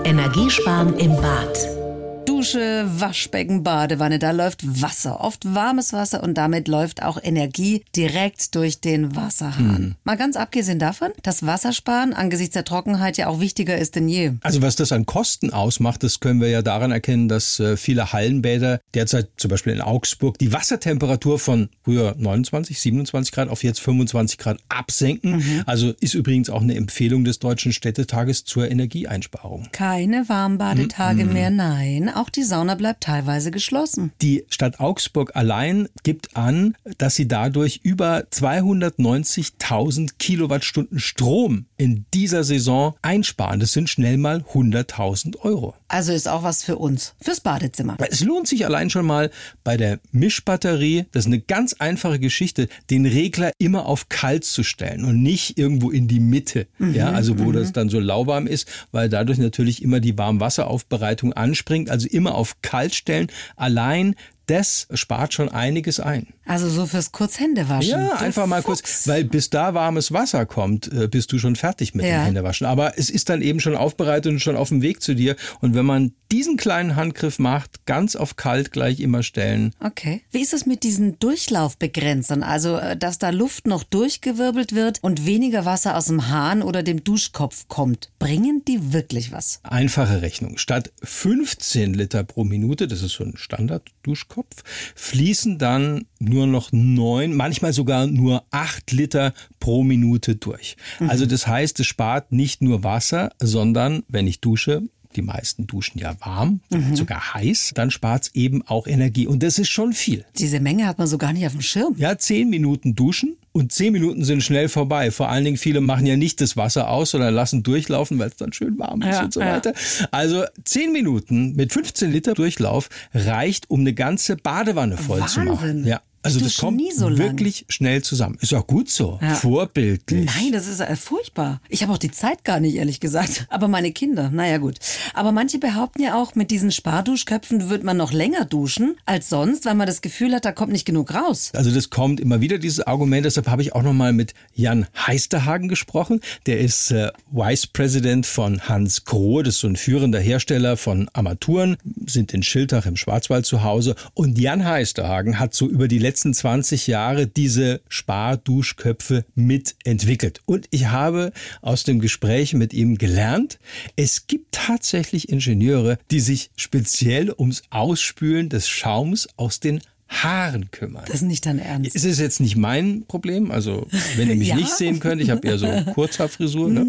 Energiesparen 0.04 0.98
im 0.98 1.16
Bad 1.16 1.85
Dusche, 2.26 2.86
Waschbecken, 2.88 3.64
Badewanne, 3.64 4.18
da 4.18 4.32
läuft 4.32 4.82
Wasser, 4.82 5.22
oft 5.22 5.46
warmes 5.54 5.94
Wasser 5.94 6.24
und 6.24 6.34
damit 6.36 6.68
läuft 6.68 7.04
auch 7.04 7.20
Energie 7.22 7.84
direkt 7.96 8.56
durch 8.56 8.82
den 8.82 9.16
Wasserhahn. 9.16 9.82
Mhm. 9.82 9.96
Mal 10.04 10.18
ganz 10.18 10.36
abgesehen 10.36 10.80
davon, 10.80 11.12
dass 11.22 11.46
Wassersparen 11.46 12.14
angesichts 12.14 12.54
der 12.54 12.66
Trockenheit 12.66 13.18
ja 13.18 13.28
auch 13.28 13.40
wichtiger 13.40 13.78
ist 13.78 13.96
denn 13.96 14.10
je. 14.10 14.34
Also 14.42 14.64
was 14.64 14.76
das 14.76 14.92
an 14.92 15.06
Kosten 15.06 15.52
ausmacht, 15.52 16.02
das 16.02 16.20
können 16.20 16.42
wir 16.42 16.50
ja 16.50 16.64
daran 16.64 16.92
erkennen, 16.92 17.28
dass 17.28 17.60
äh, 17.60 17.78
viele 17.78 18.12
Hallenbäder 18.12 18.80
derzeit 18.96 19.30
zum 19.38 19.50
Beispiel 19.50 19.74
in 19.74 19.82
Augsburg 19.82 20.40
die 20.40 20.52
Wassertemperatur 20.52 21.38
von 21.38 21.70
früher 21.84 22.16
29, 22.18 22.82
27 22.82 23.32
Grad 23.34 23.50
auf 23.50 23.64
jetzt 23.64 23.82
25 23.82 24.40
Grad 24.40 24.58
absenken. 24.68 25.38
Mhm. 25.38 25.64
Also 25.68 25.94
ist 26.00 26.16
übrigens 26.16 26.50
auch 26.50 26.62
eine 26.62 26.76
Empfehlung 26.76 27.24
des 27.24 27.38
Deutschen 27.38 27.72
Städtetages 27.72 28.46
zur 28.46 28.70
Energieeinsparung. 28.70 29.68
Keine 29.72 30.28
Warmbadetage 30.28 31.26
mhm. 31.26 31.34
mehr, 31.34 31.50
nein. 31.52 32.10
Auch 32.16 32.30
die 32.30 32.44
Sauna 32.44 32.76
bleibt 32.76 33.04
teilweise 33.04 33.52
geschlossen. 33.52 34.14
Die 34.22 34.46
Stadt 34.48 34.80
Augsburg 34.80 35.36
allein 35.36 35.90
gibt 36.04 36.38
an, 36.38 36.78
dass 36.98 37.16
sie 37.16 37.28
dadurch 37.28 37.82
über 37.84 38.20
290.000 38.32 40.12
Kilowattstunden 40.18 41.00
Strom 41.00 41.66
in 41.76 42.06
dieser 42.14 42.46
Saison 42.46 42.96
einsparen. 43.02 43.60
Das 43.60 43.74
sind 43.74 43.90
schnell 43.90 44.18
mal 44.18 44.46
100.000 44.54 45.40
Euro. 45.42 45.74
Also 45.90 46.14
ist 46.14 46.28
auch 46.28 46.44
was 46.44 46.64
für 46.64 46.78
uns, 46.78 47.16
fürs 47.22 47.42
Badezimmer. 47.42 47.98
Es 48.10 48.22
lohnt 48.22 48.48
sich 48.48 48.66
allein 48.66 48.90
schon 48.90 49.06
mal 49.06 49.30
bei 49.64 49.76
der 49.76 50.00
Mischbatterie, 50.12 51.06
das 51.12 51.26
ist 51.26 51.28
eine 51.28 51.42
ganz 51.42 51.74
einfache 51.74 52.20
Geschichte, 52.20 52.70
den 52.90 53.06
Regler 53.06 53.52
immer 53.60 53.86
auf 53.86 54.10
kalt 54.10 54.46
zu 54.46 54.64
stellen 54.64 55.06
und 55.06 55.22
nicht 55.22 55.58
irgendwo 55.58 55.92
in 55.92 56.08
die 56.08 56.20
Mitte, 56.20 56.68
mhm, 56.78 56.96
ja, 56.96 57.12
also 57.12 57.38
wo 57.40 57.46
mhm. 57.46 57.54
das 57.54 57.74
dann 57.74 57.90
so 57.90 58.00
lauwarm 58.00 58.48
ist, 58.48 58.68
weil 58.92 59.10
dadurch 59.10 59.38
natürlich 59.38 59.84
immer 59.84 60.00
die 60.00 60.18
Warmwasseraufbereitung 60.18 61.34
anspringt, 61.34 61.90
also 61.90 62.05
immer 62.06 62.36
auf 62.36 62.62
kalt 62.62 62.96
stellen. 62.96 63.28
Allein 63.56 64.16
das 64.48 64.88
spart 64.94 65.34
schon 65.34 65.50
einiges 65.50 66.00
ein. 66.00 66.34
Also 66.46 66.70
so 66.70 66.86
fürs 66.86 67.12
Kurzhändewaschen. 67.12 67.92
Ja, 67.92 68.10
du 68.10 68.18
einfach 68.20 68.46
mal 68.46 68.62
Fuchs. 68.62 68.82
kurz, 68.84 69.08
weil 69.08 69.24
bis 69.24 69.50
da 69.50 69.74
warmes 69.74 70.12
Wasser 70.12 70.46
kommt, 70.46 70.92
äh, 70.94 71.08
bist 71.08 71.32
du 71.32 71.40
schon 71.40 71.56
fertig 71.56 71.96
mit 71.96 72.06
ja. 72.06 72.20
dem 72.20 72.26
Händewaschen. 72.26 72.68
Aber 72.68 72.98
es 72.98 73.10
ist 73.10 73.30
dann 73.30 73.42
eben 73.42 73.60
schon 73.60 73.76
aufbereitet 73.76 74.32
und 74.32 74.40
schon 74.40 74.56
auf 74.56 74.70
dem 74.70 74.82
Weg 74.82 75.02
zu 75.02 75.16
dir. 75.16 75.36
Und 75.62 75.74
wenn 75.74 75.86
man 75.86 76.14
diesen 76.32 76.58
kleinen 76.58 76.96
Handgriff 76.96 77.40
macht, 77.40 77.86
ganz 77.86 78.16
auf 78.16 78.36
kalt 78.36 78.72
gleich 78.72 79.00
immer 79.00 79.24
stellen. 79.24 79.74
Okay. 79.80 80.22
Wie 80.32 80.42
ist 80.42 80.54
es 80.54 80.66
mit 80.66 80.84
diesen 80.84 81.18
Durchlaufbegrenzern? 81.20 82.44
Also, 82.44 82.78
äh, 82.78 82.98
dass 82.98 83.18
da 83.18 83.30
Luft 83.30 83.68
noch 83.68 83.84
durchgewirbelt 83.84 84.74
wird 84.74 85.00
und 85.02 85.26
weniger 85.26 85.66
Wasser 85.66 85.98
aus 85.98 86.06
dem 86.06 86.30
Hahn 86.30 86.62
oder 86.62 86.84
dem 86.84 87.04
Duschkopf 87.04 87.68
kommt. 87.68 88.10
Bringen 88.20 88.64
die 88.68 88.94
wirklich 88.94 89.32
was? 89.32 89.60
Einfache 89.64 90.22
Rechnung. 90.22 90.58
Statt 90.58 90.92
15 91.04 91.94
Liter 91.94 92.24
pro 92.24 92.44
Minute, 92.44 92.88
das 92.88 93.02
ist 93.02 93.14
so 93.14 93.24
ein 93.24 93.38
Standard-Duschkopf, 93.38 94.64
fließen 94.96 95.58
dann 95.58 96.06
nur 96.20 96.35
noch 96.36 96.72
neun, 96.72 97.36
manchmal 97.36 97.74
sogar 97.74 98.08
nur 98.08 98.44
acht 98.52 98.92
Liter 98.92 99.34
pro 99.60 99.84
Minute 99.84 100.36
durch. 100.36 100.76
Mhm. 101.00 101.10
Also 101.10 101.26
das 101.26 101.48
heißt, 101.48 101.80
es 101.80 101.88
spart 101.88 102.32
nicht 102.32 102.62
nur 102.62 102.84
Wasser, 102.84 103.32
sondern 103.40 104.04
wenn 104.08 104.28
ich 104.28 104.42
dusche, 104.42 104.84
die 105.16 105.22
meisten 105.22 105.68
duschen 105.68 106.00
ja 106.00 106.16
warm, 106.20 106.60
mhm. 106.70 106.96
sogar 106.96 107.34
heiß, 107.34 107.72
dann 107.76 107.92
spart 107.92 108.24
es 108.24 108.36
eben 108.36 108.62
auch 108.68 108.88
Energie. 108.88 109.28
Und 109.28 109.44
das 109.44 109.60
ist 109.60 109.70
schon 109.70 109.94
viel. 109.94 110.26
Diese 110.38 110.60
Menge 110.60 110.88
hat 110.88 110.98
man 110.98 111.08
so 111.08 111.18
gar 111.18 111.34
nicht 111.34 111.46
auf 111.46 111.54
dem 111.54 111.62
Schirm. 111.62 111.96
Ja, 111.98 112.18
zehn 112.18 112.50
Minuten 112.50 112.96
duschen 112.96 113.38
und 113.52 113.72
zehn 113.72 113.94
Minuten 113.94 114.24
sind 114.26 114.44
schnell 114.44 114.68
vorbei. 114.68 115.12
Vor 115.12 115.30
allen 115.30 115.46
Dingen 115.46 115.58
viele 115.58 115.82
machen 115.82 116.06
ja 116.06 116.18
nicht 116.18 116.42
das 116.42 116.58
Wasser 116.58 116.90
aus, 116.90 117.12
sondern 117.12 117.34
lassen 117.34 117.64
durchlaufen, 117.64 118.20
weil 118.20 118.30
es 118.30 118.36
dann 118.36 118.54
schön 118.54 118.78
warm 118.78 119.02
ist 119.02 119.08
ja, 119.08 119.24
und 119.24 119.34
so 119.34 119.40
weiter. 119.40 119.74
Ja. 119.74 120.08
Also 120.12 120.44
zehn 120.64 120.92
Minuten 120.92 121.56
mit 121.56 121.72
15 121.72 122.12
Liter 122.12 122.34
Durchlauf 122.34 122.90
reicht, 123.14 123.70
um 123.70 123.82
eine 123.82 123.94
ganze 123.94 124.36
Badewanne 124.36 124.98
voll 124.98 125.22
Wahnsinn. 125.22 125.44
zu 125.46 125.50
machen. 125.50 125.88
Ja. 125.88 126.02
Also 126.26 126.40
das 126.40 126.58
kommt 126.58 126.82
so 126.94 127.18
wirklich 127.18 127.66
schnell 127.70 128.02
zusammen. 128.02 128.38
Ist 128.42 128.54
auch 128.54 128.66
gut 128.66 128.90
so. 128.90 129.20
Ja. 129.22 129.36
Vorbildlich. 129.36 130.26
Nein, 130.26 130.52
das 130.52 130.68
ist 130.68 130.80
äh, 130.80 130.96
furchtbar. 130.96 131.62
Ich 131.70 131.84
habe 131.84 131.94
auch 131.94 132.00
die 132.00 132.12
Zeit 132.12 132.44
gar 132.44 132.60
nicht, 132.60 132.76
ehrlich 132.76 133.00
gesagt. 133.00 133.46
Aber 133.50 133.68
meine 133.68 133.92
Kinder, 133.92 134.32
naja 134.32 134.58
gut. 134.58 134.78
Aber 135.14 135.32
manche 135.32 135.60
behaupten 135.60 136.02
ja 136.02 136.20
auch, 136.20 136.34
mit 136.34 136.50
diesen 136.50 136.72
Sparduschköpfen 136.72 137.70
wird 137.70 137.84
man 137.84 137.98
noch 137.98 138.12
länger 138.12 138.46
duschen 138.46 138.96
als 139.06 139.30
sonst, 139.30 139.66
weil 139.66 139.76
man 139.76 139.86
das 139.86 140.02
Gefühl 140.02 140.34
hat, 140.34 140.46
da 140.46 140.52
kommt 140.52 140.72
nicht 140.72 140.86
genug 140.86 141.14
raus. 141.14 141.52
Also 141.54 141.72
das 141.72 141.92
kommt 141.92 142.20
immer 142.20 142.42
wieder, 142.42 142.58
dieses 142.58 142.80
Argument. 142.82 143.26
Deshalb 143.26 143.48
habe 143.48 143.62
ich 143.62 143.76
auch 143.76 143.84
noch 143.84 143.94
mal 143.94 144.12
mit 144.12 144.34
Jan 144.56 144.88
Heisterhagen 144.96 145.68
gesprochen. 145.68 146.22
Der 146.48 146.60
ist 146.60 146.92
äh, 146.92 147.12
Vice 147.32 147.68
President 147.68 148.26
von 148.26 148.62
Hans 148.62 149.06
Grohe. 149.06 149.44
Das 149.44 149.56
ist 149.56 149.62
so 149.62 149.68
ein 149.68 149.76
führender 149.76 150.20
Hersteller 150.20 150.76
von 150.76 151.08
Armaturen. 151.14 151.78
Sind 152.08 152.34
in 152.34 152.42
Schiltach 152.42 152.88
im 152.88 152.98
Schwarzwald 152.98 153.46
zu 153.46 153.64
Hause. 153.64 153.96
Und 154.16 154.40
Jan 154.40 154.66
Heisterhagen 154.66 155.40
hat 155.40 155.54
so 155.54 155.68
über 155.68 155.88
die 155.88 156.00
letzten 156.00 156.15
letzten 156.16 156.34
20 156.34 156.88
Jahre 156.88 157.28
diese 157.28 157.82
Sparduschköpfe 157.90 159.26
mitentwickelt. 159.36 160.40
Und 160.46 160.66
ich 160.72 160.86
habe 160.86 161.34
aus 161.62 161.84
dem 161.84 162.00
Gespräch 162.00 162.54
mit 162.54 162.74
ihm 162.74 162.98
gelernt, 162.98 163.60
es 163.98 164.26
gibt 164.26 164.54
tatsächlich 164.54 165.28
Ingenieure, 165.28 165.98
die 166.12 166.22
sich 166.22 166.52
speziell 166.56 167.36
ums 167.38 167.64
Ausspülen 167.70 168.48
des 168.48 168.70
Schaums 168.70 169.28
aus 169.36 169.60
den 169.60 169.82
Haaren 170.08 170.70
kümmern. 170.72 171.04
Das 171.08 171.16
ist 171.16 171.22
nicht 171.24 171.46
dein 171.46 171.60
Ernst. 171.60 171.96
Es 171.96 172.04
ist 172.04 172.20
jetzt 172.20 172.40
nicht 172.40 172.56
mein 172.56 173.06
Problem, 173.08 173.52
also 173.52 173.88
wenn 174.16 174.30
ihr 174.30 174.36
mich 174.36 174.48
ja? 174.50 174.56
nicht 174.56 174.70
sehen 174.70 175.00
könnt, 175.00 175.22
ich 175.22 175.30
habe 175.30 175.48
eher 175.48 175.58
so 175.58 175.68
Kurzhaarfrisur, 175.94 176.70
ne? 176.70 176.86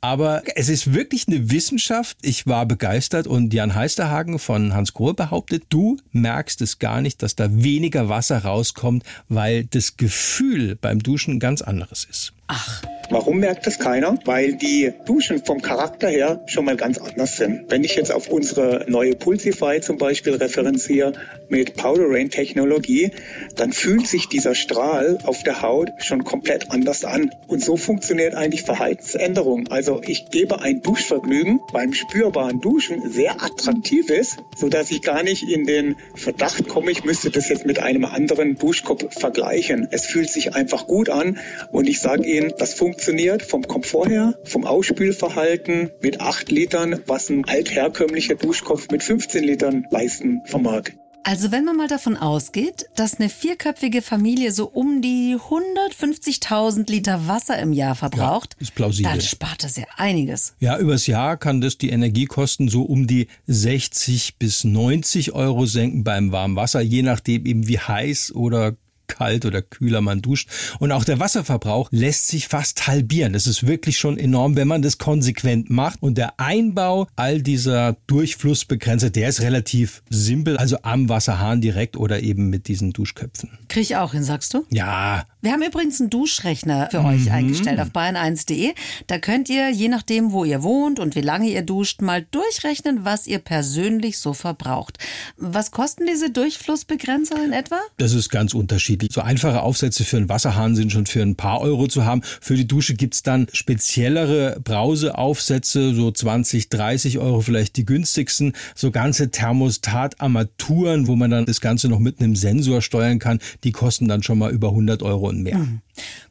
Aber 0.00 0.42
es 0.54 0.68
ist 0.68 0.92
wirklich 0.92 1.26
eine 1.28 1.50
Wissenschaft. 1.50 2.18
Ich 2.22 2.46
war 2.46 2.66
begeistert 2.66 3.26
und 3.26 3.54
Jan 3.54 3.74
Heisterhagen 3.74 4.38
von 4.38 4.74
Hans 4.74 4.92
Grohe 4.92 5.14
behauptet, 5.14 5.64
du 5.70 5.98
merkst 6.12 6.60
es 6.60 6.78
gar 6.78 7.00
nicht, 7.00 7.22
dass 7.22 7.36
da 7.36 7.48
weniger 7.50 8.08
Wasser 8.08 8.44
rauskommt, 8.44 9.02
weil 9.28 9.64
das 9.64 9.96
Gefühl 9.96 10.76
beim 10.76 11.02
Duschen 11.02 11.40
ganz 11.40 11.62
anderes 11.62 12.06
ist. 12.08 12.32
Ach. 12.48 12.82
Warum 13.10 13.38
merkt 13.38 13.66
das 13.66 13.78
keiner? 13.78 14.18
Weil 14.26 14.54
die 14.54 14.92
Duschen 15.06 15.42
vom 15.42 15.62
Charakter 15.62 16.08
her 16.08 16.42
schon 16.44 16.66
mal 16.66 16.76
ganz 16.76 16.98
anders 16.98 17.38
sind. 17.38 17.70
Wenn 17.70 17.82
ich 17.82 17.96
jetzt 17.96 18.12
auf 18.12 18.28
unsere 18.28 18.84
neue 18.86 19.14
Pulsify 19.14 19.80
zum 19.80 19.96
Beispiel 19.96 20.34
referenziere 20.34 21.14
mit 21.48 21.74
Powder 21.74 22.04
Rain 22.06 22.28
Technologie, 22.28 23.12
dann 23.56 23.72
fühlt 23.72 24.06
sich 24.06 24.28
dieser 24.28 24.54
Strahl 24.54 25.18
auf 25.24 25.42
der 25.42 25.62
Haut 25.62 25.88
schon 26.00 26.24
komplett 26.24 26.70
anders 26.70 27.06
an. 27.06 27.30
Und 27.46 27.64
so 27.64 27.78
funktioniert 27.78 28.34
eigentlich 28.34 28.62
Verhaltensänderung. 28.62 29.68
Also 29.68 30.02
ich 30.04 30.28
gebe 30.28 30.60
ein 30.60 30.82
Duschvergnügen 30.82 31.60
beim 31.72 31.94
spürbaren 31.94 32.60
Duschen 32.60 33.10
sehr 33.10 33.42
attraktiv 33.42 34.10
ist, 34.10 34.36
so 34.54 34.68
dass 34.68 34.90
ich 34.90 35.00
gar 35.00 35.22
nicht 35.22 35.48
in 35.48 35.64
den 35.64 35.96
Verdacht 36.14 36.68
komme, 36.68 36.90
ich 36.90 37.04
müsste 37.04 37.30
das 37.30 37.48
jetzt 37.48 37.64
mit 37.64 37.78
einem 37.78 38.04
anderen 38.04 38.56
Duschkopf 38.56 39.18
vergleichen. 39.18 39.88
Es 39.90 40.04
fühlt 40.04 40.28
sich 40.28 40.54
einfach 40.54 40.86
gut 40.86 41.08
an 41.08 41.38
und 41.72 41.88
ich 41.88 42.00
sage 42.00 42.24
Ihnen, 42.38 42.52
das 42.58 42.74
funktioniert 42.74 43.18
funktioniert 43.18 43.42
vom 43.42 43.62
Komfort 43.66 44.08
her, 44.08 44.34
vom 44.44 44.64
Ausspülverhalten 44.64 45.90
mit 46.02 46.20
8 46.20 46.50
Litern, 46.50 47.00
was 47.06 47.30
ein 47.30 47.44
altherkömmlicher 47.44 48.34
Duschkopf 48.34 48.88
mit 48.90 49.02
15 49.02 49.44
Litern 49.44 49.86
leisten 49.90 50.40
vermag. 50.44 50.84
Also 51.24 51.52
wenn 51.52 51.64
man 51.64 51.76
mal 51.76 51.88
davon 51.88 52.16
ausgeht, 52.16 52.86
dass 52.96 53.18
eine 53.18 53.28
vierköpfige 53.28 54.00
Familie 54.00 54.52
so 54.52 54.66
um 54.66 55.02
die 55.02 55.36
150.000 55.36 56.90
Liter 56.90 57.28
Wasser 57.28 57.58
im 57.58 57.72
Jahr 57.72 57.94
verbraucht, 57.94 58.56
ja, 58.58 58.62
ist 58.62 58.74
plausibel. 58.74 59.10
dann 59.10 59.20
spart 59.20 59.62
das 59.62 59.76
ja 59.76 59.84
einiges. 59.96 60.54
Ja, 60.58 60.78
übers 60.78 61.06
Jahr 61.06 61.36
kann 61.36 61.60
das 61.60 61.76
die 61.76 61.90
Energiekosten 61.90 62.68
so 62.68 62.82
um 62.82 63.06
die 63.06 63.28
60 63.46 64.38
bis 64.38 64.64
90 64.64 65.32
Euro 65.32 65.66
senken 65.66 66.02
beim 66.04 66.32
Warmwasser, 66.32 66.80
je 66.80 67.02
nachdem 67.02 67.44
eben 67.44 67.68
wie 67.68 67.78
heiß 67.78 68.32
oder 68.34 68.76
kalt 69.08 69.44
oder 69.44 69.62
kühler 69.62 70.00
man 70.00 70.22
duscht. 70.22 70.48
Und 70.78 70.92
auch 70.92 71.04
der 71.04 71.18
Wasserverbrauch 71.18 71.88
lässt 71.90 72.28
sich 72.28 72.46
fast 72.48 72.86
halbieren. 72.86 73.32
Das 73.32 73.46
ist 73.46 73.66
wirklich 73.66 73.98
schon 73.98 74.18
enorm, 74.18 74.56
wenn 74.56 74.68
man 74.68 74.82
das 74.82 74.98
konsequent 74.98 75.70
macht. 75.70 76.02
Und 76.02 76.18
der 76.18 76.38
Einbau 76.38 77.08
all 77.16 77.42
dieser 77.42 77.96
Durchflussbegrenzer, 78.06 79.10
der 79.10 79.30
ist 79.30 79.40
relativ 79.40 80.02
simpel. 80.10 80.56
Also 80.56 80.78
am 80.82 81.08
Wasserhahn 81.08 81.60
direkt 81.60 81.96
oder 81.96 82.22
eben 82.22 82.50
mit 82.50 82.68
diesen 82.68 82.92
Duschköpfen. 82.92 83.58
Krieg 83.68 83.82
ich 83.82 83.96
auch 83.96 84.12
hin, 84.12 84.22
sagst 84.22 84.54
du? 84.54 84.64
Ja. 84.70 85.24
Wir 85.40 85.52
haben 85.52 85.62
übrigens 85.62 86.00
einen 86.00 86.10
Duschrechner 86.10 86.88
für 86.90 87.00
mhm. 87.00 87.06
euch 87.06 87.30
eingestellt 87.30 87.80
auf 87.80 87.88
bayern1.de. 87.88 88.74
Da 89.06 89.18
könnt 89.18 89.48
ihr, 89.48 89.70
je 89.70 89.88
nachdem, 89.88 90.32
wo 90.32 90.44
ihr 90.44 90.62
wohnt 90.62 90.98
und 90.98 91.14
wie 91.14 91.20
lange 91.20 91.48
ihr 91.48 91.62
duscht, 91.62 92.02
mal 92.02 92.26
durchrechnen, 92.30 93.04
was 93.04 93.26
ihr 93.26 93.38
persönlich 93.38 94.18
so 94.18 94.32
verbraucht. 94.32 94.98
Was 95.36 95.70
kosten 95.70 96.06
diese 96.06 96.30
Durchflussbegrenzer 96.30 97.42
in 97.44 97.52
etwa? 97.52 97.78
Das 97.96 98.12
ist 98.12 98.30
ganz 98.30 98.52
unterschiedlich 98.52 98.97
unterschiedlich. 98.98 99.14
So 99.14 99.20
einfache 99.20 99.62
Aufsätze 99.62 100.04
für 100.04 100.16
einen 100.16 100.28
Wasserhahn 100.28 100.76
sind 100.76 100.92
schon 100.92 101.06
für 101.06 101.22
ein 101.22 101.36
paar 101.36 101.60
Euro 101.60 101.86
zu 101.88 102.04
haben. 102.04 102.22
Für 102.22 102.54
die 102.54 102.66
Dusche 102.66 102.94
gibt's 102.94 103.22
dann 103.22 103.46
speziellere 103.52 104.60
Brauseaufsätze, 104.62 105.94
so 105.94 106.10
20, 106.10 106.68
30 106.68 107.18
Euro 107.18 107.40
vielleicht 107.40 107.76
die 107.76 107.84
günstigsten. 107.84 108.52
So 108.74 108.90
ganze 108.90 109.30
Thermostatarmaturen, 109.30 111.06
wo 111.06 111.16
man 111.16 111.30
dann 111.30 111.46
das 111.46 111.60
Ganze 111.60 111.88
noch 111.88 111.98
mit 111.98 112.20
einem 112.20 112.36
Sensor 112.36 112.82
steuern 112.82 113.18
kann, 113.18 113.38
die 113.64 113.72
kosten 113.72 114.08
dann 114.08 114.22
schon 114.22 114.38
mal 114.38 114.50
über 114.52 114.68
100 114.68 115.02
Euro 115.02 115.28
und 115.28 115.42
mehr. 115.42 115.58
Mhm. 115.58 115.80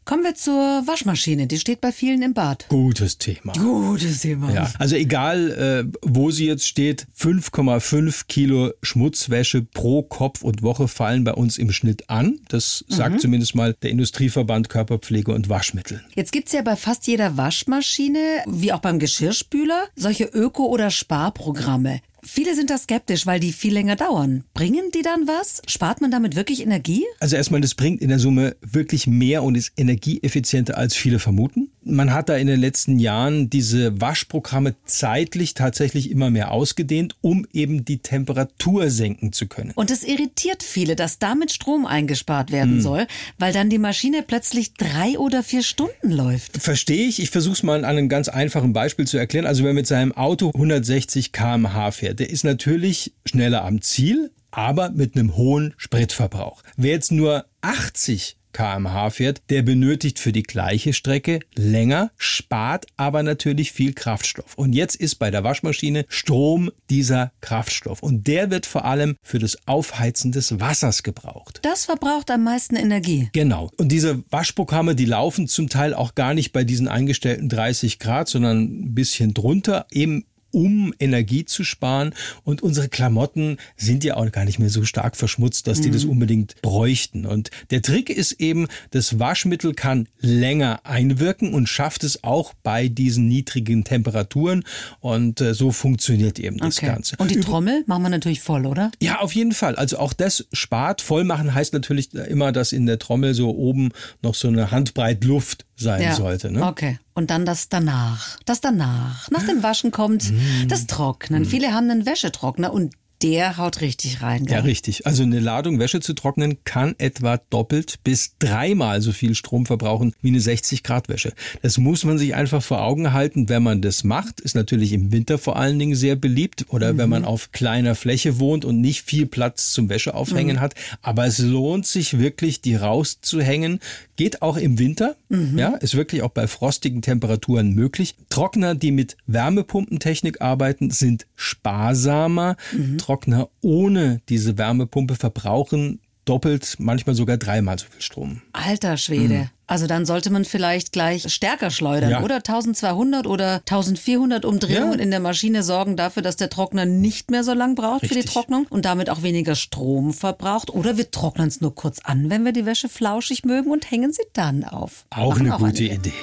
Kommen 0.08 0.24
wir 0.24 0.36
zur 0.36 0.54
Waschmaschine. 0.88 1.48
Die 1.48 1.58
steht 1.60 1.82
bei 1.82 1.92
vielen 1.92 2.22
im 2.22 2.34
Bad. 2.34 2.66
Gutes 2.70 3.18
Thema. 3.18 3.52
Gutes 3.52 4.22
Thema. 4.22 4.54
Ja, 4.54 4.72
also 4.80 4.96
egal, 4.96 5.52
äh, 5.92 5.98
wo 6.02 6.32
sie 6.32 6.46
jetzt 6.48 6.66
steht, 6.66 7.08
5,5 7.14 8.28
Kilo 8.30 8.72
Schmutzwäsche 8.82 9.64
pro 9.64 10.04
Kopf 10.04 10.44
und 10.44 10.64
Woche 10.64 10.88
fallen 10.88 11.26
bei 11.26 11.34
uns 11.34 11.58
im 11.58 11.74
Schnitt 11.74 12.10
an. 12.10 12.40
Das 12.48 12.86
sagt 12.88 13.16
Mhm. 13.16 13.20
zumindest 13.20 13.54
mal 13.54 13.76
der 13.82 13.90
Industrieverband 13.90 14.70
Körperpflege 14.70 15.34
und 15.34 15.50
Waschmittel. 15.50 16.02
Jetzt 16.16 16.32
gibt's 16.32 16.54
ja 16.54 16.62
bei 16.62 16.78
fast 16.78 17.06
jeder 17.08 17.36
Waschmaschine, 17.36 18.44
wie 18.48 18.72
auch 18.72 18.80
beim 18.80 19.00
Geschirrspüler, 19.00 19.88
solche 19.98 20.24
Öko- 20.24 20.68
oder 20.70 20.90
Sparprogramme. 20.90 22.00
Viele 22.28 22.56
sind 22.56 22.70
da 22.70 22.78
skeptisch, 22.78 23.26
weil 23.26 23.40
die 23.40 23.54
viel 23.54 23.72
länger 23.72 23.96
dauern. 23.96 24.44
Bringen 24.54 24.92
die 24.94 25.02
dann 25.02 25.28
was? 25.28 25.62
Spart 25.66 26.02
man 26.02 26.12
damit 26.12 26.36
wirklich 26.36 26.62
Energie? 26.62 27.06
Also 27.22 27.38
erstmal, 27.38 27.62
das 27.62 27.74
bringt 27.74 28.02
in 28.02 28.10
der 28.10 28.20
Summe 28.20 28.58
wirklich 28.62 29.08
mehr 29.08 29.44
und 29.44 29.56
ist 29.56 29.72
energieeffizienter 29.78 30.78
als 30.78 30.94
viele 30.94 31.20
vermuten. 31.20 31.72
Man 31.90 32.14
hat 32.14 32.30
da 32.30 32.36
in 32.36 32.48
den 32.48 32.60
letzten 32.60 33.00
Jahren 33.00 33.50
diese 33.50 34.00
Waschprogramme 34.00 34.76
zeitlich 34.86 35.54
tatsächlich 35.54 36.12
immer 36.12 36.30
mehr 36.30 36.52
ausgedehnt, 36.52 37.16
um 37.22 37.46
eben 37.54 37.86
die 37.86 38.00
Temperatur 38.00 38.90
senken 38.90 39.34
zu 39.34 39.48
können. 39.48 39.72
Und 39.76 39.92
es 39.92 40.04
irritiert 40.04 40.64
viele, 40.64 40.96
dass 40.96 41.20
damit 41.20 41.52
Strom 41.52 41.86
eingespart 41.86 42.52
werden 42.52 42.76
Hm. 42.76 42.82
soll, 42.82 43.08
weil 43.38 43.54
dann 43.54 43.70
die 43.70 43.78
Maschine 43.78 44.24
plötzlich 44.26 44.74
drei 44.74 45.18
oder 45.18 45.44
vier 45.44 45.64
Stunden 45.64 46.12
läuft. 46.12 46.62
Verstehe 46.62 47.08
ich. 47.08 47.20
Ich 47.22 47.30
versuche 47.30 47.54
es 47.54 47.64
mal 47.64 47.78
an 47.80 47.86
einem 47.86 48.10
ganz 48.10 48.28
einfachen 48.30 48.74
Beispiel 48.74 49.08
zu 49.08 49.18
erklären. 49.18 49.46
Also 49.46 49.64
wer 49.64 49.74
mit 49.74 49.88
seinem 49.88 50.12
Auto 50.12 50.52
160 50.54 51.32
km/h 51.32 51.92
fährt, 51.92 52.20
der 52.20 52.30
ist 52.30 52.44
natürlich 52.44 53.14
schneller 53.26 53.64
am 53.64 53.82
Ziel, 53.82 54.32
aber 54.52 54.90
mit 54.92 55.16
einem 55.16 55.36
hohen 55.36 55.74
Spritverbrauch. 55.78 56.64
Wer 56.78 56.92
jetzt 56.92 57.12
nur 57.12 57.46
80 57.62 58.37
km/h 58.54 59.10
fährt, 59.12 59.42
der 59.50 59.62
benötigt 59.62 60.20
für 60.20 60.32
die 60.32 60.44
gleiche 60.44 60.94
Strecke 60.94 61.40
länger, 61.56 62.12
spart 62.18 62.86
aber 62.98 63.24
natürlich 63.24 63.72
viel 63.72 63.94
Kraftstoff. 63.94 64.56
Und 64.56 64.74
jetzt 64.74 64.96
ist 64.96 65.16
bei 65.16 65.32
der 65.32 65.44
Waschmaschine 65.44 66.06
Strom 66.10 66.72
dieser 66.90 67.32
Kraftstoff. 67.42 68.02
Und 68.02 68.28
der 68.28 68.52
wird 68.52 68.66
vor 68.66 68.86
allem 68.86 69.16
für 69.22 69.40
das 69.40 69.58
Aufheizen 69.68 70.32
des 70.32 70.60
Wassers 70.60 71.04
gebraucht. 71.04 71.60
Das 71.64 71.86
verbraucht 71.86 72.32
am 72.32 72.44
meisten 72.44 72.76
Energie. 72.76 73.30
Genau. 73.34 73.70
Und 73.78 73.92
diese 73.92 74.24
Waschprogramme, 74.30 74.96
die 74.96 75.06
laufen 75.06 75.48
zum 75.48 75.70
Teil 75.70 75.94
auch 75.94 76.16
gar 76.16 76.34
nicht 76.34 76.54
bei 76.54 76.64
diesen 76.64 76.88
eingestellten 76.88 77.50
30 77.50 78.00
Grad, 78.00 78.28
sondern 78.28 78.64
ein 78.64 78.96
bisschen 78.96 79.34
drunter, 79.34 79.86
eben 79.92 80.26
um 80.52 80.94
Energie 81.00 81.46
zu 81.46 81.64
sparen. 81.64 82.14
Und 82.44 82.62
unsere 82.64 82.90
Klamotten 82.90 83.58
sind 83.76 84.04
ja 84.04 84.16
auch 84.18 84.32
gar 84.32 84.46
nicht 84.46 84.60
mehr 84.60 84.70
so 84.70 84.84
stark 84.84 85.16
verschmutzt, 85.16 85.68
dass 85.68 85.82
die 85.82 85.90
Mhm. 85.90 85.94
das 85.94 86.06
unbedingt 86.06 86.62
bräuchten. 86.62 87.26
Und 87.26 87.52
der 87.72 87.82
Trick 87.82 88.10
ist 88.10 88.34
eben, 88.34 88.68
das 88.92 89.20
Waschmittel 89.20 89.74
kann 89.74 90.08
länger 90.20 90.82
einwirken 90.86 91.54
und 91.54 91.68
schafft 91.70 92.04
es 92.04 92.24
auch 92.24 92.54
bei 92.64 92.88
diesen 92.88 93.28
niedrigen 93.28 93.84
Temperaturen. 93.84 94.64
Und 95.00 95.42
äh, 95.42 95.54
so 95.54 95.72
funktioniert 95.72 96.40
eben 96.40 96.58
das 96.58 96.78
Okay. 96.78 96.88
Ganze. 96.88 97.16
Und 97.18 97.32
die 97.32 97.40
Trommel 97.40 97.84
machen 97.86 98.04
wir 98.04 98.10
natürlich 98.10 98.42
voll, 98.42 98.66
oder? 98.66 98.92
ja, 99.02 99.20
auf 99.20 99.34
jeden 99.36 99.52
Fall. 99.52 99.76
Also 99.76 99.98
auch 100.00 100.14
das 100.14 100.48
spart. 100.54 101.02
Vollmachen 101.02 101.54
heißt 101.54 101.74
natürlich 101.74 102.14
immer, 102.14 102.52
dass 102.52 102.72
in 102.72 102.86
der 102.86 103.00
Trommel 103.00 103.34
so 103.34 103.50
oben 103.56 103.90
noch 104.22 104.36
so 104.36 104.48
eine 104.48 104.72
Handbreit 104.72 105.24
Luft 105.24 105.66
sein 105.78 106.14
sollte. 106.16 106.52
Ne? 106.52 106.64
Okay. 106.66 107.00
Und 107.14 107.30
dann 107.30 107.46
das 107.46 107.70
danach. 107.70 108.38
Das 108.46 108.62
danach. 108.62 109.30
Nach 109.32 109.44
dem 109.46 109.64
Waschen 109.64 109.92
kommt 109.92 110.32
Mm. 110.32 110.68
das 110.68 110.88
Trocknen. 110.88 111.46
Viele 111.46 111.72
haben 111.74 111.90
einen 111.90 112.06
Wäschetrockner 112.06 112.74
und 112.74 112.94
der 113.24 113.58
haut 113.58 113.82
richtig 113.82 114.22
rein. 114.22 114.46
Ja, 114.46 114.58
gell? 114.58 114.70
richtig. 114.70 115.08
Also 115.08 115.24
eine 115.24 115.40
Ladung 115.40 115.80
Wäsche 115.80 116.02
zu 116.02 116.14
trocknen 116.14 116.60
kann 116.66 116.94
etwa 117.00 117.38
doppelt 117.50 117.96
bis 118.04 118.34
dreimal 118.38 119.02
so 119.02 119.12
viel 119.12 119.34
Strom 119.34 119.66
verbrauchen 119.66 120.14
wie 120.22 120.28
eine 120.28 120.40
60 120.40 120.84
Grad 120.84 121.10
Wäsche. 121.10 121.34
Das 121.64 121.80
muss 121.80 122.04
man 122.04 122.20
sich 122.20 122.36
einfach 122.36 122.62
vor 122.62 122.84
Augen 122.84 123.14
halten, 123.14 123.50
wenn 123.50 123.64
man 123.64 123.82
das 123.82 124.04
macht. 124.04 124.40
Ist 124.40 124.54
natürlich 124.56 124.94
im 124.94 125.12
Winter 125.12 125.40
vor 125.40 125.56
allen 125.56 125.80
Dingen 125.80 125.96
sehr 125.96 126.16
beliebt 126.16 126.66
oder 126.70 126.96
wenn 127.00 127.10
man 127.10 127.26
auf 127.26 127.52
kleiner 127.52 127.96
Fläche 127.96 128.38
wohnt 128.40 128.66
und 128.66 128.82
nicht 128.82 129.02
viel 129.02 129.26
Platz 129.26 129.72
zum 129.72 129.90
Wäscheaufhängen 129.90 130.58
Mhm. 130.58 130.62
hat. 130.62 130.76
Aber 131.02 131.26
es 131.26 131.40
lohnt 131.40 131.88
sich 131.88 132.20
wirklich, 132.20 132.62
die 132.62 132.76
rauszuhängen. 132.76 133.80
Geht 134.18 134.42
auch 134.42 134.58
im 134.58 134.78
Winter. 134.80 135.16
Mhm. 135.30 135.58
Ja, 135.58 135.76
ist 135.76 135.96
wirklich 135.96 136.22
auch 136.24 136.32
bei 136.32 136.48
frostigen 136.48 137.02
Temperaturen 137.02 137.74
möglich. 137.74 138.16
Trockner, 138.30 138.76
die 138.76 138.92
mit 138.92 139.16
Wärmepumpentechnik 139.28 140.42
arbeiten, 140.42 140.90
sind 140.92 141.26
sparsamer. 141.36 142.58
Mhm. 142.74 142.98
Trockner 142.98 143.48
ohne 143.62 144.20
diese 144.28 144.58
Wärmepumpe 144.58 145.16
verbrauchen 145.16 146.00
doppelt, 146.26 146.76
manchmal 146.80 147.16
sogar 147.16 147.38
dreimal 147.38 147.80
so 147.80 147.86
viel 147.90 148.02
Strom. 148.02 148.42
Alter 148.52 148.98
Schwede. 148.98 149.50
Also 149.68 149.86
dann 149.86 150.06
sollte 150.06 150.30
man 150.30 150.46
vielleicht 150.46 150.94
gleich 150.94 151.32
stärker 151.32 151.70
schleudern. 151.72 152.10
Ja. 152.10 152.24
oder? 152.24 152.36
1200 152.38 153.28
oder 153.28 153.56
1400 153.70 154.46
Umdrehungen 154.46 154.98
Ja. 155.00 155.04
in 155.04 155.12
der 155.12 155.20
Maschine 155.20 155.62
sorgen 155.62 155.98
dafür, 155.98 156.24
dass 156.24 156.38
der 156.38 156.50
Trockner 156.50 156.86
nicht 156.86 157.30
mehr 157.32 157.44
so 157.44 157.54
lang 157.54 157.76
braucht 157.76 158.02
für 158.02 158.08
die 158.08 158.14
Richtig. 158.16 158.34
Trocknung 158.34 158.66
und 158.70 158.86
damit 158.86 159.10
auch 159.10 159.24
weniger 159.24 159.56
Strom 159.56 160.14
verbraucht. 160.14 160.70
Oder 160.70 160.96
wir 160.98 161.12
trocknen 161.12 161.50
es 161.50 161.60
nur 161.62 161.76
kurz 161.76 162.00
an, 162.04 162.30
wenn 162.30 162.46
wir 162.46 162.54
die 162.54 162.66
Wäsche 162.66 162.88
flauschig 162.90 163.44
mögen 163.44 163.70
und 163.70 163.92
hängen 163.92 164.14
sie 164.14 164.24
dann 164.34 164.64
auf. 164.64 165.06
Auch 165.10 165.32
Machen 165.38 165.48
eine 165.52 165.58
gute 165.58 165.84
einige. 165.84 165.96
Idee. 165.96 166.14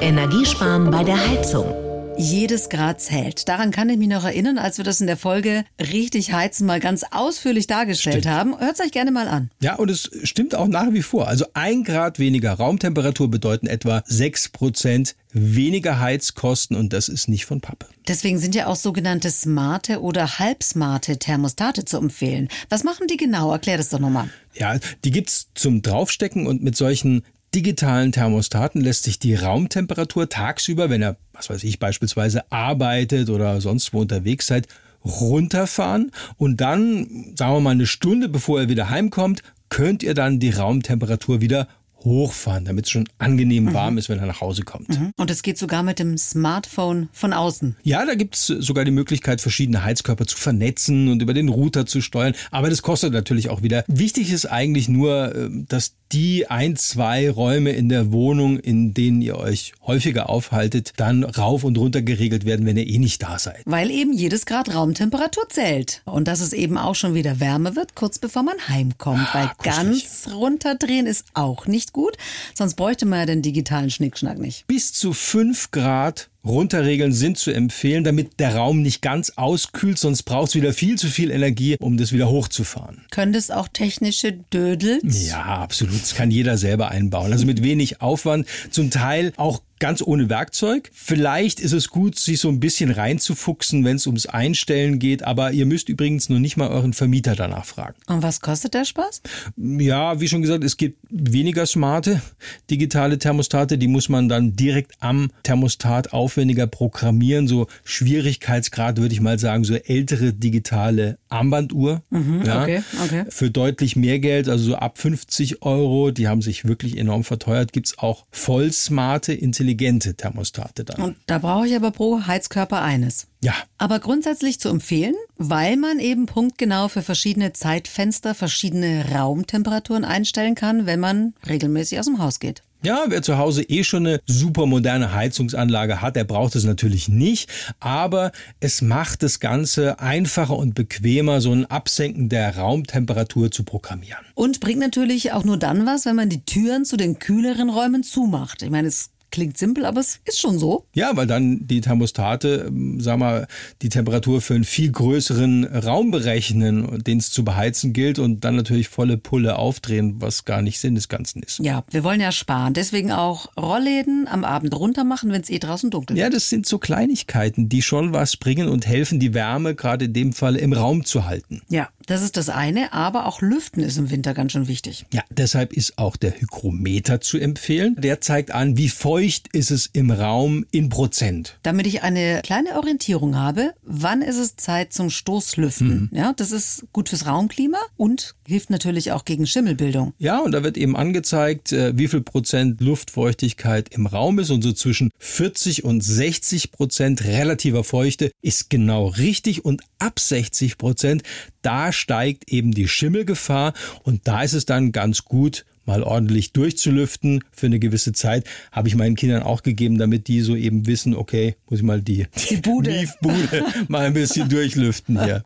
Energiesparen 0.00 0.90
bei 0.90 1.04
der 1.04 1.28
Heizung. 1.28 1.85
Jedes 2.18 2.70
Grad 2.70 3.00
zählt. 3.00 3.46
Daran 3.46 3.70
kann 3.70 3.90
ich 3.90 3.98
mich 3.98 4.08
noch 4.08 4.24
erinnern, 4.24 4.56
als 4.56 4.78
wir 4.78 4.84
das 4.84 5.02
in 5.02 5.06
der 5.06 5.18
Folge 5.18 5.64
Richtig 5.78 6.32
heizen 6.32 6.66
mal 6.66 6.80
ganz 6.80 7.04
ausführlich 7.10 7.66
dargestellt 7.66 8.22
Stimmt. 8.24 8.34
haben. 8.34 8.58
Hört 8.58 8.80
euch 8.80 8.90
gerne 8.90 9.10
mal 9.10 9.28
an. 9.28 9.50
Ja, 9.60 9.74
und 9.76 9.90
es 9.90 10.10
stimmt 10.22 10.54
auch 10.54 10.66
nach 10.66 10.92
wie 10.92 11.02
vor. 11.02 11.28
Also 11.28 11.44
ein 11.52 11.84
Grad 11.84 12.18
weniger 12.18 12.52
Raumtemperatur 12.52 13.30
bedeuten 13.30 13.66
etwa 13.66 14.02
sechs 14.06 14.48
Prozent 14.48 15.14
weniger 15.32 16.00
Heizkosten 16.00 16.74
und 16.76 16.94
das 16.94 17.08
ist 17.08 17.28
nicht 17.28 17.44
von 17.44 17.60
Pappe. 17.60 17.86
Deswegen 18.08 18.38
sind 18.38 18.54
ja 18.54 18.68
auch 18.68 18.76
sogenannte 18.76 19.30
smarte 19.30 20.00
oder 20.00 20.38
halbsmarte 20.38 21.18
Thermostate 21.18 21.84
zu 21.84 21.98
empfehlen. 21.98 22.48
Was 22.70 22.82
machen 22.84 23.08
die 23.08 23.18
genau? 23.18 23.52
Erklär 23.52 23.76
das 23.76 23.90
doch 23.90 23.98
nochmal. 23.98 24.30
Ja, 24.54 24.78
die 25.04 25.10
gibt's 25.10 25.48
zum 25.54 25.82
Draufstecken 25.82 26.46
und 26.46 26.62
mit 26.62 26.76
solchen 26.76 27.22
digitalen 27.56 28.12
Thermostaten 28.12 28.82
lässt 28.82 29.04
sich 29.04 29.18
die 29.18 29.34
Raumtemperatur 29.34 30.28
tagsüber, 30.28 30.90
wenn 30.90 31.00
er, 31.00 31.16
was 31.32 31.48
weiß 31.48 31.64
ich, 31.64 31.78
beispielsweise 31.78 32.52
arbeitet 32.52 33.30
oder 33.30 33.62
sonst 33.62 33.94
wo 33.94 34.00
unterwegs 34.02 34.46
seid, 34.46 34.68
runterfahren 35.02 36.12
und 36.36 36.60
dann, 36.60 37.32
sagen 37.34 37.54
wir 37.54 37.60
mal, 37.60 37.70
eine 37.70 37.86
Stunde 37.86 38.28
bevor 38.28 38.60
er 38.60 38.68
wieder 38.68 38.90
heimkommt, 38.90 39.42
könnt 39.70 40.02
ihr 40.02 40.12
dann 40.12 40.38
die 40.38 40.50
Raumtemperatur 40.50 41.40
wieder 41.40 41.66
hochfahren, 42.06 42.64
damit 42.64 42.86
es 42.86 42.92
schon 42.92 43.08
angenehm 43.18 43.74
warm 43.74 43.98
ist, 43.98 44.08
wenn 44.08 44.18
er 44.18 44.26
nach 44.26 44.40
Hause 44.40 44.62
kommt. 44.62 44.88
Und 45.16 45.30
es 45.30 45.42
geht 45.42 45.58
sogar 45.58 45.82
mit 45.82 45.98
dem 45.98 46.16
Smartphone 46.16 47.08
von 47.12 47.32
außen. 47.32 47.76
Ja, 47.82 48.06
da 48.06 48.14
gibt's 48.14 48.46
sogar 48.46 48.84
die 48.84 48.92
Möglichkeit, 48.92 49.40
verschiedene 49.40 49.82
Heizkörper 49.82 50.26
zu 50.26 50.36
vernetzen 50.36 51.08
und 51.08 51.20
über 51.20 51.34
den 51.34 51.48
Router 51.48 51.84
zu 51.84 52.00
steuern. 52.00 52.34
Aber 52.50 52.70
das 52.70 52.82
kostet 52.82 53.12
natürlich 53.12 53.50
auch 53.50 53.62
wieder. 53.62 53.84
Wichtig 53.88 54.30
ist 54.30 54.46
eigentlich 54.46 54.88
nur, 54.88 55.34
äh, 55.34 55.48
dass 55.68 55.96
die 56.12 56.48
ein, 56.48 56.76
zwei 56.76 57.30
Räume 57.30 57.72
in 57.72 57.88
der 57.88 58.12
Wohnung, 58.12 58.58
in 58.58 58.94
denen 58.94 59.20
ihr 59.22 59.36
euch 59.36 59.72
häufiger 59.86 60.28
aufhaltet, 60.28 60.92
dann 60.96 61.24
rauf 61.24 61.64
und 61.64 61.78
runter 61.78 62.02
geregelt 62.02 62.44
werden, 62.44 62.66
wenn 62.66 62.76
ihr 62.76 62.86
eh 62.86 62.98
nicht 62.98 63.22
da 63.22 63.38
seid. 63.38 63.62
Weil 63.64 63.90
eben 63.90 64.12
jedes 64.12 64.46
Grad 64.46 64.74
Raumtemperatur 64.74 65.48
zählt. 65.48 66.02
Und 66.04 66.28
dass 66.28 66.40
es 66.40 66.52
eben 66.52 66.78
auch 66.78 66.94
schon 66.94 67.14
wieder 67.14 67.40
wärmer 67.40 67.76
wird, 67.76 67.94
kurz 67.94 68.18
bevor 68.18 68.42
man 68.42 68.56
heimkommt. 68.68 69.28
Weil 69.32 69.50
kuschelig. 69.58 70.02
ganz 70.02 70.28
runterdrehen 70.32 71.06
ist 71.06 71.26
auch 71.34 71.66
nicht 71.66 71.92
gut. 71.92 72.16
Sonst 72.54 72.74
bräuchte 72.74 73.06
man 73.06 73.20
ja 73.20 73.26
den 73.26 73.42
digitalen 73.42 73.90
Schnickschnack 73.90 74.38
nicht. 74.38 74.66
Bis 74.66 74.92
zu 74.92 75.12
fünf 75.12 75.70
Grad 75.70 76.28
runterregeln 76.48 77.12
sind 77.12 77.38
zu 77.38 77.50
empfehlen, 77.50 78.04
damit 78.04 78.38
der 78.40 78.56
Raum 78.56 78.82
nicht 78.82 79.02
ganz 79.02 79.32
auskühlt, 79.36 79.98
sonst 79.98 80.22
braucht 80.22 80.48
es 80.48 80.54
wieder 80.54 80.72
viel 80.72 80.96
zu 80.96 81.08
viel 81.08 81.30
Energie, 81.30 81.76
um 81.80 81.96
das 81.96 82.12
wieder 82.12 82.28
hochzufahren. 82.28 83.04
Können 83.10 83.32
das 83.32 83.50
auch 83.50 83.68
technische 83.68 84.32
Dödels? 84.32 85.28
Ja, 85.28 85.42
absolut. 85.42 86.00
Das 86.00 86.14
kann 86.14 86.30
jeder 86.30 86.56
selber 86.58 86.90
einbauen. 86.90 87.32
Also 87.32 87.46
mit 87.46 87.62
wenig 87.62 88.00
Aufwand, 88.00 88.46
zum 88.70 88.90
Teil 88.90 89.32
auch 89.36 89.60
ganz 89.78 90.02
ohne 90.02 90.30
Werkzeug. 90.30 90.90
Vielleicht 90.92 91.60
ist 91.60 91.72
es 91.72 91.88
gut, 91.88 92.18
sich 92.18 92.40
so 92.40 92.48
ein 92.48 92.60
bisschen 92.60 92.90
reinzufuchsen, 92.90 93.84
wenn 93.84 93.96
es 93.96 94.06
ums 94.06 94.26
Einstellen 94.26 94.98
geht, 94.98 95.22
aber 95.22 95.52
ihr 95.52 95.66
müsst 95.66 95.88
übrigens 95.88 96.28
nur 96.28 96.38
nicht 96.38 96.56
mal 96.56 96.68
euren 96.68 96.92
Vermieter 96.92 97.34
danach 97.36 97.64
fragen. 97.64 97.96
Und 98.06 98.22
was 98.22 98.40
kostet 98.40 98.74
der 98.74 98.84
Spaß? 98.84 99.22
Ja, 99.56 100.20
wie 100.20 100.28
schon 100.28 100.42
gesagt, 100.42 100.64
es 100.64 100.76
gibt 100.76 100.98
weniger 101.10 101.66
smarte 101.66 102.22
digitale 102.70 103.18
Thermostate, 103.18 103.78
die 103.78 103.88
muss 103.88 104.08
man 104.08 104.28
dann 104.28 104.56
direkt 104.56 104.92
am 105.00 105.30
Thermostat 105.42 106.12
aufwendiger 106.12 106.66
programmieren. 106.66 107.48
So 107.48 107.66
Schwierigkeitsgrad 107.84 108.98
würde 108.98 109.14
ich 109.14 109.20
mal 109.20 109.38
sagen, 109.38 109.64
so 109.64 109.74
ältere 109.74 110.32
digitale 110.32 111.18
Armbanduhr. 111.28 112.02
ja, 112.44 112.62
okay, 112.62 112.82
okay. 113.04 113.24
Für 113.28 113.50
deutlich 113.50 113.96
mehr 113.96 114.18
Geld, 114.18 114.48
also 114.48 114.64
so 114.64 114.74
ab 114.76 114.98
50 114.98 115.62
Euro, 115.62 116.10
die 116.10 116.28
haben 116.28 116.42
sich 116.42 116.64
wirklich 116.64 116.96
enorm 116.96 117.24
verteuert, 117.24 117.72
gibt's 117.72 117.98
auch 117.98 118.24
voll 118.30 118.72
smarte, 118.72 119.32
intelligente 119.32 119.65
Thermostate 119.74 120.84
dann. 120.84 121.00
Und 121.00 121.16
da 121.26 121.38
brauche 121.38 121.66
ich 121.66 121.74
aber 121.74 121.90
pro 121.90 122.26
Heizkörper 122.26 122.82
eines. 122.82 123.26
ja, 123.42 123.54
Aber 123.78 123.98
grundsätzlich 123.98 124.60
zu 124.60 124.68
empfehlen, 124.68 125.14
weil 125.36 125.76
man 125.76 125.98
eben 125.98 126.26
punktgenau 126.26 126.88
für 126.88 127.02
verschiedene 127.02 127.52
Zeitfenster 127.52 128.34
verschiedene 128.34 129.06
Raumtemperaturen 129.12 130.04
einstellen 130.04 130.54
kann, 130.54 130.86
wenn 130.86 131.00
man 131.00 131.34
regelmäßig 131.48 131.98
aus 131.98 132.06
dem 132.06 132.18
Haus 132.18 132.38
geht. 132.38 132.62
Ja, 132.82 133.06
wer 133.08 133.22
zu 133.22 133.36
Hause 133.38 133.62
eh 133.62 133.82
schon 133.82 134.06
eine 134.06 134.20
super 134.26 134.66
moderne 134.66 135.12
Heizungsanlage 135.12 136.02
hat, 136.02 136.14
der 136.14 136.22
braucht 136.22 136.54
es 136.54 136.64
natürlich 136.64 137.08
nicht. 137.08 137.50
Aber 137.80 138.30
es 138.60 138.80
macht 138.80 139.22
das 139.22 139.40
Ganze 139.40 139.98
einfacher 139.98 140.56
und 140.56 140.74
bequemer, 140.74 141.40
so 141.40 141.52
ein 141.52 141.66
Absenken 141.66 142.28
der 142.28 142.56
Raumtemperatur 142.56 143.50
zu 143.50 143.64
programmieren. 143.64 144.24
Und 144.34 144.60
bringt 144.60 144.78
natürlich 144.78 145.32
auch 145.32 145.42
nur 145.42 145.56
dann 145.56 145.84
was, 145.86 146.04
wenn 146.04 146.14
man 146.16 146.28
die 146.28 146.44
Türen 146.44 146.84
zu 146.84 146.96
den 146.96 147.18
kühleren 147.18 147.70
Räumen 147.70 148.04
zumacht. 148.04 148.62
Ich 148.62 148.70
meine, 148.70 148.86
es 148.86 149.10
Klingt 149.30 149.58
simpel, 149.58 149.84
aber 149.84 150.00
es 150.00 150.20
ist 150.24 150.40
schon 150.40 150.58
so. 150.58 150.86
Ja, 150.94 151.10
weil 151.14 151.26
dann 151.26 151.66
die 151.66 151.80
Thermostate, 151.80 152.66
ähm, 152.68 153.00
sag 153.00 153.18
mal, 153.18 153.46
die 153.82 153.88
Temperatur 153.88 154.40
für 154.40 154.54
einen 154.54 154.64
viel 154.64 154.90
größeren 154.90 155.64
Raum 155.64 156.10
berechnen, 156.10 157.02
den 157.02 157.18
es 157.18 157.30
zu 157.30 157.44
beheizen 157.44 157.92
gilt 157.92 158.18
und 158.18 158.44
dann 158.44 158.56
natürlich 158.56 158.88
volle 158.88 159.16
Pulle 159.16 159.56
aufdrehen, 159.56 160.20
was 160.20 160.44
gar 160.44 160.62
nicht 160.62 160.78
Sinn 160.78 160.94
des 160.94 161.08
Ganzen 161.08 161.42
ist. 161.42 161.58
Ja, 161.58 161.84
wir 161.90 162.04
wollen 162.04 162.20
ja 162.20 162.32
sparen. 162.32 162.74
Deswegen 162.74 163.12
auch 163.12 163.50
Rollläden 163.56 164.28
am 164.28 164.44
Abend 164.44 164.74
runter 164.74 165.04
machen, 165.04 165.30
wenn 165.32 165.42
es 165.42 165.50
eh 165.50 165.58
draußen 165.58 165.90
dunkel 165.90 166.16
ist. 166.16 166.20
Ja, 166.20 166.30
das 166.30 166.48
sind 166.48 166.66
so 166.66 166.78
Kleinigkeiten, 166.78 167.68
die 167.68 167.82
schon 167.82 168.12
was 168.12 168.36
bringen 168.36 168.68
und 168.68 168.86
helfen, 168.86 169.20
die 169.20 169.34
Wärme 169.34 169.74
gerade 169.74 170.06
in 170.06 170.12
dem 170.12 170.32
Fall 170.32 170.56
im 170.56 170.72
Raum 170.72 171.04
zu 171.04 171.26
halten. 171.26 171.62
Ja, 171.68 171.88
das 172.06 172.22
ist 172.22 172.36
das 172.36 172.48
eine, 172.48 172.92
aber 172.92 173.26
auch 173.26 173.40
Lüften 173.40 173.82
ist 173.82 173.98
im 173.98 174.10
Winter 174.10 174.32
ganz 174.32 174.52
schön 174.52 174.68
wichtig. 174.68 175.06
Ja, 175.12 175.22
deshalb 175.30 175.72
ist 175.72 175.98
auch 175.98 176.16
der 176.16 176.40
Hygrometer 176.40 177.20
zu 177.20 177.38
empfehlen. 177.38 177.96
Der 177.98 178.20
zeigt 178.20 178.52
an, 178.52 178.76
wie 178.76 178.88
feucht 178.88 179.48
ist 179.52 179.70
es 179.70 179.86
im 179.92 180.10
Raum 180.10 180.64
in 180.70 180.88
Prozent? 180.88 181.58
Damit 181.62 181.86
ich 181.86 182.02
eine 182.02 182.40
kleine 182.42 182.76
Orientierung 182.76 183.36
habe, 183.36 183.74
wann 183.82 184.22
ist 184.22 184.38
es 184.38 184.56
Zeit 184.56 184.92
zum 184.92 185.10
Stoßlüften? 185.10 186.08
Mhm. 186.10 186.16
Ja, 186.16 186.32
das 186.32 186.52
ist 186.52 186.84
gut 186.92 187.08
fürs 187.08 187.26
Raumklima 187.26 187.78
und 187.96 188.34
hilft 188.46 188.70
natürlich 188.70 189.12
auch 189.12 189.24
gegen 189.24 189.46
Schimmelbildung. 189.46 190.14
Ja, 190.18 190.38
und 190.38 190.52
da 190.52 190.62
wird 190.62 190.76
eben 190.76 190.96
angezeigt, 190.96 191.72
äh, 191.72 191.96
wie 191.98 192.08
viel 192.08 192.20
Prozent 192.20 192.80
Luftfeuchtigkeit 192.80 193.88
im 193.90 194.06
Raum 194.06 194.38
ist 194.38 194.50
und 194.50 194.62
so 194.62 194.72
zwischen 194.72 195.10
40 195.18 195.84
und 195.84 196.02
60 196.02 196.70
Prozent 196.70 197.24
relativer 197.24 197.84
Feuchte 197.84 198.30
ist 198.42 198.70
genau 198.70 199.06
richtig 199.06 199.64
und 199.64 199.82
ab 199.98 200.20
60 200.20 200.78
Prozent, 200.78 201.22
da 201.66 201.90
steigt 201.92 202.50
eben 202.50 202.70
die 202.70 202.86
Schimmelgefahr 202.86 203.72
und 204.04 204.28
da 204.28 204.42
ist 204.42 204.52
es 204.52 204.66
dann 204.66 204.92
ganz 204.92 205.24
gut, 205.24 205.64
mal 205.84 206.04
ordentlich 206.04 206.52
durchzulüften 206.52 207.42
für 207.50 207.66
eine 207.66 207.80
gewisse 207.80 208.12
Zeit, 208.12 208.44
habe 208.70 208.86
ich 208.86 208.94
meinen 208.94 209.16
Kindern 209.16 209.42
auch 209.42 209.64
gegeben, 209.64 209.98
damit 209.98 210.28
die 210.28 210.42
so 210.42 210.54
eben 210.54 210.86
wissen, 210.86 211.16
okay, 211.16 211.56
muss 211.68 211.80
ich 211.80 211.84
mal 211.84 212.00
die, 212.00 212.26
die 212.50 212.58
Bude. 212.58 212.90
Miefbude 212.90 213.64
mal 213.88 214.06
ein 214.06 214.14
bisschen 214.14 214.48
durchlüften 214.48 215.22
hier. 215.24 215.42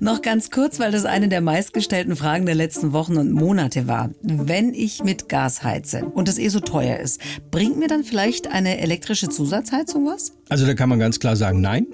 Noch 0.00 0.22
ganz 0.22 0.50
kurz, 0.50 0.78
weil 0.78 0.92
das 0.92 1.04
eine 1.04 1.28
der 1.28 1.40
meistgestellten 1.40 2.16
Fragen 2.16 2.46
der 2.46 2.54
letzten 2.54 2.92
Wochen 2.92 3.18
und 3.18 3.32
Monate 3.32 3.86
war. 3.86 4.10
Wenn 4.22 4.72
ich 4.72 5.02
mit 5.02 5.28
Gas 5.28 5.62
heize 5.62 6.04
und 6.06 6.28
es 6.28 6.38
eh 6.38 6.48
so 6.48 6.60
teuer 6.60 6.98
ist, 6.98 7.20
bringt 7.50 7.78
mir 7.78 7.88
dann 7.88 8.04
vielleicht 8.04 8.46
eine 8.46 8.78
elektrische 8.78 9.28
Zusatzheizung 9.28 10.06
was? 10.06 10.32
Also 10.48 10.64
da 10.64 10.74
kann 10.74 10.88
man 10.88 11.00
ganz 11.00 11.18
klar 11.18 11.36
sagen, 11.36 11.60
nein. 11.60 11.86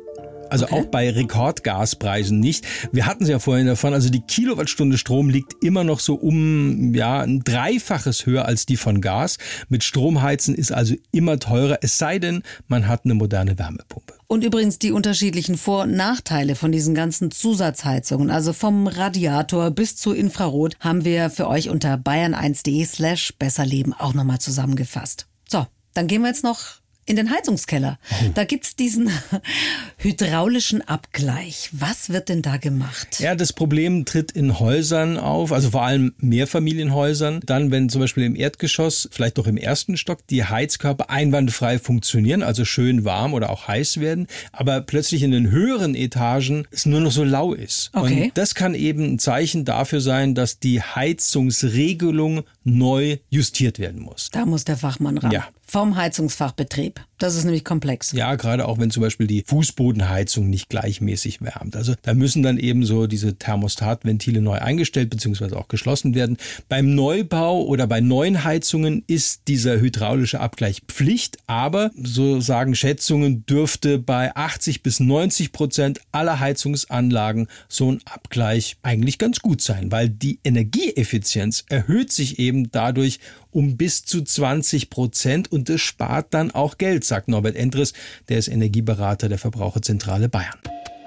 Also 0.51 0.67
okay. 0.67 0.75
auch 0.75 0.85
bei 0.87 1.11
Rekordgaspreisen 1.11 2.41
nicht. 2.41 2.67
Wir 2.93 3.07
hatten 3.07 3.25
es 3.25 3.29
ja 3.29 3.39
vorhin 3.39 3.67
davon, 3.67 3.95
also 3.95 4.09
die 4.09 4.21
Kilowattstunde 4.21 4.99
Strom 4.99 5.31
liegt 5.31 5.63
immer 5.63 5.85
noch 5.85 6.01
so 6.01 6.15
um 6.15 6.95
ja, 6.95 7.21
ein 7.21 7.41
Dreifaches 7.45 8.27
höher 8.27 8.47
als 8.47 8.67
die 8.67 8.77
von 8.77 9.01
Gas. 9.01 9.39
Mit 9.69 9.85
Stromheizen 9.85 10.55
ist 10.55 10.73
also 10.73 10.95
immer 11.13 11.39
teurer, 11.39 11.79
es 11.83 11.99
sei 11.99 12.19
denn, 12.19 12.43
man 12.69 12.89
hat 12.89 13.05
eine 13.05 13.15
moderne 13.15 13.59
Wärmepumpe. 13.59 14.15
Und 14.27 14.43
übrigens 14.43 14.79
die 14.79 14.91
unterschiedlichen 14.91 15.57
Vor- 15.57 15.83
und 15.83 15.95
Nachteile 15.95 16.55
von 16.57 16.73
diesen 16.73 16.95
ganzen 16.95 17.31
Zusatzheizungen, 17.31 18.31
also 18.31 18.53
vom 18.53 18.87
Radiator 18.87 19.71
bis 19.71 19.97
zu 19.97 20.13
Infrarot, 20.13 20.77
haben 20.81 21.05
wir 21.05 21.31
für 21.31 21.47
euch 21.49 21.69
unter 21.69 21.95
bayern1.de 21.95 22.85
slash 22.85 23.35
besserleben 23.39 23.93
auch 23.93 24.15
nochmal 24.15 24.39
zusammengefasst. 24.39 25.27
So, 25.49 25.67
dann 25.93 26.07
gehen 26.07 26.23
wir 26.23 26.29
jetzt 26.29 26.45
noch 26.45 26.84
in 27.07 27.17
den 27.17 27.31
Heizungskeller. 27.31 27.99
Oh. 28.11 28.31
Da 28.35 28.45
gibt's 28.45 28.77
diesen 28.77 29.11
hydraulischen 29.99 30.83
Abgleich. 30.83 31.69
Was 31.73 32.11
wird 32.11 32.29
denn 32.29 32.43
da 32.43 32.57
gemacht? 32.57 33.21
Ja, 33.21 33.35
das 33.35 33.53
Problem 33.53 34.05
tritt 34.05 34.33
in 34.33 34.59
Häusern 34.59 35.19
auf, 35.19 35.53
also 35.53 35.71
vor 35.71 35.83
allem 35.83 36.15
Mehrfamilienhäusern. 36.19 37.41
Dann, 37.45 37.71
wenn 37.71 37.89
zum 37.89 38.01
Beispiel 38.01 38.25
im 38.25 38.37
Erdgeschoss, 38.37 39.09
vielleicht 39.13 39.39
doch 39.39 39.47
im 39.47 39.57
ersten 39.57 39.97
Stock, 39.97 40.27
die 40.29 40.45
Heizkörper 40.45 41.11
einwandfrei 41.11 41.79
funktionieren, 41.79 42.43
also 42.43 42.65
schön 42.65 43.05
warm 43.05 43.35
oder 43.35 43.51
auch 43.51 43.69
heiß 43.69 44.01
werden, 44.01 44.27
aber 44.53 44.81
plötzlich 44.81 45.23
in 45.23 45.31
den 45.31 45.51
höheren 45.51 45.95
Etagen 45.95 46.67
es 46.71 46.87
nur 46.87 47.01
noch 47.01 47.13
so 47.13 47.25
lau 47.25 47.53
ist. 47.55 47.91
Okay. 47.93 48.25
Und 48.25 48.39
das 48.39 48.55
kann 48.55 48.75
eben 48.75 49.15
ein 49.15 49.19
Zeichen 49.19 49.65
dafür 49.65 50.01
sein, 50.01 50.35
dass 50.35 50.59
die 50.59 50.81
Heizungsregelung 50.81 52.45
neu 52.65 53.19
justiert 53.29 53.79
werden 53.79 54.01
muss. 54.01 54.31
Da 54.31 54.47
muss 54.47 54.65
der 54.65 54.77
Fachmann 54.77 55.19
ran. 55.19 55.31
Ja. 55.31 55.49
Vom 55.75 55.97
Heizungsfachbetrieb. 55.97 57.01
Das 57.19 57.37
ist 57.37 57.45
nämlich 57.45 57.65
komplex. 57.65 58.13
Ja, 58.13 58.35
gerade 58.35 58.67
auch 58.67 58.79
wenn 58.79 58.91
zum 58.91 59.03
Beispiel 59.03 59.27
die 59.27 59.45
Fußbodenheizung 59.47 60.51
nicht 60.51 60.69
gleichmäßig 60.69 61.41
wärmt. 61.43 61.77
Also 61.77 61.95
da 62.03 62.15
müssen 62.15 62.43
dann 62.43 62.59
eben 62.59 62.85
so 62.85 63.07
diese 63.07 63.37
Thermostatventile 63.37 64.41
neu 64.41 64.59
eingestellt 64.59 65.11
bzw. 65.11 65.55
auch 65.55 65.69
geschlossen 65.69 66.15
werden. 66.15 66.39
Beim 66.69 66.95
Neubau 66.95 67.63
oder 67.63 67.87
bei 67.87 68.01
neuen 68.01 68.45
Heizungen 68.45 69.05
ist 69.07 69.43
dieser 69.49 69.81
hydraulische 69.81 70.41
Abgleich 70.41 70.83
Pflicht, 70.89 71.39
aber 71.47 71.91
so 72.03 72.41
sagen 72.41 72.75
Schätzungen 72.75 73.47
dürfte 73.47 73.99
bei 73.99 74.35
80 74.35 74.83
bis 74.83 74.99
90 74.99 75.53
Prozent 75.53 76.01
aller 76.11 76.41
Heizungsanlagen 76.41 77.47
so 77.69 77.93
ein 77.93 78.01
Abgleich 78.07 78.77
eigentlich 78.83 79.19
ganz 79.19 79.41
gut 79.41 79.61
sein, 79.61 79.93
weil 79.93 80.09
die 80.09 80.41
Energieeffizienz 80.43 81.65
erhöht 81.69 82.11
sich 82.11 82.39
eben 82.39 82.71
dadurch 82.71 83.21
um 83.55 83.77
bis 83.77 84.05
zu 84.05 84.23
20 84.23 84.91
Prozent 84.91 85.53
und 85.53 85.69
das 85.69 85.81
spart 85.81 86.35
dann 86.35 86.51
auch 86.51 86.77
Geld, 86.77 87.04
sagt 87.07 87.29
Norbert 87.29 87.57
Endres, 87.57 87.93
der 88.29 88.39
ist 88.39 88.49
Energieberater 88.49 89.29
der 89.29 89.39
Verbraucherzentrale 89.39 90.29
Bayern. 90.29 90.59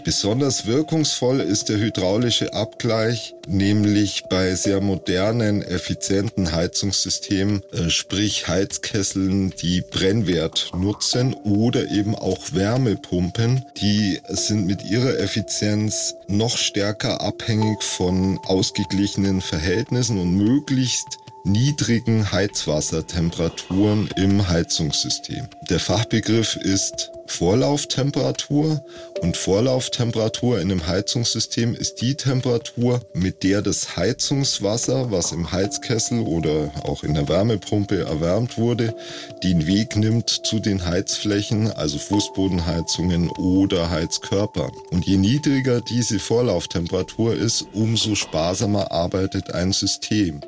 Besonders 0.07 0.65
wirkungsvoll 0.65 1.41
ist 1.41 1.67
der 1.67 1.79
hydraulische 1.79 2.53
Abgleich, 2.53 3.35
nämlich 3.45 4.23
bei 4.29 4.55
sehr 4.55 4.79
modernen, 4.79 5.61
effizienten 5.61 6.53
Heizungssystemen, 6.53 7.61
äh, 7.73 7.89
sprich 7.89 8.47
Heizkesseln, 8.47 9.49
die 9.61 9.81
Brennwert 9.81 10.71
nutzen 10.73 11.33
oder 11.33 11.91
eben 11.91 12.15
auch 12.15 12.39
Wärmepumpen, 12.53 13.65
die 13.81 14.21
sind 14.29 14.65
mit 14.65 14.85
ihrer 14.85 15.19
Effizienz 15.19 16.15
noch 16.29 16.57
stärker 16.57 17.19
abhängig 17.19 17.83
von 17.83 18.39
ausgeglichenen 18.45 19.41
Verhältnissen 19.41 20.19
und 20.19 20.37
möglichst 20.37 21.17
niedrigen 21.47 22.31
Heizwassertemperaturen 22.31 24.09
im 24.17 24.47
Heizungssystem. 24.47 25.47
Der 25.69 25.79
Fachbegriff 25.79 26.55
ist 26.57 27.11
Vorlauftemperatur 27.27 28.83
und 29.21 29.35
Vorlauftemperatur 29.35 30.59
in 30.59 30.71
einem 30.71 30.87
Heizungssystem 30.87 31.75
ist 31.75 31.95
die 31.95 32.15
Temperatur, 32.15 33.01
mit 33.13 33.43
der 33.43 33.61
das 33.61 33.97
Heizungswasser, 33.97 35.11
was 35.11 35.31
im 35.31 35.51
Heizkessel 35.51 36.21
oder 36.21 36.71
auch 36.83 37.03
in 37.03 37.13
der 37.13 37.27
Wärmepumpe 37.27 37.99
erwärmt 37.99 38.57
wurde, 38.57 38.95
den 39.43 39.67
Weg 39.67 39.95
nimmt 39.95 40.29
zu 40.29 40.59
den 40.59 40.85
Heizflächen, 40.85 41.71
also 41.71 41.97
Fußbodenheizungen 41.97 43.29
oder 43.29 43.89
Heizkörpern. 43.89 44.71
Und 44.91 45.05
je 45.05 45.17
niedriger 45.17 45.81
diese 45.81 46.19
Vorlauftemperatur 46.19 47.35
ist, 47.35 47.65
umso 47.73 48.15
sparsamer 48.15 48.91
arbeitet 48.91 49.53
ein 49.53 49.73
System. 49.73 50.41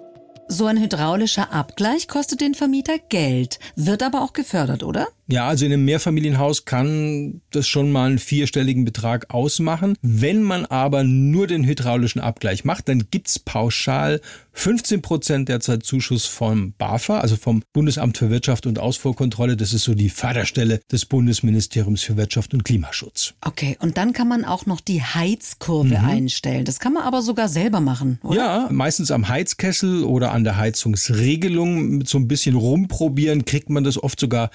So 0.51 0.65
ein 0.65 0.79
hydraulischer 0.79 1.53
Abgleich 1.53 2.07
kostet 2.07 2.41
den 2.41 2.55
Vermieter 2.55 2.97
Geld, 2.97 3.59
wird 3.75 4.01
aber 4.01 4.23
auch 4.23 4.33
gefördert, 4.33 4.81
oder? 4.81 5.07
Ja, 5.31 5.47
also 5.47 5.65
in 5.65 5.71
einem 5.71 5.85
Mehrfamilienhaus 5.85 6.65
kann 6.65 7.41
das 7.51 7.67
schon 7.67 7.91
mal 7.91 8.07
einen 8.09 8.17
vierstelligen 8.17 8.83
Betrag 8.83 9.31
ausmachen. 9.31 9.95
Wenn 10.01 10.41
man 10.41 10.65
aber 10.65 11.03
nur 11.03 11.45
den 11.45 11.65
hydraulischen 11.65 12.19
Abgleich 12.19 12.65
macht, 12.65 12.89
dann 12.89 13.05
gibt's 13.11 13.37
pauschal 13.37 14.21
15 14.53 15.01
Prozent 15.03 15.47
derzeit 15.47 15.83
Zuschuss 15.83 16.25
vom 16.25 16.73
BAFA, 16.77 17.19
also 17.19 17.35
vom 17.37 17.61
Bundesamt 17.73 18.17
für 18.17 18.31
Wirtschaft 18.31 18.65
und 18.65 18.79
Ausfuhrkontrolle. 18.79 19.55
Das 19.55 19.71
ist 19.71 19.83
so 19.83 19.93
die 19.93 20.09
Förderstelle 20.09 20.81
des 20.91 21.05
Bundesministeriums 21.05 22.01
für 22.01 22.17
Wirtschaft 22.17 22.53
und 22.53 22.65
Klimaschutz. 22.65 23.35
Okay, 23.41 23.77
und 23.79 23.97
dann 23.97 24.13
kann 24.13 24.27
man 24.27 24.43
auch 24.43 24.65
noch 24.65 24.81
die 24.81 25.01
Heizkurve 25.01 25.99
mhm. 25.99 26.05
einstellen. 26.05 26.65
Das 26.65 26.79
kann 26.79 26.93
man 26.93 27.03
aber 27.03 27.21
sogar 27.21 27.49
selber 27.49 27.79
machen, 27.79 28.19
oder? 28.23 28.35
Ja, 28.35 28.67
meistens 28.71 29.11
am 29.11 29.29
Heizkessel 29.29 30.03
oder 30.03 30.31
an 30.31 30.43
der 30.43 30.57
Heizungsregelung 30.57 31.99
mit 31.99 32.09
so 32.09 32.17
ein 32.17 32.27
bisschen 32.27 32.55
rumprobieren 32.55 33.45
kriegt 33.45 33.69
man 33.69 33.83
das 33.83 34.01
oft 34.01 34.19
sogar 34.19 34.49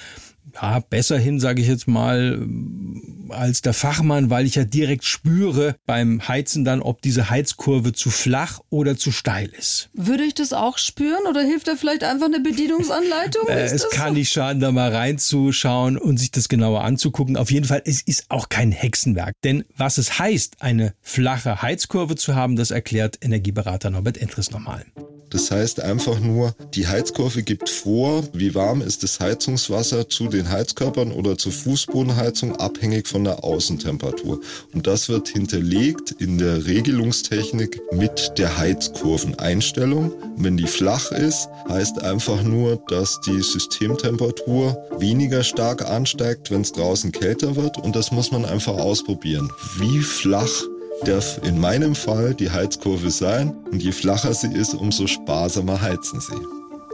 ja, 0.55 0.81
besser 0.81 1.19
hin, 1.19 1.41
sage 1.41 1.63
ich 1.63 1.69
jetzt 1.69 1.89
mal, 1.89 2.47
als 3.31 3.63
der 3.63 3.73
Fachmann, 3.73 4.31
weil 4.31 4.47
ich 4.47 4.55
ja 4.55 4.65
direkt 4.65 5.05
spüre 5.05 5.77
beim 5.87 6.27
Heizen 6.29 6.65
dann, 6.65 6.83
ob 6.83 7.03
diese 7.03 7.31
Heizkurve 7.31 7.93
zu 7.93 8.11
flach 8.11 8.61
oder 8.71 8.97
zu 8.97 9.13
steil 9.13 9.51
ist. 9.59 9.91
Würde 9.95 10.25
ich 10.25 10.35
das 10.35 10.53
auch 10.53 10.79
spüren 10.79 11.27
oder 11.29 11.43
hilft 11.43 11.69
da 11.69 11.77
vielleicht 11.77 12.05
einfach 12.05 12.27
eine 12.27 12.41
Bedienungsanleitung? 12.41 13.47
äh, 13.49 13.65
es 13.65 13.89
kann 13.91 14.09
so? 14.09 14.15
nicht 14.15 14.33
schaden, 14.33 14.61
da 14.61 14.73
mal 14.73 14.95
reinzuschauen 14.95 15.99
und 15.99 16.19
sich 16.19 16.31
das 16.31 16.49
genauer 16.49 16.85
anzugucken. 16.85 17.37
Auf 17.37 17.51
jeden 17.51 17.67
Fall, 17.67 17.83
es 17.85 18.03
ist 18.03 18.27
auch 18.29 18.49
kein 18.49 18.73
Hexenwerk. 18.73 19.35
Denn 19.43 19.65
was 19.77 19.99
es 19.99 20.19
heißt, 20.19 20.57
eine 20.61 20.95
flache 21.03 21.63
Heizkurve 21.63 22.17
zu 22.17 22.35
haben, 22.35 22.57
das 22.57 22.71
erklärt 22.71 23.19
Energieberater 23.23 23.91
Norbert 23.91 24.19
Entres 24.19 24.51
nochmal. 24.51 24.85
Das 25.35 25.51
heißt 25.51 25.81
einfach 25.81 26.21
nur, 26.21 26.55
die 26.75 26.87
Heizkurve 26.87 27.43
gibt 27.43 27.69
vor, 27.69 28.23
wie 28.33 28.55
warm 28.55 28.81
ist 28.81 29.03
das 29.03 29.19
Heizungswasser 29.19 30.09
zu 30.09 30.33
den 30.35 30.51
Heizkörpern 30.51 31.13
oder 31.13 31.39
zur 31.39 31.53
Fußbodenheizung, 31.53 32.57
abhängig 32.57 33.09
von 33.09 33.25
der 33.25 33.45
Außentemperatur. 33.45 34.41
Und 34.73 34.87
das 34.87 35.09
wird 35.09 35.29
hinterlegt 35.29 36.13
in 36.19 36.39
der 36.39 36.67
Regelungstechnik 36.67 37.81
mit 37.93 38.33
der 38.37 38.57
Heizkurveneinstellung. 38.59 40.13
Wenn 40.37 40.57
die 40.57 40.67
flach 40.67 41.11
ist, 41.13 41.49
heißt 41.69 42.03
einfach 42.03 42.43
nur, 42.43 42.83
dass 42.89 43.21
die 43.23 43.41
Systemtemperatur 43.41 44.77
weniger 44.99 45.43
stark 45.43 45.89
ansteigt, 45.89 46.51
wenn 46.51 46.63
es 46.63 46.73
draußen 46.73 47.13
kälter 47.13 47.57
wird. 47.57 47.79
Und 47.79 47.97
das 47.97 48.13
muss 48.13 48.31
man 48.31 48.45
einfach 48.45 48.77
ausprobieren. 48.77 49.51
Wie 49.79 50.01
flach 50.01 50.51
darf 51.05 51.41
in 51.45 51.59
meinem 51.59 51.95
Fall 51.95 52.35
die 52.35 52.51
Heizkurve 52.51 53.11
sein 53.11 53.57
und 53.71 53.83
je 53.83 53.93
flacher 53.93 54.33
sie 54.33 54.53
ist, 54.53 54.75
umso 54.75 55.07
sparsamer 55.07 55.81
heizen 55.81 56.21
sie. 56.21 56.41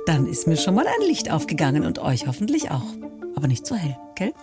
Dann 0.07 0.27
ist 0.27 0.47
mir 0.47 0.57
schon 0.57 0.75
mal 0.75 0.87
ein 0.87 1.07
Licht 1.07 1.31
aufgegangen 1.31 1.85
und 1.85 1.99
euch 1.99 2.27
hoffentlich 2.27 2.71
auch. 2.71 3.10
Aber 3.41 3.49
nicht 3.49 3.65
zu 3.65 3.75
hell, 3.75 3.97
gell? 4.17 4.35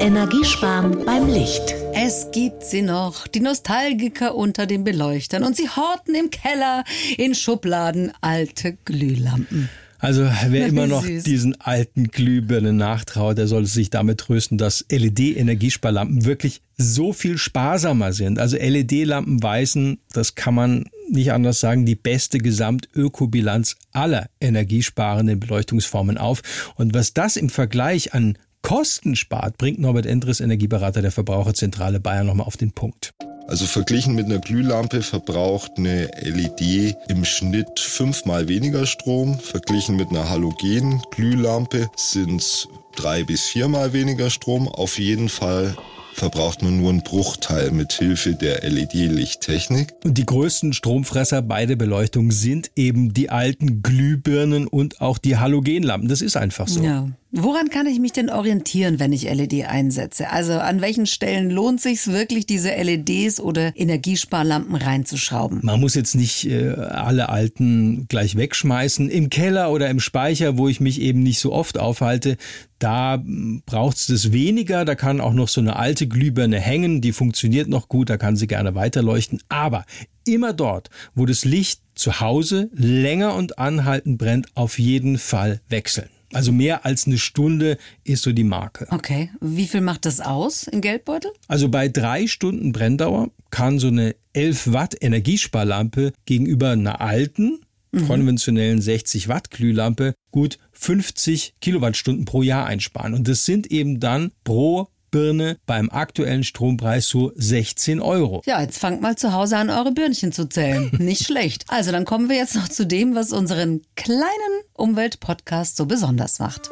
Energiesparen 0.00 1.06
beim 1.06 1.28
Licht. 1.28 1.74
Es 1.94 2.26
gibt 2.30 2.62
sie 2.62 2.82
noch, 2.82 3.26
die 3.26 3.40
Nostalgiker 3.40 4.34
unter 4.34 4.66
den 4.66 4.84
Beleuchtern 4.84 5.44
und 5.44 5.56
sie 5.56 5.66
horten 5.66 6.14
im 6.14 6.28
Keller 6.28 6.84
in 7.16 7.34
Schubladen 7.34 8.12
alte 8.20 8.76
Glühlampen. 8.84 9.70
Also 9.98 10.28
wer 10.48 10.66
immer 10.66 10.86
noch 10.86 11.06
süß. 11.06 11.24
diesen 11.24 11.58
alten 11.58 12.08
Glühbirnen 12.08 12.76
nachtraut, 12.76 13.38
der 13.38 13.46
sollte 13.46 13.70
sich 13.70 13.88
damit 13.88 14.18
trösten, 14.18 14.58
dass 14.58 14.84
LED-Energiesparlampen 14.90 16.26
wirklich 16.26 16.60
so 16.76 17.14
viel 17.14 17.38
sparsamer 17.38 18.12
sind. 18.12 18.38
Also 18.38 18.58
LED-Lampen 18.58 19.42
weisen, 19.42 20.00
das 20.12 20.34
kann 20.34 20.54
man 20.54 20.84
nicht 21.10 21.32
anders 21.32 21.60
sagen, 21.60 21.86
die 21.86 21.94
beste 21.94 22.38
Gesamtökobilanz 22.38 23.76
aller 23.92 24.28
energiesparenden 24.40 25.40
Beleuchtungsformen 25.40 26.18
auf. 26.18 26.42
Und 26.76 26.94
was 26.94 27.14
das 27.14 27.36
im 27.36 27.50
Vergleich 27.50 28.14
an 28.14 28.38
Kosten 28.62 29.16
spart, 29.16 29.56
bringt 29.58 29.78
Norbert 29.78 30.06
Endres, 30.06 30.40
Energieberater 30.40 31.02
der 31.02 31.12
Verbraucherzentrale 31.12 32.00
Bayern, 32.00 32.26
nochmal 32.26 32.46
auf 32.46 32.56
den 32.56 32.72
Punkt. 32.72 33.12
Also 33.48 33.64
verglichen 33.64 34.14
mit 34.14 34.26
einer 34.26 34.40
Glühlampe 34.40 35.00
verbraucht 35.00 35.72
eine 35.78 36.10
LED 36.20 36.94
im 37.08 37.24
Schnitt 37.24 37.80
fünfmal 37.80 38.46
weniger 38.46 38.84
Strom. 38.84 39.38
Verglichen 39.38 39.96
mit 39.96 40.10
einer 40.10 40.28
Halogen-Glühlampe 40.28 41.88
sind 41.96 42.42
es 42.42 42.68
drei 42.94 43.24
bis 43.24 43.46
viermal 43.46 43.94
weniger 43.94 44.28
Strom. 44.28 44.68
Auf 44.68 44.98
jeden 44.98 45.30
Fall 45.30 45.74
verbraucht 46.18 46.62
man 46.62 46.76
nur 46.78 46.90
einen 46.90 47.02
Bruchteil 47.02 47.70
mit 47.70 47.92
Hilfe 47.92 48.34
der 48.34 48.68
LED-Lichttechnik. 48.68 49.94
Und 50.04 50.18
die 50.18 50.26
größten 50.26 50.72
Stromfresser 50.72 51.42
bei 51.42 51.64
der 51.64 51.76
Beleuchtung 51.76 52.30
sind 52.32 52.70
eben 52.76 53.14
die 53.14 53.30
alten 53.30 53.82
Glühbirnen 53.82 54.66
und 54.66 55.00
auch 55.00 55.18
die 55.18 55.36
Halogenlampen. 55.36 56.08
Das 56.08 56.20
ist 56.20 56.36
einfach 56.36 56.68
so. 56.68 56.82
Ja. 56.82 57.08
Woran 57.30 57.68
kann 57.68 57.86
ich 57.86 58.00
mich 58.00 58.12
denn 58.12 58.30
orientieren, 58.30 58.98
wenn 58.98 59.12
ich 59.12 59.24
LED 59.24 59.66
einsetze? 59.66 60.30
Also 60.30 60.54
an 60.54 60.80
welchen 60.80 61.04
Stellen 61.04 61.50
lohnt 61.50 61.78
sich 61.78 62.06
wirklich, 62.06 62.46
diese 62.46 62.70
LEDs 62.70 63.38
oder 63.38 63.72
Energiesparlampen 63.76 64.76
reinzuschrauben? 64.76 65.60
Man 65.62 65.78
muss 65.78 65.94
jetzt 65.94 66.14
nicht 66.14 66.46
äh, 66.46 66.70
alle 66.70 67.28
alten 67.28 68.08
gleich 68.08 68.36
wegschmeißen. 68.36 69.10
Im 69.10 69.28
Keller 69.28 69.70
oder 69.70 69.90
im 69.90 70.00
Speicher, 70.00 70.56
wo 70.56 70.68
ich 70.68 70.80
mich 70.80 71.02
eben 71.02 71.22
nicht 71.22 71.38
so 71.38 71.52
oft 71.52 71.76
aufhalte, 71.76 72.38
da 72.78 73.22
braucht 73.66 73.98
es 73.98 74.06
das 74.06 74.32
weniger. 74.32 74.86
Da 74.86 74.94
kann 74.94 75.20
auch 75.20 75.34
noch 75.34 75.48
so 75.48 75.60
eine 75.60 75.76
alte 75.76 76.08
Glühbirne 76.08 76.58
hängen, 76.58 77.02
die 77.02 77.12
funktioniert 77.12 77.68
noch 77.68 77.90
gut, 77.90 78.08
da 78.08 78.16
kann 78.16 78.36
sie 78.36 78.46
gerne 78.46 78.74
weiterleuchten. 78.74 79.42
Aber 79.50 79.84
immer 80.24 80.54
dort, 80.54 80.88
wo 81.14 81.26
das 81.26 81.44
Licht 81.44 81.82
zu 81.94 82.20
Hause 82.20 82.70
länger 82.72 83.34
und 83.34 83.58
anhaltend 83.58 84.16
brennt, 84.16 84.46
auf 84.54 84.78
jeden 84.78 85.18
Fall 85.18 85.60
wechseln. 85.68 86.08
Also 86.32 86.52
mehr 86.52 86.84
als 86.84 87.06
eine 87.06 87.18
Stunde 87.18 87.78
ist 88.04 88.22
so 88.22 88.32
die 88.32 88.44
Marke. 88.44 88.86
Okay, 88.90 89.30
wie 89.40 89.66
viel 89.66 89.80
macht 89.80 90.04
das 90.04 90.20
aus 90.20 90.64
im 90.64 90.80
Geldbeutel? 90.80 91.30
Also 91.46 91.68
bei 91.68 91.88
drei 91.88 92.26
Stunden 92.26 92.72
Brenndauer 92.72 93.30
kann 93.50 93.78
so 93.78 93.88
eine 93.88 94.14
11 94.34 94.72
Watt 94.72 94.96
Energiesparlampe 95.00 96.12
gegenüber 96.26 96.70
einer 96.70 97.00
alten, 97.00 97.60
konventionellen 98.06 98.80
60 98.82 99.28
Watt 99.28 99.50
Glühlampe 99.50 100.14
gut 100.30 100.58
50 100.72 101.54
Kilowattstunden 101.60 102.26
pro 102.26 102.42
Jahr 102.42 102.66
einsparen. 102.66 103.14
Und 103.14 103.26
das 103.28 103.46
sind 103.46 103.68
eben 103.68 103.98
dann 103.98 104.32
pro 104.44 104.88
Birne 105.10 105.56
beim 105.66 105.90
aktuellen 105.90 106.44
Strompreis 106.44 107.08
so 107.08 107.32
16 107.34 108.00
Euro. 108.00 108.42
Ja, 108.46 108.60
jetzt 108.60 108.78
fangt 108.78 109.00
mal 109.00 109.16
zu 109.16 109.32
Hause 109.32 109.56
an, 109.56 109.70
eure 109.70 109.92
Birnchen 109.92 110.32
zu 110.32 110.48
zählen. 110.48 110.90
Nicht 110.98 111.24
schlecht. 111.24 111.64
Also 111.68 111.92
dann 111.92 112.04
kommen 112.04 112.28
wir 112.28 112.36
jetzt 112.36 112.54
noch 112.54 112.68
zu 112.68 112.86
dem, 112.86 113.14
was 113.14 113.32
unseren 113.32 113.82
kleinen 113.96 114.28
Umweltpodcast 114.74 115.76
so 115.76 115.86
besonders 115.86 116.38
macht. 116.38 116.70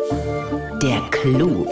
Der 0.83 1.01
Clou. 1.11 1.67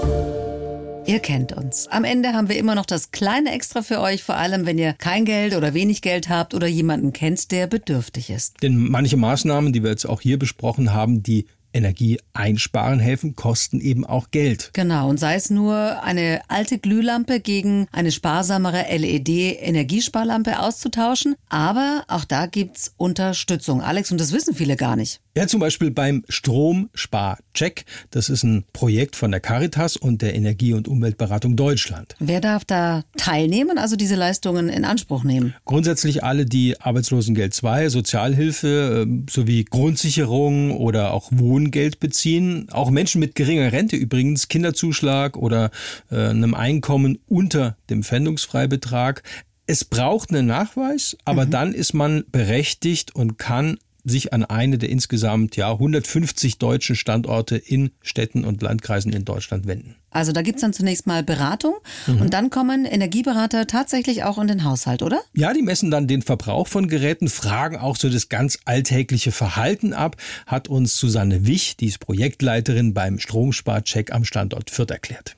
Ihr 1.07 1.19
kennt 1.19 1.53
uns. 1.53 1.87
Am 1.89 2.03
Ende 2.03 2.33
haben 2.33 2.49
wir 2.49 2.57
immer 2.57 2.75
noch 2.75 2.87
das 2.87 3.11
kleine 3.11 3.53
Extra 3.53 3.83
für 3.83 4.01
euch, 4.01 4.23
vor 4.23 4.37
allem 4.37 4.65
wenn 4.65 4.79
ihr 4.79 4.95
kein 4.95 5.27
Geld 5.27 5.55
oder 5.55 5.75
wenig 5.75 6.01
Geld 6.01 6.31
habt 6.31 6.55
oder 6.55 6.67
jemanden 6.67 7.12
kennt, 7.12 7.51
der 7.53 7.67
bedürftig 7.67 8.31
ist. 8.31 8.62
Denn 8.62 8.77
manche 8.77 9.19
Maßnahmen, 9.19 9.75
die 9.75 9.83
wir 9.83 9.91
jetzt 9.91 10.07
auch 10.07 10.23
hier 10.23 10.39
besprochen 10.39 10.95
haben, 10.95 11.23
die 11.23 11.47
Energie 11.75 12.18
einsparen 12.33 13.01
helfen, 13.01 13.37
kosten 13.37 13.81
eben 13.81 14.07
auch 14.07 14.31
Geld. 14.31 14.70
Genau, 14.72 15.09
und 15.09 15.18
sei 15.18 15.35
es 15.35 15.51
nur 15.51 16.03
eine 16.03 16.41
alte 16.49 16.79
Glühlampe 16.79 17.41
gegen 17.41 17.87
eine 17.93 18.12
sparsamere 18.12 18.87
LED-Energiesparlampe 18.97 20.61
auszutauschen. 20.61 21.35
Aber 21.49 22.05
auch 22.09 22.25
da 22.25 22.47
gibt's 22.47 22.95
Unterstützung. 22.97 23.83
Alex, 23.83 24.11
und 24.12 24.20
das 24.20 24.33
wissen 24.33 24.55
viele 24.55 24.77
gar 24.77 24.97
nicht. 24.97 25.20
Ja, 25.37 25.49
zum 25.49 25.59
Beispiel 25.59 25.91
beim 25.91 26.22
Stromsparcheck. 26.28 27.87
Das 28.12 28.28
ist 28.28 28.45
ein 28.45 28.64
Projekt 28.72 29.16
von 29.16 29.32
der 29.32 29.41
Caritas 29.41 29.97
und 29.97 30.22
der 30.22 30.37
Energie- 30.37 30.74
und 30.74 30.87
Umweltberatung 30.87 31.57
Deutschland. 31.57 32.14
Wer 32.20 32.41
darf 32.41 32.64
da 32.64 33.03
teilnehmen, 33.16 33.76
also 33.76 33.97
diese 33.97 34.14
Leistungen 34.14 34.68
in 34.68 34.85
Anspruch 34.85 35.24
nehmen? 35.24 35.53
Grundsätzlich 35.64 36.22
alle, 36.22 36.47
die 36.47 36.80
Arbeitslosengeld 36.80 37.53
2, 37.53 37.89
Sozialhilfe 37.89 39.03
ähm, 39.03 39.26
sowie 39.28 39.64
Grundsicherung 39.64 40.70
oder 40.70 41.12
auch 41.12 41.32
Wohngeld 41.32 41.99
beziehen. 41.99 42.68
Auch 42.70 42.91
Menschen 42.91 43.18
mit 43.18 43.35
geringer 43.35 43.72
Rente 43.72 43.97
übrigens, 43.97 44.47
Kinderzuschlag 44.47 45.37
oder 45.37 45.72
äh, 46.12 46.28
einem 46.28 46.55
Einkommen 46.55 47.18
unter 47.26 47.76
dem 47.91 48.05
Pfändungsfreibetrag. 48.05 49.24
Es 49.66 49.85
braucht 49.85 50.30
einen 50.30 50.47
Nachweis, 50.47 51.16
aber 51.24 51.45
dann 51.45 51.72
ist 51.72 51.93
man 51.93 52.22
berechtigt 52.30 53.16
und 53.16 53.37
kann 53.37 53.78
sich 54.05 54.32
an 54.32 54.44
eine 54.44 54.78
der 54.78 54.90
insgesamt 54.90 55.57
ja 55.57 55.72
150 55.72 56.59
deutschen 56.59 56.94
Standorte 56.94 57.57
in 57.57 57.90
Städten 58.02 58.44
und 58.44 58.62
Landkreisen 58.62 59.12
in 59.12 59.24
Deutschland 59.24 59.66
wenden. 59.66 59.96
Also 60.11 60.30
da 60.30 60.42
gibt's 60.42 60.61
dann 60.61 60.72
zunächst 60.72 61.09
mal 61.09 61.24
Beratung 61.24 61.74
und 62.07 62.32
dann 62.32 62.48
kommen 62.48 62.84
Energieberater 62.84 63.66
tatsächlich 63.66 64.22
auch 64.22 64.38
in 64.38 64.46
den 64.46 64.62
Haushalt, 64.62 65.02
oder? 65.02 65.20
Ja, 65.34 65.52
die 65.52 65.62
messen 65.62 65.90
dann 65.90 66.07
den 66.07 66.22
Verbrauch 66.22 66.68
von 66.68 66.86
Geräten, 66.86 67.28
fragen 67.28 67.78
auch 67.78 67.96
so 67.96 68.09
das 68.09 68.28
ganz 68.28 68.59
alltägliche 68.64 69.32
Verhalten 69.32 69.92
ab, 69.92 70.16
hat 70.46 70.68
uns 70.68 70.96
Susanne 70.96 71.48
Wich, 71.48 71.76
die 71.76 71.86
ist 71.86 71.98
Projektleiterin 71.98 72.94
beim 72.94 73.18
Stromsparcheck 73.18 74.12
am 74.12 74.24
Standort 74.24 74.70
Fürth 74.70 74.92
erklärt. 74.92 75.36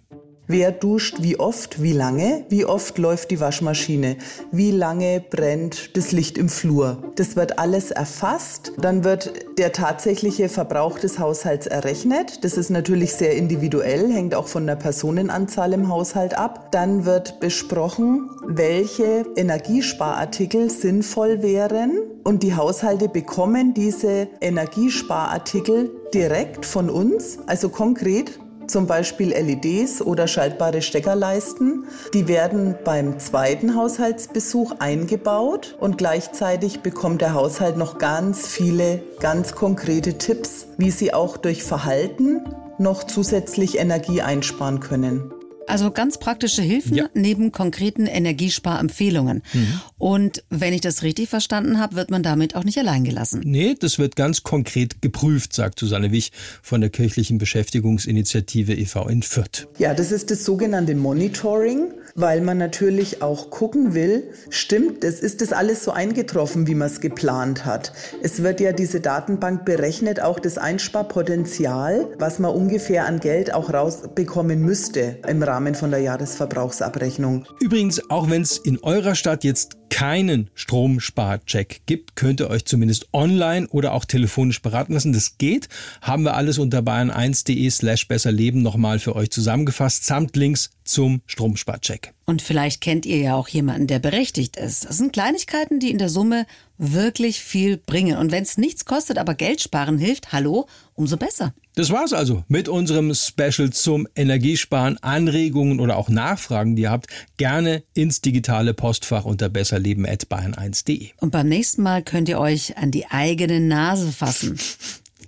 Wer 0.48 0.70
duscht 0.70 1.22
wie 1.22 1.40
oft, 1.40 1.82
wie 1.82 1.92
lange? 1.92 2.44
Wie 2.50 2.64
oft 2.64 2.98
läuft 2.98 3.32
die 3.32 3.40
Waschmaschine? 3.40 4.16
Wie 4.52 4.70
lange 4.70 5.20
brennt 5.28 5.96
das 5.96 6.12
Licht 6.12 6.38
im 6.38 6.48
Flur? 6.48 7.02
Das 7.16 7.34
wird 7.34 7.58
alles 7.58 7.90
erfasst. 7.90 8.70
Dann 8.78 9.02
wird 9.02 9.32
der 9.58 9.72
tatsächliche 9.72 10.48
Verbrauch 10.48 11.00
des 11.00 11.18
Haushalts 11.18 11.66
errechnet. 11.66 12.44
Das 12.44 12.56
ist 12.56 12.70
natürlich 12.70 13.14
sehr 13.14 13.34
individuell, 13.34 14.12
hängt 14.12 14.36
auch 14.36 14.46
von 14.46 14.68
der 14.68 14.76
Personenanzahl 14.76 15.72
im 15.72 15.88
Haushalt 15.88 16.38
ab. 16.38 16.70
Dann 16.70 17.04
wird 17.04 17.40
besprochen, 17.40 18.30
welche 18.46 19.26
Energiesparartikel 19.34 20.70
sinnvoll 20.70 21.42
wären. 21.42 21.98
Und 22.22 22.44
die 22.44 22.54
Haushalte 22.54 23.08
bekommen 23.08 23.74
diese 23.74 24.28
Energiesparartikel 24.40 25.90
direkt 26.14 26.66
von 26.66 26.88
uns, 26.88 27.38
also 27.46 27.68
konkret 27.68 28.38
zum 28.70 28.86
Beispiel 28.86 29.30
LEDs 29.30 30.02
oder 30.02 30.26
schaltbare 30.26 30.82
Steckerleisten. 30.82 31.84
Die 32.14 32.28
werden 32.28 32.76
beim 32.84 33.18
zweiten 33.18 33.74
Haushaltsbesuch 33.74 34.76
eingebaut 34.78 35.76
und 35.80 35.98
gleichzeitig 35.98 36.80
bekommt 36.80 37.20
der 37.20 37.34
Haushalt 37.34 37.76
noch 37.76 37.98
ganz 37.98 38.46
viele 38.46 39.02
ganz 39.20 39.52
konkrete 39.52 40.18
Tipps, 40.18 40.66
wie 40.76 40.90
sie 40.90 41.14
auch 41.14 41.36
durch 41.36 41.62
Verhalten 41.62 42.42
noch 42.78 43.04
zusätzlich 43.04 43.78
Energie 43.78 44.22
einsparen 44.22 44.80
können. 44.80 45.32
Also 45.66 45.90
ganz 45.90 46.18
praktische 46.18 46.62
Hilfen 46.62 46.94
Ja. 46.96 47.08
neben 47.14 47.52
konkreten 47.52 48.06
Energiesparempfehlungen. 48.06 49.42
Mhm. 49.52 49.80
Und 49.98 50.44
wenn 50.50 50.72
ich 50.72 50.80
das 50.80 51.02
richtig 51.02 51.28
verstanden 51.28 51.78
habe, 51.78 51.96
wird 51.96 52.10
man 52.10 52.22
damit 52.22 52.54
auch 52.54 52.64
nicht 52.64 52.78
allein 52.78 53.04
gelassen. 53.04 53.42
Nee, 53.44 53.74
das 53.78 53.98
wird 53.98 54.16
ganz 54.16 54.42
konkret 54.42 55.02
geprüft, 55.02 55.52
sagt 55.52 55.78
Susanne 55.78 56.12
Wich 56.12 56.32
von 56.62 56.80
der 56.80 56.90
kirchlichen 56.90 57.38
Beschäftigungsinitiative 57.38 58.74
e.V. 58.74 59.08
in 59.08 59.22
Fürth. 59.22 59.66
Ja, 59.78 59.94
das 59.94 60.12
ist 60.12 60.30
das 60.30 60.44
sogenannte 60.44 60.94
Monitoring, 60.94 61.88
weil 62.16 62.40
man 62.40 62.58
natürlich 62.58 63.22
auch 63.22 63.50
gucken 63.50 63.94
will, 63.94 64.32
stimmt, 64.48 65.04
es 65.04 65.20
ist 65.20 65.42
das 65.42 65.52
alles 65.52 65.84
so 65.84 65.92
eingetroffen, 65.92 66.66
wie 66.66 66.74
man 66.74 66.88
es 66.88 67.00
geplant 67.00 67.64
hat. 67.64 67.92
Es 68.22 68.42
wird 68.42 68.60
ja 68.60 68.72
diese 68.72 69.00
Datenbank 69.00 69.64
berechnet, 69.64 70.20
auch 70.20 70.40
das 70.40 70.58
Einsparpotenzial, 70.58 72.08
was 72.18 72.38
man 72.38 72.52
ungefähr 72.52 73.06
an 73.06 73.20
Geld 73.20 73.52
auch 73.52 73.72
rausbekommen 73.72 74.60
müsste 74.60 75.18
im 75.28 75.42
Rahmen 75.42 75.74
von 75.74 75.90
der 75.90 76.00
Jahresverbrauchsabrechnung. 76.00 77.44
Übrigens, 77.60 78.10
auch 78.10 78.30
wenn 78.30 78.42
es 78.42 78.58
in 78.58 78.82
eurer 78.82 79.14
Stadt 79.14 79.44
jetzt 79.44 79.76
keinen 79.90 80.50
Stromsparcheck 80.54 81.82
gibt, 81.86 82.16
könnt 82.16 82.40
ihr 82.40 82.50
euch 82.50 82.64
zumindest 82.64 83.08
online 83.12 83.68
oder 83.68 83.92
auch 83.92 84.04
telefonisch 84.04 84.62
beraten 84.62 84.92
lassen. 84.92 85.12
Das 85.12 85.38
geht. 85.38 85.68
Haben 86.02 86.24
wir 86.24 86.34
alles 86.34 86.58
unter 86.58 86.80
bayern1.de 86.80 87.70
slash 87.70 88.08
besserleben 88.08 88.62
nochmal 88.62 88.98
für 88.98 89.16
euch 89.16 89.30
zusammengefasst, 89.30 90.04
samt 90.04 90.36
Links 90.36 90.70
zum 90.84 91.22
Stromsparcheck. 91.26 92.15
Und 92.28 92.42
vielleicht 92.42 92.80
kennt 92.80 93.06
ihr 93.06 93.18
ja 93.18 93.36
auch 93.36 93.46
jemanden, 93.46 93.86
der 93.86 94.00
berechtigt 94.00 94.56
ist. 94.56 94.84
Das 94.84 94.98
sind 94.98 95.12
Kleinigkeiten, 95.12 95.78
die 95.78 95.92
in 95.92 95.98
der 95.98 96.08
Summe 96.08 96.44
wirklich 96.76 97.40
viel 97.40 97.76
bringen. 97.76 98.18
Und 98.18 98.32
wenn 98.32 98.42
es 98.42 98.58
nichts 98.58 98.84
kostet, 98.84 99.16
aber 99.16 99.34
Geld 99.34 99.60
sparen 99.60 99.96
hilft, 99.96 100.32
hallo, 100.32 100.66
umso 100.94 101.16
besser. 101.16 101.54
Das 101.76 101.90
war's 101.90 102.12
also 102.12 102.42
mit 102.48 102.68
unserem 102.68 103.14
Special 103.14 103.70
zum 103.70 104.08
Energiesparen. 104.16 104.98
Anregungen 105.02 105.78
oder 105.78 105.96
auch 105.96 106.08
Nachfragen, 106.08 106.74
die 106.74 106.82
ihr 106.82 106.90
habt, 106.90 107.06
gerne 107.36 107.84
ins 107.94 108.22
digitale 108.22 108.74
Postfach 108.74 109.24
unter 109.24 109.48
besserleben.bayern1.de. 109.48 111.10
Und 111.20 111.30
beim 111.30 111.48
nächsten 111.48 111.82
Mal 111.82 112.02
könnt 112.02 112.28
ihr 112.28 112.40
euch 112.40 112.76
an 112.76 112.90
die 112.90 113.06
eigene 113.06 113.60
Nase 113.60 114.10
fassen. 114.10 114.58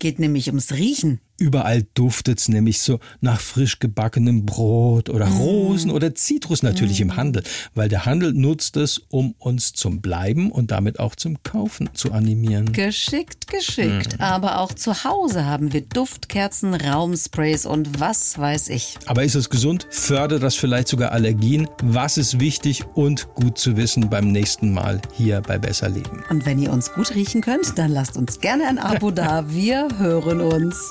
Geht 0.01 0.19
nämlich 0.19 0.49
ums 0.49 0.73
Riechen. 0.73 1.21
Überall 1.41 1.87
duftet's 1.95 2.49
nämlich 2.49 2.81
so 2.81 2.99
nach 3.21 3.41
frisch 3.41 3.79
gebackenem 3.79 4.45
Brot 4.45 5.09
oder 5.09 5.27
Rosen 5.29 5.93
oder 5.93 6.13
Zitrus 6.17 6.65
natürlich 6.65 7.01
im 7.01 7.15
Handel, 7.15 7.45
weil 7.77 7.89
der 7.89 8.07
Handel 8.07 8.33
nutzt 8.33 8.77
es, 8.77 8.99
um 9.09 9.37
uns 9.39 9.73
zum 9.73 10.01
Bleiben 10.01 10.51
und 10.51 10.73
damit 10.73 10.99
auch 10.99 11.15
zum 11.15 11.41
Kaufen 11.45 11.91
zu 11.95 12.11
animieren. 12.11 12.73
Geschickt, 12.73 13.47
geschickt. 13.47 14.21
Aber 14.21 14.59
auch 14.59 14.73
zu 14.73 15.05
Hause 15.05 15.45
haben 15.45 15.73
wir 15.73 15.83
Duftkerzen, 15.83 16.75
Raumsprays 16.75 17.67
und 17.67 18.01
was 18.01 18.37
weiß 18.37 18.69
ich. 18.71 18.99
Aber 19.07 19.23
ist 19.23 19.37
es 19.37 19.49
gesund? 19.49 19.87
Fördert 19.91 20.43
das 20.43 20.57
vielleicht 20.57 20.89
sogar 20.89 21.13
Allergien? 21.13 21.69
Was 21.85 22.19
ist 22.19 22.41
wichtig 22.41 22.85
und 22.95 23.33
gut 23.35 23.59
zu 23.59 23.77
wissen 23.77 24.11
beim 24.11 24.33
nächsten 24.33 24.73
Mal 24.73 25.01
hier 25.15 25.41
bei 25.41 25.57
Besser 25.57 25.89
Leben? 25.89 26.25
Und 26.31 26.47
wenn 26.47 26.59
ihr 26.59 26.73
uns 26.73 26.93
gut 26.93 27.15
riechen 27.15 27.43
könnt, 27.43 27.79
dann 27.79 27.93
lasst 27.93 28.17
uns 28.17 28.41
gerne 28.41 28.67
ein 28.67 28.79
Abo 28.79 29.13
da. 29.13 29.49
Wir 29.49 29.89
hören 29.99 30.41
uns. 30.41 30.91